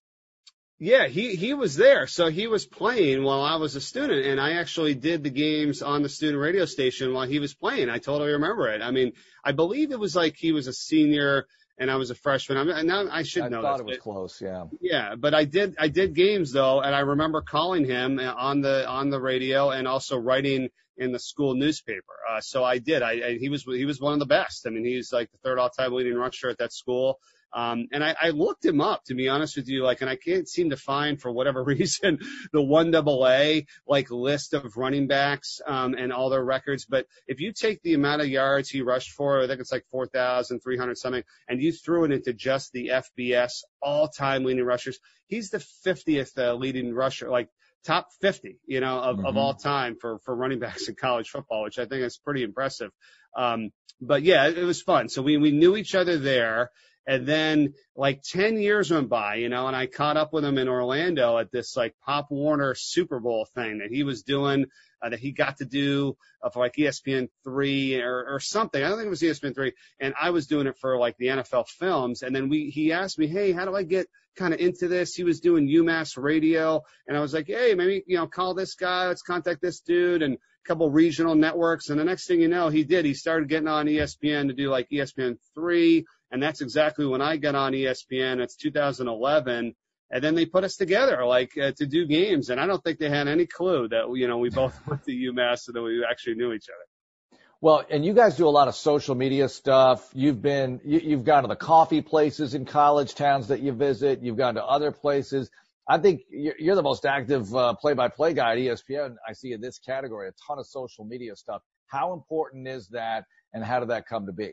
Yeah, 0.79 1.09
he 1.09 1.35
he 1.35 1.53
was 1.53 1.77
there, 1.77 2.07
so 2.07 2.29
he 2.29 2.47
was 2.47 2.65
playing 2.65 3.23
while 3.23 3.43
I 3.43 3.57
was 3.57 3.77
a 3.77 3.81
student, 3.81 4.25
and 4.27 4.41
I 4.41 4.53
actually 4.53 4.95
did 4.95 5.23
the 5.23 5.31
games 5.31 5.83
on 5.83 6.03
the 6.03 6.09
student 6.09 6.41
radio 6.41 6.65
station 6.65 7.13
while 7.13 7.27
he 7.27 7.39
was 7.39 7.55
playing. 7.55 7.91
I 7.91 7.99
totally 7.99 8.33
remember 8.33 8.69
it. 8.69 8.81
I 8.81 8.91
mean, 8.91 9.13
I 9.45 9.53
believe 9.53 9.93
it 9.93 10.01
was 10.01 10.17
like 10.17 10.37
he 10.37 10.53
was 10.53 10.69
a 10.69 10.73
senior 10.73 11.47
and 11.81 11.91
I 11.91 11.97
was 11.97 12.11
a 12.11 12.15
freshman. 12.15 12.59
I'm 12.59 12.87
now 12.87 13.09
I 13.11 13.23
should 13.23 13.43
I 13.43 13.49
know. 13.49 13.61
I 13.61 13.63
thought 13.63 13.81
it 13.81 13.87
was 13.87 13.99
close, 13.99 14.41
yeah. 14.41 14.65
Yeah, 14.81 15.15
but 15.17 15.35
I 15.35 15.45
did 15.45 15.77
I 15.79 15.89
did 15.89 16.15
games 16.15 16.53
though, 16.53 16.81
and 16.81 16.95
I 16.95 17.01
remember 17.01 17.41
calling 17.41 17.87
him 17.87 18.21
on 18.21 18.61
the 18.61 18.87
on 18.87 19.09
the 19.09 19.21
radio 19.21 19.71
and 19.71 19.89
also 19.89 20.19
writing 20.19 20.69
in 20.99 21.11
the 21.13 21.19
school 21.19 21.55
newspaper. 21.55 22.13
Uh, 22.31 22.43
so 22.43 22.63
I 22.63 22.79
did. 22.79 23.03
I, 23.03 23.13
I 23.13 23.39
he 23.41 23.49
was 23.49 23.65
he 23.65 23.87
was 23.87 23.99
one 23.99 24.13
of 24.13 24.19
the 24.19 24.27
best. 24.27 24.67
I 24.67 24.71
mean, 24.71 24.85
he's 24.85 25.11
like 25.11 25.33
the 25.33 25.39
third 25.39 25.59
all 25.59 25.71
time 25.71 25.95
leading 25.95 26.15
rusher 26.15 26.51
at 26.51 26.59
that 26.59 26.73
school. 26.73 27.19
Um, 27.53 27.89
and 27.93 28.05
I, 28.05 28.15
I 28.21 28.31
looked 28.31 28.65
him 28.65 28.81
up 28.81 29.05
to 29.07 29.15
be 29.15 29.29
honest 29.29 29.57
with 29.57 29.69
you, 29.69 29.83
like, 29.83 30.01
and 30.01 30.11
I 30.11 30.17
can't 30.17 30.49
seem 30.49 30.71
to 30.71 30.77
find 30.77 31.21
for 31.21 31.31
whatever 31.31 31.63
reason 31.65 32.19
the 32.53 32.63
one 32.63 32.91
double 32.91 33.27
A 33.27 33.67
like 33.87 34.11
list 34.11 34.55
of 34.55 34.77
running 34.77 35.07
backs, 35.07 35.61
um, 35.67 35.95
and 35.95 36.13
all 36.13 36.31
their 36.31 36.45
records. 36.45 36.87
But 36.87 37.07
if 37.27 37.41
you 37.41 37.53
take 37.53 37.83
the 37.83 37.95
amount 37.95 38.23
of 38.23 38.29
yards 38.29 38.69
he 38.69 38.83
rushed 38.83 39.13
for, 39.13 39.43
I 39.43 39.47
think 39.47 39.61
it's 39.61 39.73
like 39.73 39.87
4,300 39.91 40.97
something, 40.97 41.25
and 41.49 41.63
you 41.63 41.73
threw 41.73 42.05
it 42.05 42.13
into 42.13 42.33
just 42.33 42.73
the 42.73 42.93
FBS 43.19 43.63
all 43.83 44.09
time 44.09 44.45
leading 44.45 44.65
rushers, 44.65 44.99
he's 45.27 45.51
the 45.51 45.65
50th 45.87 46.39
uh, 46.39 46.55
leading 46.55 46.95
rusher, 46.95 47.31
like 47.31 47.49
top 47.85 48.09
50, 48.21 48.59
you 48.67 48.81
know, 48.81 49.01
of, 49.01 49.17
mm-hmm. 49.17 49.27
of 49.27 49.37
all 49.37 49.55
time 49.55 49.97
for, 50.01 50.19
for 50.21 50.35
running 50.35 50.59
backs 50.59 50.89
in 50.89 50.95
college 50.95 51.31
football, 51.31 51.63
which 51.63 51.79
I 51.79 51.87
think 51.87 52.03
is 52.03 52.19
pretty 52.19 52.43
impressive. 52.43 52.91
Um, 53.37 53.71
but 54.01 54.23
yeah, 54.23 54.49
it, 54.49 54.59
it 54.59 54.65
was 54.65 54.83
fun. 54.83 55.09
So 55.09 55.23
we, 55.23 55.37
we 55.37 55.51
knew 55.51 55.77
each 55.77 55.95
other 55.95 56.19
there. 56.19 56.71
And 57.07 57.27
then 57.27 57.75
like 57.97 58.23
10 58.23 58.59
years 58.61 58.91
went 58.91 59.09
by, 59.09 59.37
you 59.37 59.49
know, 59.49 59.67
and 59.67 59.75
I 59.75 59.87
caught 59.87 60.17
up 60.17 60.33
with 60.33 60.45
him 60.45 60.59
in 60.59 60.69
Orlando 60.69 61.39
at 61.39 61.51
this 61.51 61.77
like 61.77 61.95
Pop 62.05 62.31
Warner 62.31 62.75
Super 62.75 63.21
Bowl 63.21 63.47
thing 63.55 63.79
that 63.79 63.91
he 63.91 64.03
was 64.03 64.23
doing 64.23 64.67
uh, 65.03 65.09
that 65.09 65.19
he 65.19 65.33
got 65.33 65.59
to 65.59 65.65
do 65.65 66.17
uh, 66.43 66.51
for 66.51 66.61
like 66.61 66.75
ESPN 66.77 67.29
three 67.45 68.01
or, 68.01 68.27
or 68.27 68.41
something. 68.41 68.83
I 68.83 68.89
don't 68.89 68.99
think 68.99 69.07
it 69.07 69.11
was 69.11 69.23
ESPN 69.23 69.55
three, 69.55 69.73
and 69.99 70.15
I 70.21 70.31
was 70.31 70.47
doing 70.47 70.67
it 70.67 70.77
for 70.79 70.99
like 70.99 71.17
the 71.17 71.29
NFL 71.29 71.69
films. 71.69 72.23
And 72.23 72.35
then 72.35 72.49
we 72.49 72.71
he 72.71 72.93
asked 72.93 73.19
me, 73.19 73.27
hey, 73.27 73.53
how 73.53 73.65
do 73.65 73.75
I 73.75 73.83
get 73.83 74.09
kind 74.37 74.55
of 74.55 74.61
into 74.61 74.89
this? 74.89 75.15
He 75.15 75.25
was 75.25 75.41
doing 75.41 75.69
UMass 75.69 76.21
radio, 76.23 76.83
and 77.07 77.17
I 77.17 77.21
was 77.21 77.33
like, 77.33 77.47
hey, 77.47 77.75
maybe 77.75 78.05
you 78.07 78.17
know 78.17 78.27
call 78.27 78.55
this 78.55 78.75
guy, 78.75 79.07
let's 79.09 79.23
contact 79.23 79.63
this 79.63 79.81
dude, 79.81 80.23
and 80.23 80.35
a 80.35 80.69
couple 80.69 80.91
regional 80.91 81.35
networks. 81.35 81.89
And 81.89 81.99
the 81.99 82.05
next 82.05 82.27
thing 82.27 82.41
you 82.41 82.49
know, 82.49 82.69
he 82.69 82.85
did. 82.85 83.05
He 83.05 83.15
started 83.15 83.49
getting 83.49 83.69
on 83.69 83.87
ESPN 83.87 84.49
to 84.49 84.55
do 84.55 84.69
like 84.69 84.89
ESPN 84.91 85.39
three, 85.55 86.05
and 86.31 86.43
that's 86.43 86.61
exactly 86.61 87.07
when 87.07 87.21
I 87.21 87.37
got 87.37 87.55
on 87.55 87.73
ESPN. 87.73 88.41
It's 88.41 88.57
2011 88.57 89.75
and 90.13 90.25
then 90.25 90.35
they 90.35 90.47
put 90.47 90.65
us 90.65 90.77
together 90.77 91.25
like 91.25 91.57
uh, 91.57 91.73
to 91.77 91.87
do 91.87 92.07
games. 92.07 92.51
And 92.51 92.61
i 92.61 92.67
don't 92.67 92.83
think 92.83 92.99
they 92.99 93.09
had 93.09 93.29
any 93.29 93.47
clue 93.47 93.89
that 93.89 94.11
you 94.15 94.29
know 94.29 94.39
we 94.39 94.51
both 94.51 94.79
went 94.87 95.05
to 95.05 95.13
umass 95.13 95.69
and 95.69 95.77
that 95.77 95.83
we 95.83 96.05
actually 96.09 96.35
knew 96.35 96.53
each 96.53 96.69
other. 96.69 97.41
Well 97.61 97.85
and 97.91 98.05
you 98.05 98.15
guys 98.15 98.37
do 98.37 98.49
a 98.49 98.51
lot 98.51 98.69
of 98.69 98.75
social 98.75 99.15
media 99.15 99.49
stuff. 99.49 100.09
You've 100.15 100.43
been 100.43 100.81
you, 100.85 101.01
you've 101.01 101.25
gone 101.25 101.43
to 101.43 101.49
the 101.49 101.57
coffee 101.57 102.03
places 102.03 102.55
in 102.55 102.65
college 102.65 103.15
towns 103.15 103.49
that 103.49 103.61
you 103.61 103.73
visit. 103.73 104.23
You've 104.23 104.37
gone 104.39 104.55
to 104.55 104.65
other 104.65 104.93
places. 104.93 105.51
I 105.89 105.99
think 105.99 106.21
you're, 106.31 106.77
the 106.77 106.85
most 106.85 107.05
active 107.05 107.53
uh, 107.53 107.75
play-by-play 107.75 108.35
guy 108.35 108.53
at 108.53 108.59
espn 108.59 109.17
i 109.29 109.33
see 109.33 109.53
in 109.53 109.61
this 109.61 109.81
category 109.81 110.29
a 110.29 110.33
ton 110.47 110.59
of 110.59 110.67
social 110.67 111.05
media 111.05 111.35
stuff. 111.35 111.63
How 111.87 112.13
important 112.13 112.69
is 112.69 112.87
that 112.89 113.25
and 113.53 113.65
how 113.65 113.81
did 113.81 113.89
that 113.89 114.07
come 114.07 114.27
to 114.27 114.33
be 114.33 114.53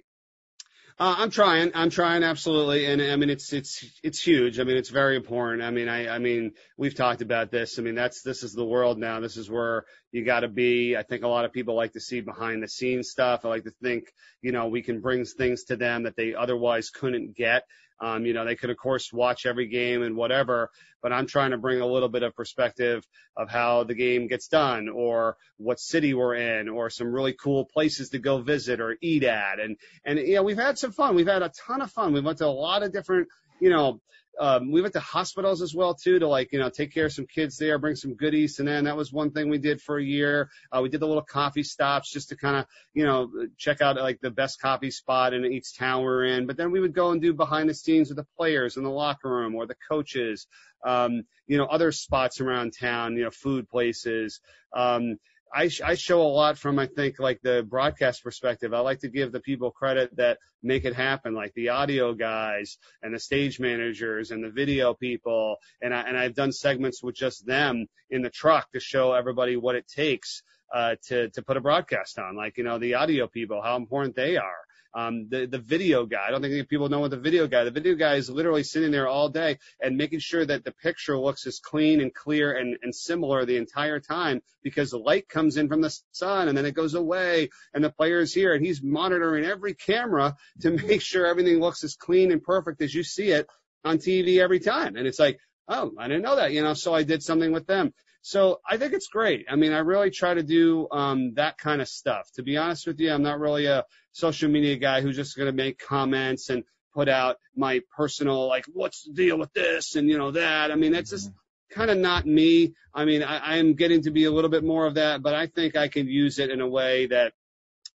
uh, 1.00 1.16
I'm 1.20 1.30
trying. 1.30 1.72
I'm 1.76 1.92
trying 1.92 2.24
absolutely, 2.24 2.86
and 2.86 3.00
I 3.00 3.16
mean 3.18 3.30
it's 3.30 3.54
it's 3.54 3.86
it's 4.02 4.20
huge. 4.20 4.60
I 4.60 4.64
mean 4.64 4.78
it's 4.78 4.90
very 4.90 5.16
important. 5.16 5.62
I 5.62 5.70
mean 5.70 5.88
I 5.88 6.08
I 6.08 6.18
mean 6.18 6.54
we've 6.76 6.96
talked 6.96 7.22
about 7.22 7.52
this. 7.52 7.78
I 7.78 7.84
mean 7.84 7.94
that's 7.94 8.24
this 8.24 8.42
is 8.42 8.54
the 8.54 8.66
world 8.66 8.98
now. 8.98 9.20
This 9.20 9.38
is 9.38 9.48
where 9.48 9.86
you 10.12 10.26
got 10.26 10.40
to 10.40 10.48
be. 10.48 10.98
I 10.98 11.04
think 11.04 11.24
a 11.24 11.28
lot 11.28 11.46
of 11.46 11.54
people 11.54 11.76
like 11.76 11.94
to 11.94 12.00
see 12.00 12.22
behind 12.22 12.64
the 12.64 12.68
scenes 12.68 13.10
stuff. 13.10 13.46
I 13.46 13.50
like 13.50 13.66
to 13.66 13.74
think 13.84 14.12
you 14.42 14.52
know 14.52 14.70
we 14.70 14.82
can 14.82 15.00
bring 15.00 15.24
things 15.24 15.66
to 15.66 15.76
them 15.76 16.04
that 16.04 16.16
they 16.16 16.34
otherwise 16.34 16.90
couldn't 16.90 17.36
get. 17.36 17.64
Um, 18.00 18.26
you 18.26 18.34
know, 18.34 18.46
they 18.46 18.56
could 18.56 18.70
of 18.70 18.78
course 18.78 19.12
watch 19.12 19.46
every 19.46 19.68
game 19.68 20.04
and 20.04 20.16
whatever, 20.16 20.70
but 21.02 21.12
I'm 21.12 21.28
trying 21.28 21.52
to 21.52 21.58
bring 21.58 21.82
a 21.82 21.86
little 21.86 22.10
bit 22.10 22.24
of 22.24 22.36
perspective 22.36 23.06
of 23.36 23.50
how 23.50 23.84
the 23.84 23.96
game 23.96 24.28
gets 24.28 24.48
done 24.48 24.90
or 24.90 25.38
what 25.58 25.80
city 25.80 26.14
we're 26.14 26.36
in 26.36 26.70
or 26.70 26.90
some 26.90 27.12
really 27.12 27.34
cool 27.34 27.66
places 27.66 28.10
to 28.10 28.20
go 28.20 28.40
visit 28.40 28.80
or 28.80 28.98
eat 29.02 29.24
at. 29.24 29.60
And, 29.60 29.78
and, 30.06 30.20
you 30.20 30.36
know, 30.36 30.44
we've 30.44 30.58
had 30.58 30.78
some 30.78 30.92
fun. 30.92 31.16
We've 31.16 31.28
had 31.28 31.42
a 31.42 31.52
ton 31.68 31.82
of 31.82 31.92
fun. 31.92 32.14
We 32.14 32.22
went 32.22 32.40
to 32.40 32.46
a 32.46 32.48
lot 32.48 32.84
of 32.84 32.92
different, 32.92 33.28
you 33.60 33.70
know, 33.70 34.00
um, 34.40 34.72
we 34.72 34.82
went 34.82 34.94
to 34.94 35.00
hospitals 35.00 35.62
as 35.62 35.74
well 35.74 35.96
too 35.96 36.20
to 36.20 36.28
like 36.28 36.52
you 36.52 36.60
know 36.60 36.70
take 36.70 36.94
care 36.94 37.06
of 37.06 37.14
some 37.14 37.26
kids 37.26 37.58
there, 37.58 37.80
bring 37.80 37.96
some 37.96 38.14
goodies, 38.14 38.60
and 38.60 38.68
then 38.68 38.84
that 38.84 38.96
was 38.96 39.12
one 39.12 39.32
thing 39.32 39.50
we 39.50 39.58
did 39.58 39.82
for 39.82 39.98
a 39.98 40.04
year. 40.04 40.50
Uh, 40.72 40.82
we 40.82 40.90
did 40.90 41.00
the 41.00 41.08
little 41.08 41.24
coffee 41.24 41.64
stops 41.64 42.12
just 42.12 42.30
to 42.30 42.36
kind 42.36 42.58
of 42.58 42.66
you 42.94 43.04
know 43.04 43.32
check 43.58 43.82
out 43.82 43.98
like 43.98 44.20
the 44.22 44.30
best 44.30 44.62
coffee 44.62 44.92
spot 44.92 45.34
in 45.34 45.46
each 45.46 45.76
town 45.76 46.04
we're 46.04 46.26
in. 46.26 46.46
But 46.46 46.58
then 46.58 46.72
we 46.72 46.80
would 46.80 46.94
go 46.94 47.12
and 47.12 47.22
do 47.22 47.34
behind 47.34 47.70
the 47.70 47.74
scenes 47.74 48.10
with 48.10 48.18
the 48.18 48.28
players 48.38 48.78
in 48.78 48.84
the 48.84 48.92
locker 48.92 49.30
room 49.30 49.56
or 49.56 49.66
the 49.66 49.78
coaches, 49.90 50.48
um, 50.86 51.24
you 51.48 51.58
know 51.58 51.66
other 51.66 51.92
spots 51.92 52.40
around 52.40 52.74
town, 52.80 53.16
you 53.18 53.24
know 53.24 53.32
food 53.32 53.68
places. 53.68 54.40
Um, 54.76 55.18
I, 55.54 55.70
I 55.84 55.96
show 55.96 56.22
a 56.22 56.24
lot 56.24 56.58
from, 56.58 56.80
I 56.80 56.88
think, 56.88 57.20
like 57.20 57.42
the 57.42 57.66
broadcast 57.68 58.24
perspective. 58.24 58.74
I 58.74 58.80
like 58.80 59.00
to 59.00 59.10
give 59.10 59.32
the 59.32 59.40
people 59.40 59.72
credit 59.72 60.16
that 60.18 60.40
make 60.62 60.86
it 60.86 60.96
happen, 60.96 61.34
like 61.34 61.54
the 61.54 61.70
audio 61.70 62.14
guys 62.14 62.78
and 63.02 63.14
the 63.14 63.20
stage 63.20 63.60
managers 63.60 64.32
and 64.32 64.44
the 64.44 64.50
video 64.50 64.94
people. 64.94 65.58
And 65.82 65.94
I, 65.94 66.02
and 66.02 66.18
I've 66.18 66.36
done 66.36 66.52
segments 66.52 67.02
with 67.02 67.16
just 67.16 67.46
them 67.46 67.88
in 68.10 68.22
the 68.22 68.30
truck 68.30 68.72
to 68.72 68.80
show 68.80 69.14
everybody 69.14 69.56
what 69.56 69.76
it 69.76 69.88
takes, 69.88 70.44
uh, 70.74 70.96
to, 71.08 71.30
to 71.30 71.42
put 71.42 71.58
a 71.58 71.62
broadcast 71.62 72.20
on, 72.20 72.36
like, 72.36 72.58
you 72.58 72.64
know, 72.64 72.78
the 72.78 72.96
audio 72.96 73.28
people, 73.28 73.62
how 73.62 73.78
important 73.78 74.16
they 74.16 74.38
are 74.38 74.67
um, 74.98 75.30
the 75.30 75.46
the 75.46 75.60
video 75.60 76.08
guy. 76.08 76.26
I 76.28 76.32
don't 76.32 76.42
think 76.42 76.68
people 76.70 76.90
know 76.90 77.02
what 77.02 77.12
the 77.12 77.18
video 77.18 77.46
guy. 77.46 77.64
The 77.64 77.72
video 77.72 77.94
guy 77.94 78.16
is 78.16 78.32
literally 78.32 78.64
sitting 78.64 78.90
there 78.90 79.08
all 79.08 79.30
day 79.30 79.60
and 79.80 79.96
making 79.96 80.20
sure 80.20 80.44
that 80.44 80.64
the 80.64 80.72
picture 80.72 81.16
looks 81.16 81.46
as 81.46 81.60
clean 81.60 82.02
and 82.02 82.12
clear 82.12 82.58
and, 82.58 82.78
and 82.82 82.96
similar 82.96 83.46
the 83.46 83.58
entire 83.58 84.00
time 84.00 84.42
because 84.64 84.90
the 84.90 84.98
light 84.98 85.30
comes 85.30 85.56
in 85.58 85.68
from 85.68 85.82
the 85.82 85.96
sun 86.14 86.48
and 86.48 86.58
then 86.58 86.66
it 86.66 86.74
goes 86.74 86.96
away 86.96 87.50
and 87.76 87.84
the 87.84 87.92
player 87.92 88.22
is 88.22 88.34
here 88.34 88.56
and 88.56 88.66
he's 88.66 88.82
monitoring 88.82 89.46
every 89.46 89.76
camera 89.76 90.36
to 90.62 90.72
make 90.88 91.04
sure 91.04 91.28
everything 91.28 91.60
looks 91.60 91.84
as 91.84 91.96
clean 91.96 92.32
and 92.32 92.42
perfect 92.42 92.82
as 92.82 92.92
you 92.92 93.04
see 93.04 93.30
it 93.30 93.48
on 93.86 94.00
TV 94.00 94.40
every 94.40 94.60
time. 94.60 94.96
And 94.96 95.06
it's 95.06 95.20
like, 95.20 95.40
oh, 95.68 95.92
I 96.00 96.08
didn't 96.08 96.24
know 96.24 96.38
that, 96.38 96.54
you 96.54 96.64
know, 96.64 96.74
so 96.74 96.96
I 96.96 97.04
did 97.04 97.22
something 97.22 97.52
with 97.52 97.68
them. 97.68 97.94
So 98.28 98.60
I 98.70 98.76
think 98.76 98.92
it's 98.92 99.08
great. 99.08 99.46
I 99.50 99.56
mean, 99.56 99.72
I 99.72 99.78
really 99.78 100.12
try 100.12 100.34
to 100.34 100.44
do 100.44 100.90
um, 100.92 101.36
that 101.36 101.58
kind 101.58 101.82
of 101.82 101.88
stuff. 101.88 102.30
To 102.34 102.44
be 102.44 102.58
honest 102.58 102.86
with 102.86 103.00
you, 103.00 103.10
I'm 103.10 103.24
not 103.24 103.40
really 103.40 103.68
a 103.68 103.86
social 104.12 104.50
media 104.50 104.76
guy 104.76 105.00
who's 105.00 105.16
just 105.16 105.38
going 105.38 105.46
to 105.46 105.56
make 105.56 105.80
comments 105.80 106.50
and 106.50 106.66
put 106.94 107.08
out 107.08 107.38
my 107.56 107.80
personal 107.96 108.50
like, 108.50 108.66
what's 108.74 109.06
the 109.06 109.14
deal 109.14 109.40
with 109.40 109.54
this 109.54 109.96
and 109.96 110.10
you 110.10 110.18
know 110.18 110.32
that. 110.32 110.74
I 110.74 110.76
mean, 110.76 110.92
that's 110.92 111.12
just 111.12 111.30
mm-hmm. 111.30 111.80
kind 111.80 111.90
of 111.90 112.00
not 112.00 112.26
me. 112.26 112.74
I 112.94 113.06
mean, 113.06 113.24
I, 113.24 113.60
I'm 113.60 113.76
getting 113.76 114.02
to 114.02 114.12
be 114.12 114.26
a 114.26 114.32
little 114.32 114.50
bit 114.50 114.66
more 114.66 114.86
of 114.86 114.96
that, 114.96 115.22
but 115.22 115.34
I 115.34 115.48
think 115.48 115.78
I 115.78 115.88
can 115.88 116.10
use 116.10 116.38
it 116.38 116.50
in 116.50 116.60
a 116.60 116.68
way 116.68 117.06
that 117.06 117.32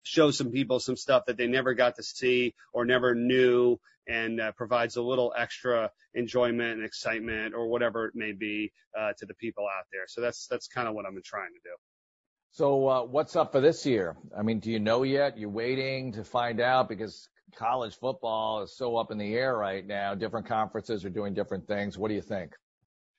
shows 0.04 0.38
some 0.38 0.52
people 0.52 0.80
some 0.80 0.98
stuff 0.98 1.24
that 1.28 1.38
they 1.38 1.48
never 1.48 1.74
got 1.74 1.96
to 1.96 2.04
see 2.04 2.54
or 2.74 2.86
never 2.86 3.16
knew 3.16 3.80
and 4.08 4.42
uh, 4.42 4.52
provides 4.54 4.96
a 4.96 5.02
little 5.02 5.34
extra 5.38 5.92
enjoyment 6.14 6.78
and 6.78 6.86
excitement 6.86 7.54
or 7.54 7.68
whatever 7.68 8.08
it 8.08 8.16
may 8.16 8.32
be 8.32 8.72
uh, 8.98 9.14
to 9.18 9.26
the 9.26 9.34
people 9.36 9.66
out 9.66 9.86
there. 9.92 10.04
So 10.08 10.22
that's 10.22 10.48
that's 10.48 10.68
kind 10.68 10.88
of 10.88 10.96
what 10.96 11.06
I'm 11.06 11.20
trying 11.24 11.54
to 11.54 11.60
do. 11.64 11.76
So 12.54 12.88
uh, 12.88 13.04
what's 13.04 13.36
up 13.36 13.54
for 13.54 13.62
this 13.62 13.86
year? 13.86 14.18
I 14.38 14.42
mean, 14.42 14.60
do 14.60 14.72
you 14.72 14.80
know 14.80 15.04
yet? 15.04 15.38
You're 15.38 15.50
waiting 15.50 16.14
to 16.14 16.24
find 16.24 16.60
out 16.60 16.90
because 16.90 17.30
college 17.56 17.98
football 17.98 18.64
is 18.64 18.76
so 18.76 18.98
up 18.98 19.12
in 19.12 19.18
the 19.18 19.34
air 19.36 19.56
right 19.56 19.86
now. 19.86 20.16
Different 20.16 20.48
conferences 20.48 21.06
are 21.06 21.10
doing 21.10 21.34
different 21.34 21.68
things. 21.68 21.98
What 21.98 22.10
do 22.10 22.16
you 22.16 22.22
think? 22.22 22.54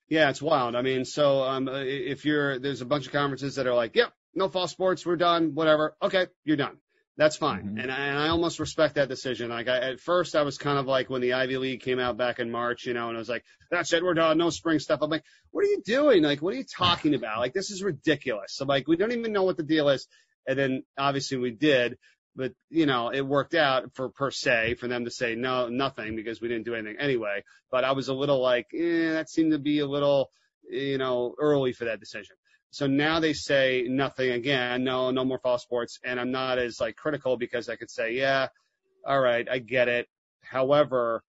Yeah, 0.09 0.29
it's 0.29 0.43
wild. 0.43 0.77
I 0.77 0.83
mean, 0.83 1.07
so 1.07 1.43
um, 1.45 1.69
if 1.71 2.27
you're 2.27 2.59
there's 2.59 2.83
a 2.83 2.85
bunch 2.85 3.07
of 3.07 3.13
conferences 3.13 3.55
that 3.55 3.67
are 3.67 3.75
like, 3.75 3.97
yep, 3.97 4.13
no 4.35 4.49
fall 4.49 4.69
sports, 4.69 5.05
we're 5.05 5.17
done, 5.17 5.55
whatever. 5.55 5.97
Okay, 6.03 6.27
you're 6.45 6.57
done. 6.57 6.79
That's 7.19 7.37
fine. 7.37 7.65
Mm-hmm. 7.65 7.79
And, 7.79 7.93
I, 7.93 7.99
and 8.07 8.19
I 8.19 8.29
almost 8.29 8.59
respect 8.59 8.95
that 8.95 9.09
decision. 9.09 9.51
Like 9.51 9.69
I, 9.69 9.91
at 9.91 10.01
first 10.01 10.35
I 10.35 10.43
was 10.43 10.57
kind 10.57 10.79
of 10.79 10.87
like 10.87 11.11
when 11.11 11.21
the 11.21 11.35
Ivy 11.35 11.59
League 11.59 11.83
came 11.83 11.99
out 11.99 12.17
back 12.17 12.39
in 12.39 12.51
March, 12.51 12.87
you 12.87 12.95
know, 12.95 13.09
and 13.09 13.17
I 13.17 13.19
was 13.19 13.29
like, 13.29 13.45
that's 13.71 13.93
it. 13.93 14.03
We're 14.03 14.15
done. 14.15 14.39
No 14.39 14.51
spring 14.51 14.79
stuff. 14.79 15.01
I'm 15.03 15.11
like, 15.11 15.25
what 15.51 15.65
are 15.65 15.69
you 15.69 15.83
doing? 15.85 16.23
Like, 16.23 16.41
what 16.41 16.55
are 16.55 16.57
you 16.57 16.65
talking 16.65 17.15
about? 17.15 17.39
Like, 17.39 17.53
this 17.53 17.71
is 17.71 17.83
ridiculous. 17.83 18.59
I'm 18.61 18.69
like, 18.69 18.89
we 18.89 18.97
don't 18.97 19.13
even 19.13 19.33
know 19.33 19.43
what 19.43 19.59
the 19.59 19.63
deal 19.63 19.91
is. 19.91 20.07
And 20.47 20.59
then 20.59 20.83
obviously 20.99 21.37
we 21.37 21.51
did, 21.51 21.99
but 22.35 22.53
you 22.71 22.87
know, 22.87 23.11
it 23.11 23.21
worked 23.21 23.55
out 23.55 23.95
for 23.95 24.09
per 24.09 24.31
se 24.31 24.77
for 24.81 24.89
them 24.89 25.05
to 25.05 25.11
say 25.11 25.35
no, 25.35 25.69
nothing 25.69 26.17
because 26.17 26.41
we 26.41 26.49
didn't 26.49 26.65
do 26.65 26.75
anything 26.75 26.97
anyway. 26.99 27.45
But 27.71 27.85
I 27.85 27.93
was 27.93 28.09
a 28.09 28.15
little 28.15 28.41
like, 28.41 28.69
eh, 28.75 29.13
that 29.13 29.29
seemed 29.29 29.53
to 29.53 29.59
be 29.59 29.81
a 29.81 29.87
little, 29.87 30.31
you 30.69 30.97
know, 30.97 31.35
early 31.39 31.73
for 31.73 31.85
that 31.85 32.01
decision. 32.01 32.37
So 32.73 32.87
now 32.87 33.21
they 33.21 33.35
say 33.35 33.87
nothing 33.87 34.31
again. 34.31 34.83
No, 34.83 35.11
no 35.11 35.27
more 35.27 35.39
fall 35.39 35.59
sports. 35.59 36.01
And 36.05 36.19
I'm 36.19 36.31
not 36.31 36.59
as 36.59 36.81
like 36.81 36.97
critical 36.97 37.37
because 37.37 37.69
I 37.69 37.77
could 37.77 37.91
say, 37.91 38.15
yeah, 38.15 38.49
all 39.07 39.21
right, 39.21 39.47
I 39.47 39.59
get 39.59 39.89
it. 39.89 40.09
However, 40.41 41.23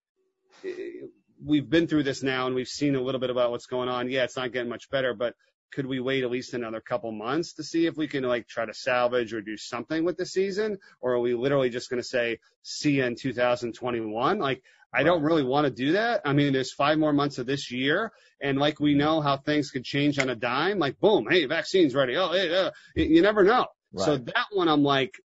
we've 1.44 1.70
been 1.70 1.88
through 1.88 2.04
this 2.04 2.24
now 2.24 2.48
and 2.48 2.56
we've 2.56 2.70
seen 2.70 2.96
a 2.96 3.02
little 3.02 3.20
bit 3.20 3.30
about 3.30 3.52
what's 3.52 3.66
going 3.66 3.90
on. 3.90 4.10
Yeah, 4.10 4.24
it's 4.24 4.38
not 4.38 4.54
getting 4.54 4.70
much 4.70 4.90
better, 4.90 5.14
but 5.14 5.36
could 5.74 5.86
we 5.86 6.00
wait 6.00 6.24
at 6.24 6.32
least 6.32 6.54
another 6.54 6.80
couple 6.80 7.12
months 7.12 7.54
to 7.56 7.64
see 7.64 7.88
if 7.88 7.98
we 7.98 8.08
can 8.08 8.24
like 8.24 8.48
try 8.48 8.66
to 8.66 8.74
salvage 8.74 9.34
or 9.34 9.42
do 9.42 9.58
something 9.58 10.06
with 10.06 10.16
the 10.16 10.26
season? 10.26 10.78
Or 11.02 11.14
are 11.16 11.20
we 11.20 11.34
literally 11.34 11.70
just 11.70 11.90
going 11.90 12.02
to 12.02 12.08
say, 12.08 12.40
see 12.62 12.94
you 12.94 13.04
in 13.04 13.18
2021? 13.18 14.40
Like, 14.40 14.64
I 14.94 15.04
don't 15.04 15.24
really 15.24 15.44
want 15.44 15.66
to 15.66 15.72
do 15.72 15.94
that. 15.94 16.22
I 16.26 16.34
mean, 16.34 16.54
there's 16.54 16.72
five 16.72 16.98
more 16.98 17.14
months 17.14 17.38
of 17.38 17.46
this 17.46 17.72
year, 17.72 18.12
and 18.40 18.58
like 18.58 18.80
we 18.80 18.94
know 18.94 19.22
how 19.22 19.38
things 19.38 19.72
could 19.72 19.84
change 19.84 20.20
on 20.20 20.30
a 20.30 20.36
dime. 20.36 20.80
Like, 20.80 21.00
boom, 21.00 21.28
hey, 21.30 21.46
vaccine's 21.46 21.96
ready. 21.96 22.16
Oh, 22.16 22.32
hey, 22.32 22.54
uh, 22.56 22.72
you 22.96 23.22
never 23.22 23.44
know. 23.44 23.68
Right. 23.92 24.06
So 24.06 24.18
that 24.18 24.46
one, 24.52 24.68
I'm 24.68 24.84
like, 24.84 25.20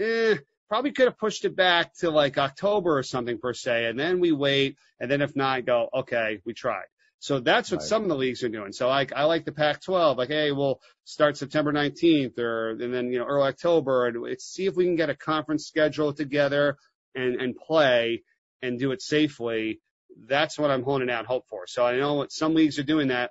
eh, 0.00 0.36
probably 0.68 0.92
could 0.92 1.06
have 1.06 1.18
pushed 1.18 1.44
it 1.44 1.54
back 1.54 1.94
to 1.98 2.10
like 2.10 2.38
October 2.38 2.98
or 2.98 3.02
something 3.02 3.38
per 3.38 3.54
se, 3.54 3.86
and 3.86 3.98
then 3.98 4.20
we 4.20 4.32
wait, 4.32 4.76
and 4.98 5.10
then 5.10 5.22
if 5.22 5.36
not, 5.36 5.64
go, 5.66 5.88
okay, 5.94 6.40
we 6.44 6.54
tried. 6.54 6.86
So 7.22 7.38
that's 7.38 7.70
what 7.70 7.78
right. 7.78 7.88
some 7.88 8.02
of 8.02 8.08
the 8.08 8.16
leagues 8.16 8.42
are 8.42 8.48
doing. 8.48 8.72
So 8.72 8.88
I, 8.88 9.06
I 9.14 9.24
like 9.24 9.44
the 9.44 9.52
Pac-12, 9.52 10.16
like, 10.16 10.30
hey, 10.30 10.50
we'll 10.50 10.80
start 11.04 11.36
September 11.36 11.72
19th 11.72 12.36
or, 12.36 12.70
and 12.70 12.92
then, 12.92 13.12
you 13.12 13.20
know, 13.20 13.26
early 13.26 13.46
October 13.46 14.08
and 14.08 14.40
see 14.40 14.66
if 14.66 14.74
we 14.74 14.86
can 14.86 14.96
get 14.96 15.08
a 15.08 15.14
conference 15.14 15.68
schedule 15.68 16.12
together 16.12 16.78
and, 17.14 17.40
and 17.40 17.54
play 17.54 18.24
and 18.62 18.78
do 18.78 18.92
it 18.92 19.02
safely, 19.02 19.80
that's 20.26 20.58
what 20.58 20.70
I'm 20.70 20.82
holding 20.82 21.10
out 21.10 21.26
hope 21.26 21.48
for. 21.48 21.66
So 21.66 21.84
I 21.84 21.96
know 21.96 22.14
what 22.14 22.32
some 22.32 22.54
leagues 22.54 22.78
are 22.78 22.84
doing 22.84 23.08
that. 23.08 23.30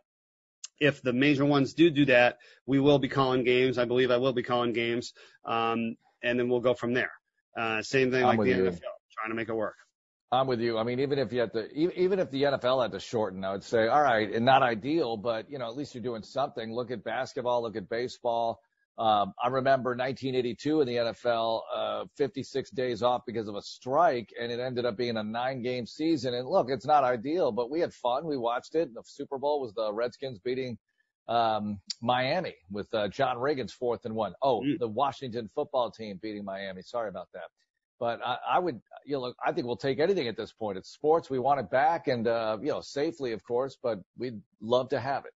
If 0.80 1.02
the 1.02 1.14
major 1.14 1.46
ones 1.46 1.74
do 1.74 1.90
do 1.90 2.06
that, 2.06 2.38
we 2.66 2.80
will 2.80 3.00
be 3.00 3.08
calling 3.08 3.44
games. 3.44 3.78
I 3.78 3.86
believe 3.86 4.10
I 4.10 4.18
will 4.18 4.34
be 4.34 4.44
calling 4.44 4.74
games. 4.74 5.14
Um, 5.46 5.96
and 6.24 6.40
then 6.40 6.50
we'll 6.50 6.60
go 6.60 6.74
from 6.74 6.94
there. 6.94 7.12
Uh, 7.58 7.82
same 7.82 8.12
thing 8.12 8.24
I'm 8.24 8.38
like 8.38 8.46
the 8.46 8.50
you. 8.50 8.64
NFL, 8.64 8.80
trying 9.18 9.30
to 9.30 9.36
make 9.36 9.50
it 9.50 9.54
work. 9.54 9.76
I'm 10.32 10.48
with 10.48 10.62
you. 10.62 10.78
I 10.78 10.84
mean, 10.84 11.02
even 11.02 11.20
if 11.20 11.34
you 11.34 11.42
had 11.42 11.52
to, 11.54 11.70
even 11.78 12.20
if 12.20 12.32
the 12.32 12.44
NFL 12.44 12.82
had 12.82 12.94
to 12.94 13.02
shorten, 13.02 13.44
I 13.44 13.52
would 13.52 13.66
say, 13.66 13.88
all 13.88 14.02
right, 14.02 14.34
and 14.34 14.46
not 14.46 14.64
ideal, 14.64 15.18
but 15.18 15.52
you 15.52 15.60
know, 15.60 15.68
at 15.68 15.76
least 15.76 15.94
you're 15.94 16.04
doing 16.04 16.24
something. 16.24 16.74
Look 16.74 16.90
at 16.90 17.04
basketball, 17.04 17.62
look 17.62 17.76
at 17.76 17.90
baseball. 17.90 18.62
Um, 19.02 19.34
I 19.44 19.48
remember 19.48 19.96
1982 19.96 20.82
in 20.82 20.88
the 20.88 20.96
NFL, 20.98 21.62
uh, 21.74 22.06
56 22.18 22.70
days 22.70 23.02
off 23.02 23.24
because 23.26 23.48
of 23.48 23.56
a 23.56 23.62
strike, 23.64 24.32
and 24.40 24.52
it 24.52 24.60
ended 24.60 24.86
up 24.86 24.96
being 24.96 25.18
a 25.18 25.24
nine-game 25.24 25.88
season. 25.88 26.36
And 26.36 26.48
look, 26.48 26.70
it's 26.70 26.86
not 26.86 27.04
ideal, 27.04 27.52
but 27.52 27.72
we 27.72 27.80
had 27.80 27.96
fun. 27.96 28.28
We 28.28 28.38
watched 28.38 28.76
it. 28.76 28.94
The 28.94 29.02
Super 29.04 29.40
Bowl 29.40 29.60
was 29.60 29.74
the 29.74 29.92
Redskins 29.92 30.38
beating 30.38 30.78
um, 31.28 31.80
Miami 32.04 32.54
with 32.70 32.94
uh, 32.94 33.08
John 33.08 33.38
Riggins 33.38 33.72
fourth 33.72 34.06
and 34.06 34.14
one. 34.14 34.34
Oh, 34.44 34.62
mm. 34.62 34.78
the 34.78 34.88
Washington 34.88 35.50
football 35.56 35.90
team 35.90 36.20
beating 36.22 36.46
Miami. 36.46 36.84
Sorry 36.84 37.10
about 37.10 37.30
that. 37.34 37.50
But 38.00 38.20
I, 38.24 38.38
I 38.52 38.60
would, 38.60 38.80
you 39.04 39.14
know, 39.14 39.34
I 39.44 39.52
think 39.52 39.66
we'll 39.66 39.78
take 39.78 40.00
anything 40.00 40.28
at 40.28 40.38
this 40.38 40.54
point. 40.54 40.78
It's 40.78 40.90
sports. 40.90 41.28
We 41.28 41.40
want 41.40 41.60
it 41.60 41.72
back 41.72 42.08
and, 42.08 42.28
uh, 42.28 42.60
you 42.62 42.70
know, 42.70 42.82
safely, 42.82 43.32
of 43.32 43.44
course, 43.44 43.78
but 43.82 43.98
we'd 44.16 44.40
love 44.62 44.90
to 44.90 45.00
have 45.00 45.26
it. 45.26 45.34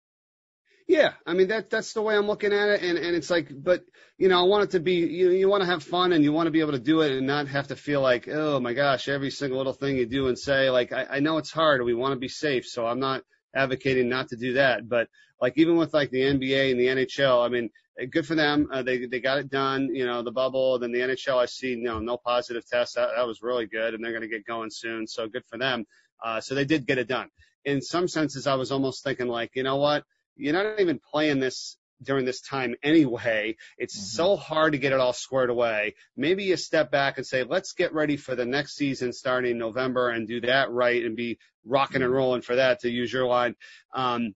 Yeah, 0.88 1.12
I 1.26 1.34
mean 1.34 1.48
that 1.48 1.70
that's 1.70 1.92
the 1.92 2.02
way 2.02 2.16
I'm 2.16 2.26
looking 2.26 2.52
at 2.52 2.68
it, 2.68 2.82
and 2.82 2.98
and 2.98 3.16
it's 3.16 3.30
like, 3.30 3.48
but 3.52 3.84
you 4.18 4.28
know, 4.28 4.38
I 4.40 4.46
want 4.46 4.64
it 4.64 4.70
to 4.72 4.80
be 4.80 4.94
you 4.94 5.30
you 5.30 5.48
want 5.48 5.62
to 5.62 5.66
have 5.66 5.82
fun 5.82 6.12
and 6.12 6.24
you 6.24 6.32
want 6.32 6.46
to 6.48 6.50
be 6.50 6.60
able 6.60 6.72
to 6.72 6.78
do 6.78 7.02
it 7.02 7.12
and 7.12 7.26
not 7.26 7.48
have 7.48 7.68
to 7.68 7.76
feel 7.76 8.00
like, 8.00 8.28
oh 8.28 8.60
my 8.60 8.72
gosh, 8.74 9.08
every 9.08 9.30
single 9.30 9.58
little 9.58 9.72
thing 9.72 9.96
you 9.96 10.06
do 10.06 10.28
and 10.28 10.38
say, 10.38 10.70
like 10.70 10.92
I, 10.92 11.06
I 11.10 11.20
know 11.20 11.38
it's 11.38 11.52
hard, 11.52 11.82
we 11.82 11.94
want 11.94 12.12
to 12.12 12.18
be 12.18 12.28
safe, 12.28 12.66
so 12.66 12.86
I'm 12.86 12.98
not 13.00 13.22
advocating 13.54 14.08
not 14.08 14.28
to 14.28 14.36
do 14.36 14.54
that, 14.54 14.88
but 14.88 15.08
like 15.40 15.54
even 15.56 15.76
with 15.76 15.94
like 15.94 16.10
the 16.10 16.20
NBA 16.22 16.72
and 16.72 16.80
the 16.80 16.86
NHL, 16.86 17.44
I 17.44 17.48
mean, 17.48 17.70
good 18.10 18.26
for 18.26 18.34
them, 18.34 18.68
uh, 18.72 18.82
they 18.82 19.06
they 19.06 19.20
got 19.20 19.38
it 19.38 19.50
done, 19.50 19.94
you 19.94 20.04
know, 20.04 20.22
the 20.22 20.32
bubble, 20.32 20.78
then 20.78 20.92
the 20.92 21.00
NHL, 21.00 21.38
I 21.38 21.46
see, 21.46 21.70
you 21.70 21.82
know, 21.82 22.00
no 22.00 22.16
positive 22.16 22.66
tests, 22.68 22.96
that, 22.96 23.10
that 23.16 23.26
was 23.26 23.40
really 23.42 23.66
good, 23.66 23.94
and 23.94 24.04
they're 24.04 24.18
to 24.18 24.28
get 24.28 24.46
going 24.46 24.70
soon, 24.70 25.06
so 25.06 25.28
good 25.28 25.44
for 25.48 25.58
them. 25.58 25.84
Uh, 26.24 26.40
so 26.40 26.54
they 26.54 26.64
did 26.64 26.86
get 26.86 26.98
it 26.98 27.08
done. 27.08 27.28
In 27.64 27.80
some 27.80 28.08
senses, 28.08 28.46
I 28.46 28.54
was 28.54 28.72
almost 28.72 29.04
thinking 29.04 29.28
like, 29.28 29.52
you 29.54 29.62
know 29.62 29.76
what? 29.76 30.04
You're 30.36 30.52
not 30.52 30.80
even 30.80 31.00
playing 31.10 31.40
this 31.40 31.76
during 32.02 32.24
this 32.24 32.40
time 32.40 32.74
anyway. 32.82 33.56
It's 33.78 33.96
mm-hmm. 33.96 34.16
so 34.16 34.36
hard 34.36 34.72
to 34.72 34.78
get 34.78 34.92
it 34.92 35.00
all 35.00 35.12
squared 35.12 35.50
away. 35.50 35.94
Maybe 36.16 36.44
you 36.44 36.56
step 36.56 36.90
back 36.90 37.16
and 37.16 37.26
say, 37.26 37.44
let's 37.44 37.72
get 37.72 37.94
ready 37.94 38.16
for 38.16 38.34
the 38.34 38.44
next 38.44 38.74
season 38.76 39.12
starting 39.12 39.58
November 39.58 40.10
and 40.10 40.26
do 40.26 40.40
that 40.42 40.70
right 40.70 41.04
and 41.04 41.16
be 41.16 41.38
rocking 41.64 41.96
and 41.96 42.04
mm-hmm. 42.04 42.14
rolling 42.14 42.42
for 42.42 42.56
that 42.56 42.80
to 42.80 42.90
use 42.90 43.12
your 43.12 43.26
line. 43.26 43.54
Um, 43.94 44.34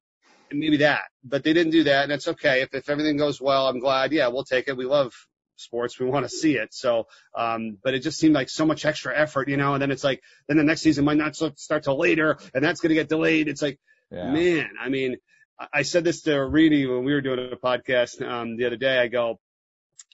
maybe 0.52 0.78
that, 0.78 1.02
but 1.24 1.42
they 1.42 1.52
didn't 1.52 1.72
do 1.72 1.84
that 1.84 2.04
and 2.04 2.12
it's 2.12 2.28
okay. 2.28 2.62
If, 2.62 2.74
if 2.74 2.88
everything 2.88 3.16
goes 3.16 3.40
well, 3.40 3.68
I'm 3.68 3.80
glad. 3.80 4.12
Yeah, 4.12 4.28
we'll 4.28 4.44
take 4.44 4.68
it. 4.68 4.76
We 4.76 4.84
love 4.84 5.12
sports. 5.56 5.98
We 5.98 6.06
want 6.06 6.24
to 6.24 6.28
see 6.28 6.56
it. 6.56 6.72
So, 6.72 7.06
um, 7.34 7.78
but 7.82 7.94
it 7.94 8.00
just 8.00 8.18
seemed 8.18 8.34
like 8.34 8.48
so 8.48 8.64
much 8.64 8.84
extra 8.84 9.16
effort, 9.18 9.48
you 9.48 9.56
know, 9.56 9.72
and 9.72 9.82
then 9.82 9.90
it's 9.90 10.04
like, 10.04 10.22
then 10.46 10.56
the 10.56 10.62
next 10.62 10.82
season 10.82 11.04
might 11.04 11.16
not 11.16 11.34
start 11.34 11.82
till 11.82 11.98
later 11.98 12.38
and 12.54 12.62
that's 12.62 12.80
going 12.80 12.90
to 12.90 12.94
get 12.94 13.08
delayed. 13.08 13.48
It's 13.48 13.62
like, 13.62 13.80
yeah. 14.10 14.30
man, 14.30 14.70
I 14.80 14.88
mean, 14.88 15.16
I 15.72 15.82
said 15.82 16.04
this 16.04 16.22
to 16.22 16.38
Reedy 16.38 16.86
when 16.86 17.04
we 17.04 17.14
were 17.14 17.22
doing 17.22 17.50
a 17.52 17.56
podcast 17.56 18.20
um, 18.26 18.56
the 18.56 18.66
other 18.66 18.76
day. 18.76 18.98
I 18.98 19.08
go, 19.08 19.40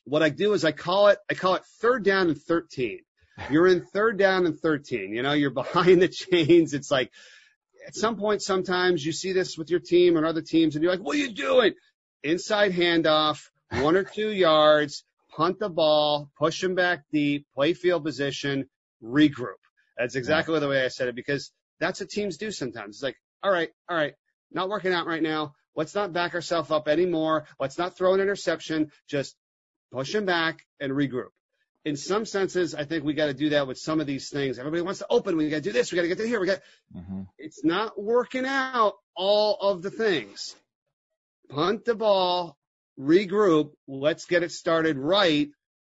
what 0.05 0.23
I 0.23 0.29
do 0.29 0.53
is 0.53 0.65
I 0.65 0.73
call 0.73 1.09
it 1.09 1.19
I 1.31 1.35
call 1.35 1.57
it 1.57 1.65
third 1.81 2.05
down 2.05 2.29
and 2.29 2.39
thirteen. 2.39 3.01
You're 3.51 3.67
in 3.67 3.85
third 3.85 4.19
down 4.19 4.47
and 4.47 4.59
thirteen. 4.59 5.13
You 5.13 5.23
know, 5.23 5.33
you're 5.33 5.51
behind 5.51 6.01
the 6.03 6.09
chains. 6.09 6.75
It's 6.75 6.91
like 6.91 7.11
at 7.87 7.97
some 7.97 8.17
point, 8.17 8.43
sometimes 8.43 9.05
you 9.05 9.13
see 9.13 9.33
this 9.33 9.59
with 9.59 9.71
your 9.71 9.81
team 9.81 10.17
and 10.17 10.25
other 10.25 10.43
teams, 10.43 10.77
and 10.77 10.83
you're 10.83 10.93
like, 10.93 11.03
what 11.03 11.17
are 11.17 11.21
you 11.21 11.33
doing? 11.33 11.75
Inside 12.23 12.73
handoff, 12.73 13.49
one 13.71 13.97
or 13.97 14.05
two 14.05 14.31
yards, 14.31 15.05
punt 15.35 15.59
the 15.59 15.69
ball, 15.69 16.31
push 16.39 16.61
them 16.61 16.75
back 16.75 17.05
deep, 17.13 17.47
play 17.55 17.75
field 17.75 18.05
position, 18.05 18.69
regroup. 19.03 19.59
That's 19.99 20.15
exactly 20.15 20.59
the 20.61 20.69
way 20.69 20.85
I 20.85 20.89
said 20.89 21.09
it 21.09 21.17
because 21.17 21.51
that's 21.81 22.01
what 22.01 22.11
teams 22.11 22.37
do 22.37 22.51
sometimes. 22.51 22.97
It's 22.97 23.03
like, 23.03 23.17
all 23.43 23.51
right, 23.51 23.71
all 23.89 23.97
right, 23.97 24.15
not 24.55 24.69
working 24.69 24.93
out 24.93 25.07
right 25.07 25.23
now. 25.23 25.55
Let's 25.75 25.95
not 25.95 26.13
back 26.13 26.35
ourselves 26.35 26.71
up 26.71 26.89
anymore. 26.89 27.47
Let's 27.59 27.79
not 27.79 27.97
throw 27.97 28.15
an 28.15 28.21
interception. 28.21 28.91
Just 29.09 29.37
push 29.91 30.15
him 30.15 30.27
back 30.27 30.67
and 30.81 30.93
regroup. 30.93 31.31
In 31.85 31.97
some 31.97 32.25
senses, 32.27 32.75
I 32.75 32.85
think 32.85 33.05
we 33.05 33.15
got 33.15 33.27
to 33.27 33.35
do 33.35 33.51
that 33.51 33.67
with 33.67 33.79
some 33.79 34.01
of 34.01 34.07
these 34.07 34.31
things. 34.31 34.59
Everybody 34.59 34.83
wants 34.83 35.01
to 35.01 35.07
open. 35.11 35.37
We 35.37 35.49
got 35.49 35.57
to 35.57 35.63
do 35.63 35.73
this. 35.73 35.91
We 35.91 35.97
got 35.97 36.03
to 36.03 36.09
get 36.09 36.19
to 36.19 36.27
here. 36.27 36.41
We 36.41 36.47
got. 36.47 36.61
Mm-hmm. 36.97 37.23
It's 37.39 37.65
not 37.65 38.01
working 38.01 38.47
out 38.47 38.95
all 39.17 39.57
of 39.61 39.83
the 39.83 39.91
things. 39.91 40.55
Punt 41.49 41.85
the 41.85 41.95
ball, 41.95 42.57
regroup. 42.99 43.73
Let's 43.89 44.27
get 44.27 44.43
it 44.43 44.53
started 44.53 44.97
right. 44.97 45.49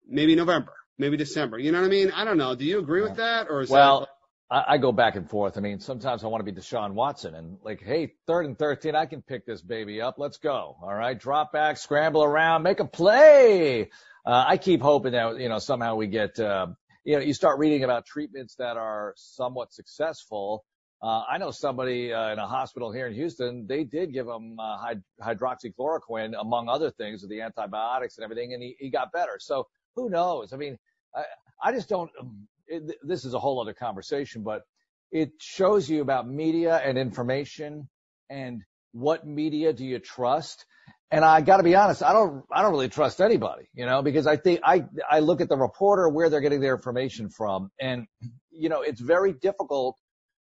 Maybe 0.07 0.36
November, 0.36 0.74
maybe 0.97 1.18
December. 1.18 1.59
You 1.59 1.72
know 1.72 1.82
what 1.82 1.88
I 1.88 1.89
mean? 1.89 2.12
I 2.12 2.24
don't 2.24 2.38
know. 2.38 2.55
Do 2.55 2.66
you 2.66 2.80
agree 2.80 3.01
with 3.01 3.18
that, 3.18 3.47
or 3.49 3.62
is 3.62 3.70
well, 3.70 4.01
that? 4.01 4.09
I, 4.52 4.74
I 4.74 4.78
go 4.78 4.91
back 4.91 5.16
and 5.16 5.28
forth. 5.28 5.58
I 5.58 5.62
mean, 5.62 5.80
sometimes 5.80 6.24
I 6.24 6.28
want 6.28 6.45
to 6.45 6.52
be 6.52 6.60
Deshaun 6.60 6.91
Watson 6.91 7.34
and 7.34 7.58
like, 7.64 7.82
hey, 7.82 8.14
third 8.28 8.45
and 8.45 8.60
13, 8.60 8.95
I 8.95 9.06
can 9.06 9.22
pick 9.22 9.45
this 9.45 9.62
baby 9.62 10.02
up. 10.02 10.16
Let's 10.18 10.38
go. 10.38 10.76
All 10.82 10.93
right. 10.93 11.18
Drop 11.18 11.54
back, 11.54 11.78
scramble 11.78 12.24
around, 12.24 12.64
make 12.64 12.82
a 12.82 12.86
play. 12.86 13.89
Uh, 14.26 14.45
I 14.47 14.58
keep 14.58 14.82
hoping 14.82 15.14
that, 15.14 15.39
you 15.39 15.49
know, 15.49 15.60
somehow 15.60 15.95
we 15.95 16.08
get, 16.08 16.39
uh, 16.39 16.68
you 17.04 17.16
know, 17.16 17.22
you 17.22 17.34
start 17.34 17.58
reading 17.58 17.84
about 17.84 18.06
treatments 18.06 18.56
that 18.56 18.78
are 18.78 19.14
somewhat 19.16 19.74
successful. 19.74 20.66
Uh, 21.02 21.24
I 21.28 21.39
know 21.39 21.49
somebody 21.49 22.14
uh, 22.14 22.32
in 22.32 22.38
a 22.38 22.45
hospital 22.45 22.91
here 22.91 23.08
in 23.08 23.16
Houston. 23.16 23.66
They 23.68 23.84
did 23.84 24.14
give 24.14 24.28
him 24.28 24.60
uh, 24.60 24.78
hyd- 24.78 25.02
hydroxychloroquine, 25.20 26.39
among 26.39 26.70
other 26.70 26.91
things, 26.91 27.22
with 27.24 27.32
the 27.32 27.41
antibiotics 27.41 28.18
and 28.18 28.24
everything, 28.24 28.54
and 28.54 28.62
he, 28.62 28.76
he 28.78 28.91
got 28.91 29.12
better. 29.12 29.38
So 29.39 29.68
who 29.95 30.12
knows? 30.12 30.54
I 30.54 30.58
mean, 30.58 30.78
I, 31.16 31.24
I 31.64 31.72
just 31.72 31.89
don't 31.89 32.12
it, 32.72 32.95
this 33.03 33.26
is 33.26 33.34
a 33.34 33.39
whole 33.39 33.61
other 33.61 33.74
conversation, 33.74 34.43
but 34.43 34.61
it 35.11 35.32
shows 35.39 35.89
you 35.89 36.01
about 36.01 36.28
media 36.28 36.82
and 36.84 36.97
information 36.97 37.89
and 38.30 38.61
what 38.93 39.26
media 39.26 39.74
do 39.74 39.86
you 39.86 39.99
trust? 39.99 40.65
And 41.11 41.26
I 41.26 41.41
got 41.41 41.57
to 41.57 41.63
be 41.63 41.76
honest, 41.76 42.01
I 42.01 42.13
don't, 42.13 42.45
I 42.51 42.61
don't 42.61 42.72
really 42.72 42.88
trust 42.88 43.19
anybody, 43.19 43.69
you 43.74 43.86
know, 43.86 44.01
because 44.01 44.28
I 44.28 44.38
think 44.38 44.61
I, 44.63 44.86
I 45.09 45.19
look 45.19 45.41
at 45.41 45.49
the 45.49 45.57
reporter 45.57 46.07
where 46.07 46.30
they're 46.30 46.39
getting 46.39 46.61
their 46.61 46.76
information 46.76 47.30
from, 47.30 47.69
and 47.80 48.07
you 48.49 48.69
know, 48.69 48.82
it's 48.82 49.01
very 49.01 49.34
difficult 49.34 49.97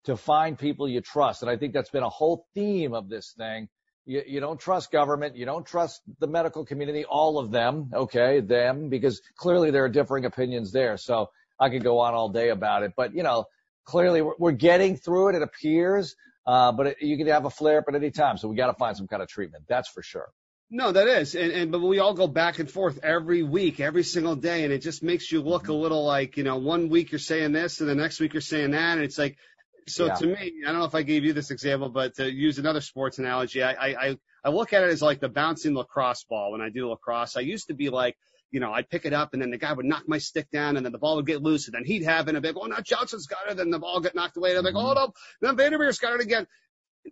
to 0.05 0.15
find 0.15 0.57
people 0.57 0.87
you 0.87 1.01
trust. 1.01 1.41
And 1.41 1.51
I 1.51 1.57
think 1.57 1.73
that's 1.73 1.89
been 1.89 2.03
a 2.03 2.09
whole 2.09 2.45
theme 2.53 2.93
of 2.93 3.09
this 3.09 3.33
thing. 3.37 3.67
You, 4.05 4.21
you 4.27 4.39
don't 4.41 4.59
trust 4.59 4.91
government. 4.91 5.35
You 5.35 5.45
don't 5.45 5.65
trust 5.65 6.01
the 6.19 6.27
medical 6.27 6.65
community, 6.65 7.05
all 7.05 7.39
of 7.39 7.51
them. 7.51 7.89
Okay. 7.93 8.41
Them, 8.41 8.89
because 8.89 9.21
clearly 9.37 9.71
there 9.71 9.85
are 9.85 9.89
differing 9.89 10.25
opinions 10.25 10.73
there. 10.73 10.97
So 10.97 11.29
I 11.63 11.69
could 11.69 11.83
go 11.83 11.99
on 11.99 12.13
all 12.13 12.29
day 12.29 12.49
about 12.49 12.83
it, 12.83 12.93
but 12.97 13.15
you 13.15 13.23
know, 13.23 13.45
clearly 13.85 14.21
we're, 14.21 14.33
we're 14.37 14.51
getting 14.51 14.97
through 14.97 15.29
it. 15.29 15.35
It 15.35 15.41
appears, 15.41 16.15
uh, 16.45 16.71
but 16.73 16.87
it, 16.87 16.97
you 17.01 17.17
can 17.17 17.27
have 17.27 17.45
a 17.45 17.49
flare 17.49 17.79
up 17.79 17.85
at 17.87 17.95
any 17.95 18.11
time. 18.11 18.37
So 18.37 18.47
we 18.49 18.55
got 18.55 18.67
to 18.67 18.73
find 18.73 18.97
some 18.97 19.07
kind 19.07 19.21
of 19.21 19.29
treatment. 19.29 19.63
That's 19.67 19.89
for 19.89 20.03
sure. 20.03 20.29
No, 20.69 20.91
that 20.91 21.07
is, 21.07 21.35
and, 21.35 21.51
and 21.51 21.71
but 21.71 21.81
we 21.81 21.99
all 21.99 22.15
go 22.15 22.27
back 22.27 22.57
and 22.57 22.69
forth 22.69 22.99
every 23.03 23.43
week, 23.43 23.79
every 23.79 24.03
single 24.03 24.35
day, 24.35 24.63
and 24.63 24.73
it 24.73 24.79
just 24.79 25.03
makes 25.03 25.31
you 25.31 25.41
look 25.41 25.67
a 25.67 25.73
little 25.73 26.03
like 26.03 26.35
you 26.35 26.43
know, 26.43 26.57
one 26.57 26.89
week 26.89 27.11
you're 27.11 27.19
saying 27.19 27.51
this, 27.51 27.79
and 27.79 27.87
the 27.87 27.95
next 27.95 28.19
week 28.19 28.33
you're 28.33 28.41
saying 28.41 28.71
that, 28.71 28.97
and 28.97 29.03
it's 29.03 29.19
like, 29.19 29.37
so 29.87 30.07
yeah. 30.07 30.15
to 30.15 30.25
me, 30.25 30.53
I 30.65 30.71
don't 30.71 30.79
know 30.79 30.85
if 30.85 30.95
I 30.95 31.03
gave 31.03 31.25
you 31.25 31.33
this 31.33 31.51
example, 31.51 31.89
but 31.89 32.15
to 32.15 32.31
use 32.31 32.57
another 32.57 32.81
sports 32.81 33.19
analogy, 33.19 33.61
I, 33.61 33.73
I 33.73 34.17
I 34.43 34.49
look 34.49 34.73
at 34.73 34.83
it 34.83 34.89
as 34.89 35.01
like 35.01 35.19
the 35.19 35.29
bouncing 35.29 35.75
lacrosse 35.75 36.23
ball 36.23 36.51
when 36.51 36.61
I 36.61 36.69
do 36.69 36.89
lacrosse. 36.89 37.37
I 37.37 37.41
used 37.41 37.67
to 37.67 37.75
be 37.75 37.89
like, 37.89 38.17
you 38.53 38.59
know, 38.59 38.71
I'd 38.71 38.87
pick 38.87 39.05
it 39.05 39.13
up 39.13 39.33
and 39.33 39.41
then 39.41 39.49
the 39.49 39.57
guy 39.57 39.73
would 39.73 39.85
knock 39.85 40.03
my 40.07 40.19
stick 40.19 40.49
down 40.51 40.77
and 40.77 40.85
then 40.85 40.93
the 40.93 40.99
ball 40.99 41.15
would 41.15 41.25
get 41.25 41.41
loose 41.41 41.67
and 41.67 41.73
then 41.73 41.83
he'd 41.83 42.03
have 42.03 42.27
it 42.27 42.29
and 42.29 42.37
I'd 42.37 42.43
be 42.43 42.49
like, 42.49 42.57
oh, 42.63 42.67
no, 42.67 42.79
Johnson's 42.81 43.25
got 43.25 43.49
it. 43.49 43.59
And 43.59 43.73
the 43.73 43.79
ball 43.79 43.99
get 43.99 44.13
knocked 44.13 44.37
away. 44.37 44.51
And 44.51 44.59
I'm 44.59 44.63
like, 44.63 44.75
oh, 44.75 44.93
no, 44.93 45.11
then 45.41 45.57
Vandermeer's 45.57 45.97
got 45.97 46.13
it 46.13 46.21
again. 46.21 46.45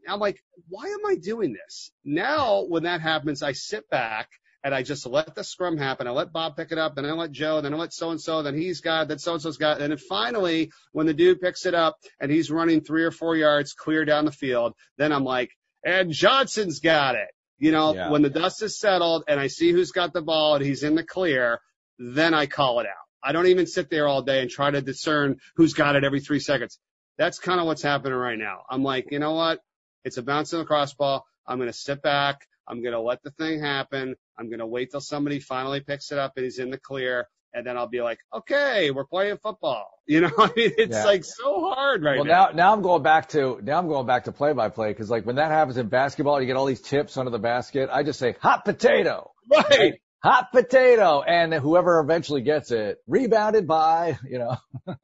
I'm 0.07 0.19
like, 0.19 0.41
why 0.69 0.85
am 0.85 1.03
I 1.05 1.15
doing 1.15 1.53
this? 1.53 1.91
Now, 2.05 2.61
when 2.61 2.83
that 2.83 3.01
happens, 3.01 3.41
I 3.41 3.53
sit 3.53 3.89
back 3.89 4.29
and 4.63 4.75
I 4.75 4.83
just 4.83 5.07
let 5.07 5.33
the 5.33 5.43
scrum 5.43 5.77
happen. 5.77 6.07
I 6.07 6.11
let 6.11 6.31
Bob 6.31 6.55
pick 6.55 6.71
it 6.71 6.77
up, 6.77 6.95
then 6.95 7.05
I 7.05 7.11
let 7.13 7.31
Joe, 7.31 7.59
then 7.61 7.73
I 7.73 7.77
let 7.77 7.91
so 7.91 8.11
and 8.11 8.21
so, 8.21 8.43
then 8.43 8.55
he's 8.55 8.81
got, 8.81 9.07
then 9.07 9.17
so 9.17 9.33
and 9.33 9.41
so's 9.41 9.57
got, 9.57 9.81
and 9.81 9.91
then 9.91 9.97
finally, 9.97 10.71
when 10.91 11.07
the 11.07 11.13
dude 11.15 11.41
picks 11.41 11.65
it 11.65 11.73
up 11.73 11.97
and 12.19 12.31
he's 12.31 12.51
running 12.51 12.81
three 12.81 13.03
or 13.03 13.11
four 13.11 13.35
yards 13.35 13.73
clear 13.73 14.05
down 14.05 14.25
the 14.25 14.31
field, 14.31 14.73
then 14.97 15.11
I'm 15.11 15.23
like, 15.23 15.49
and 15.83 16.11
Johnson's 16.11 16.79
got 16.79 17.15
it. 17.15 17.29
You 17.61 17.71
know, 17.71 17.93
yeah. 17.93 18.09
when 18.09 18.23
the 18.23 18.29
dust 18.31 18.63
is 18.63 18.79
settled 18.79 19.25
and 19.27 19.39
I 19.39 19.45
see 19.45 19.71
who's 19.71 19.91
got 19.91 20.13
the 20.13 20.21
ball 20.23 20.55
and 20.55 20.65
he's 20.65 20.81
in 20.81 20.95
the 20.95 21.03
clear, 21.03 21.59
then 21.99 22.33
I 22.33 22.47
call 22.47 22.79
it 22.79 22.87
out. 22.87 23.05
I 23.23 23.33
don't 23.33 23.45
even 23.45 23.67
sit 23.67 23.91
there 23.91 24.07
all 24.07 24.23
day 24.23 24.41
and 24.41 24.49
try 24.49 24.71
to 24.71 24.81
discern 24.81 25.37
who's 25.55 25.73
got 25.73 25.95
it 25.95 26.03
every 26.03 26.21
three 26.21 26.39
seconds. 26.39 26.79
That's 27.19 27.37
kind 27.37 27.59
of 27.59 27.67
what's 27.67 27.83
happening 27.83 28.17
right 28.17 28.37
now. 28.37 28.63
I'm 28.67 28.81
like, 28.81 29.11
you 29.11 29.19
know 29.19 29.33
what? 29.33 29.59
It's 30.03 30.17
a 30.17 30.23
bouncing 30.23 30.57
lacrosse 30.57 30.95
ball. 30.95 31.23
I'm 31.45 31.59
going 31.59 31.69
to 31.69 31.77
sit 31.77 32.01
back. 32.01 32.47
I'm 32.67 32.81
going 32.81 32.93
to 32.93 32.99
let 32.99 33.21
the 33.21 33.29
thing 33.29 33.59
happen. 33.59 34.15
I'm 34.39 34.47
going 34.47 34.57
to 34.57 34.65
wait 34.65 34.89
till 34.89 34.99
somebody 34.99 35.39
finally 35.39 35.81
picks 35.81 36.11
it 36.11 36.17
up 36.17 36.33
and 36.37 36.45
he's 36.45 36.57
in 36.57 36.71
the 36.71 36.79
clear 36.79 37.27
and 37.53 37.65
then 37.65 37.77
I'll 37.77 37.87
be 37.87 38.01
like, 38.01 38.19
okay, 38.33 38.91
we're 38.91 39.05
playing 39.05 39.37
football. 39.37 39.89
You 40.07 40.19
know, 40.19 40.31
I 40.37 40.47
mean, 40.57 40.71
it's 40.77 40.93
yeah. 40.93 41.05
like 41.05 41.23
so 41.23 41.61
hard 41.73 42.03
right 42.03 42.17
well, 42.17 42.25
now. 42.25 42.47
now. 42.47 42.51
Now 42.51 42.73
I'm 42.73 42.81
going 42.81 43.01
back 43.01 43.29
to 43.29 43.61
now 43.63 43.77
I'm 43.77 43.87
going 43.87 44.05
back 44.05 44.25
to 44.25 44.33
play 44.33 44.51
by 44.51 44.67
play 44.67 44.89
because 44.89 45.09
like 45.09 45.25
when 45.25 45.37
that 45.37 45.51
happens 45.51 45.77
in 45.77 45.87
basketball, 45.87 46.41
you 46.41 46.47
get 46.47 46.57
all 46.57 46.65
these 46.65 46.81
tips 46.81 47.15
under 47.15 47.31
the 47.31 47.39
basket. 47.39 47.89
I 47.89 48.03
just 48.03 48.19
say 48.19 48.35
hot 48.41 48.65
potato, 48.65 49.31
right? 49.49 49.69
right? 49.69 49.93
Hot 50.21 50.51
potato, 50.51 51.21
and 51.21 51.53
whoever 51.53 52.01
eventually 52.01 52.41
gets 52.41 52.71
it, 52.71 52.97
rebounded 53.07 53.67
by, 53.67 54.19
you 54.27 54.39
know. 54.39 54.57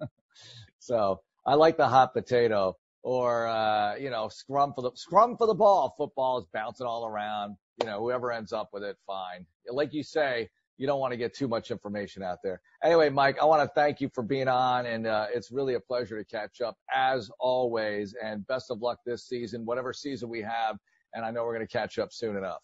so 0.79 1.21
I 1.45 1.53
like 1.53 1.77
the 1.77 1.87
hot 1.87 2.13
potato 2.13 2.75
or 3.01 3.47
uh, 3.47 3.95
you 3.95 4.09
know, 4.09 4.27
scrum 4.27 4.73
for 4.73 4.81
the 4.81 4.91
scrum 4.95 5.37
for 5.37 5.47
the 5.47 5.53
ball. 5.53 5.95
Football 5.97 6.39
is 6.39 6.45
bouncing 6.53 6.85
all 6.85 7.05
around. 7.05 7.55
you 7.79 7.87
know, 7.87 7.99
whoever 7.99 8.33
ends 8.33 8.51
up 8.51 8.71
with 8.73 8.83
it, 8.83 8.97
fine. 9.07 9.45
Like 9.71 9.93
you 9.93 10.03
say, 10.03 10.49
you 10.77 10.87
don't 10.87 10.99
want 10.99 11.11
to 11.11 11.17
get 11.17 11.33
too 11.33 11.47
much 11.47 11.71
information 11.71 12.23
out 12.23 12.39
there. 12.43 12.61
Anyway, 12.83 13.09
Mike, 13.09 13.37
I 13.41 13.45
want 13.45 13.61
to 13.61 13.71
thank 13.73 13.99
you 13.99 14.09
for 14.13 14.23
being 14.23 14.47
on, 14.47 14.85
and 14.85 15.07
uh, 15.07 15.27
it's 15.33 15.51
really 15.51 15.73
a 15.73 15.79
pleasure 15.79 16.17
to 16.17 16.25
catch 16.25 16.61
up 16.61 16.77
as 16.93 17.29
always. 17.39 18.15
And 18.23 18.45
best 18.47 18.69
of 18.71 18.81
luck 18.81 18.99
this 19.05 19.27
season, 19.27 19.65
whatever 19.65 19.93
season 19.93 20.29
we 20.29 20.41
have. 20.41 20.77
And 21.13 21.25
I 21.25 21.31
know 21.31 21.43
we're 21.43 21.55
going 21.55 21.67
to 21.67 21.71
catch 21.71 21.97
up 21.99 22.11
soon 22.11 22.37
enough. 22.37 22.61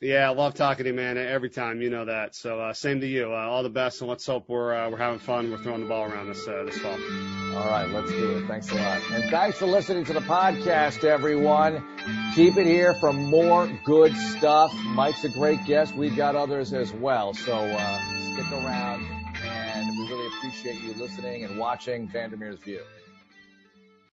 Yeah, 0.00 0.28
I 0.28 0.34
love 0.34 0.52
talking 0.54 0.84
to 0.84 0.90
you, 0.90 0.96
man. 0.96 1.16
Every 1.16 1.48
time, 1.48 1.80
you 1.80 1.88
know 1.88 2.04
that. 2.04 2.34
So 2.34 2.60
uh, 2.60 2.74
same 2.74 3.00
to 3.00 3.06
you. 3.06 3.32
Uh, 3.32 3.36
all 3.36 3.62
the 3.62 3.70
best, 3.70 4.02
and 4.02 4.10
let's 4.10 4.26
hope 4.26 4.44
we're 4.46 4.74
uh, 4.74 4.90
we're 4.90 4.98
having 4.98 5.18
fun. 5.18 5.50
We're 5.50 5.62
throwing 5.62 5.80
the 5.80 5.88
ball 5.88 6.04
around 6.04 6.28
this 6.28 6.46
uh, 6.46 6.64
this 6.66 6.76
fall. 6.78 6.98
All 7.56 7.66
right, 7.70 7.88
let's 7.88 8.10
do 8.10 8.36
it. 8.36 8.46
Thanks 8.46 8.70
a 8.70 8.74
lot, 8.74 9.00
and 9.12 9.30
thanks 9.30 9.56
for 9.56 9.66
listening 9.66 10.04
to 10.04 10.12
the 10.12 10.20
podcast, 10.20 11.02
everyone. 11.04 11.82
Keep 12.34 12.58
it 12.58 12.66
here 12.66 12.92
for 13.00 13.14
more 13.14 13.66
good 13.84 14.14
stuff. 14.14 14.74
Mike's 14.74 15.24
a 15.24 15.30
great 15.30 15.64
guest. 15.64 15.94
We've 15.94 16.16
got 16.16 16.36
others 16.36 16.74
as 16.74 16.92
well, 16.92 17.32
so 17.32 17.54
uh, 17.56 18.00
stick 18.34 18.52
around. 18.52 19.06
And 19.44 19.96
we 19.96 20.08
really 20.08 20.26
appreciate 20.26 20.82
you 20.82 20.92
listening 20.94 21.44
and 21.44 21.58
watching 21.58 22.06
Vandermeer's 22.08 22.58
View. 22.58 22.82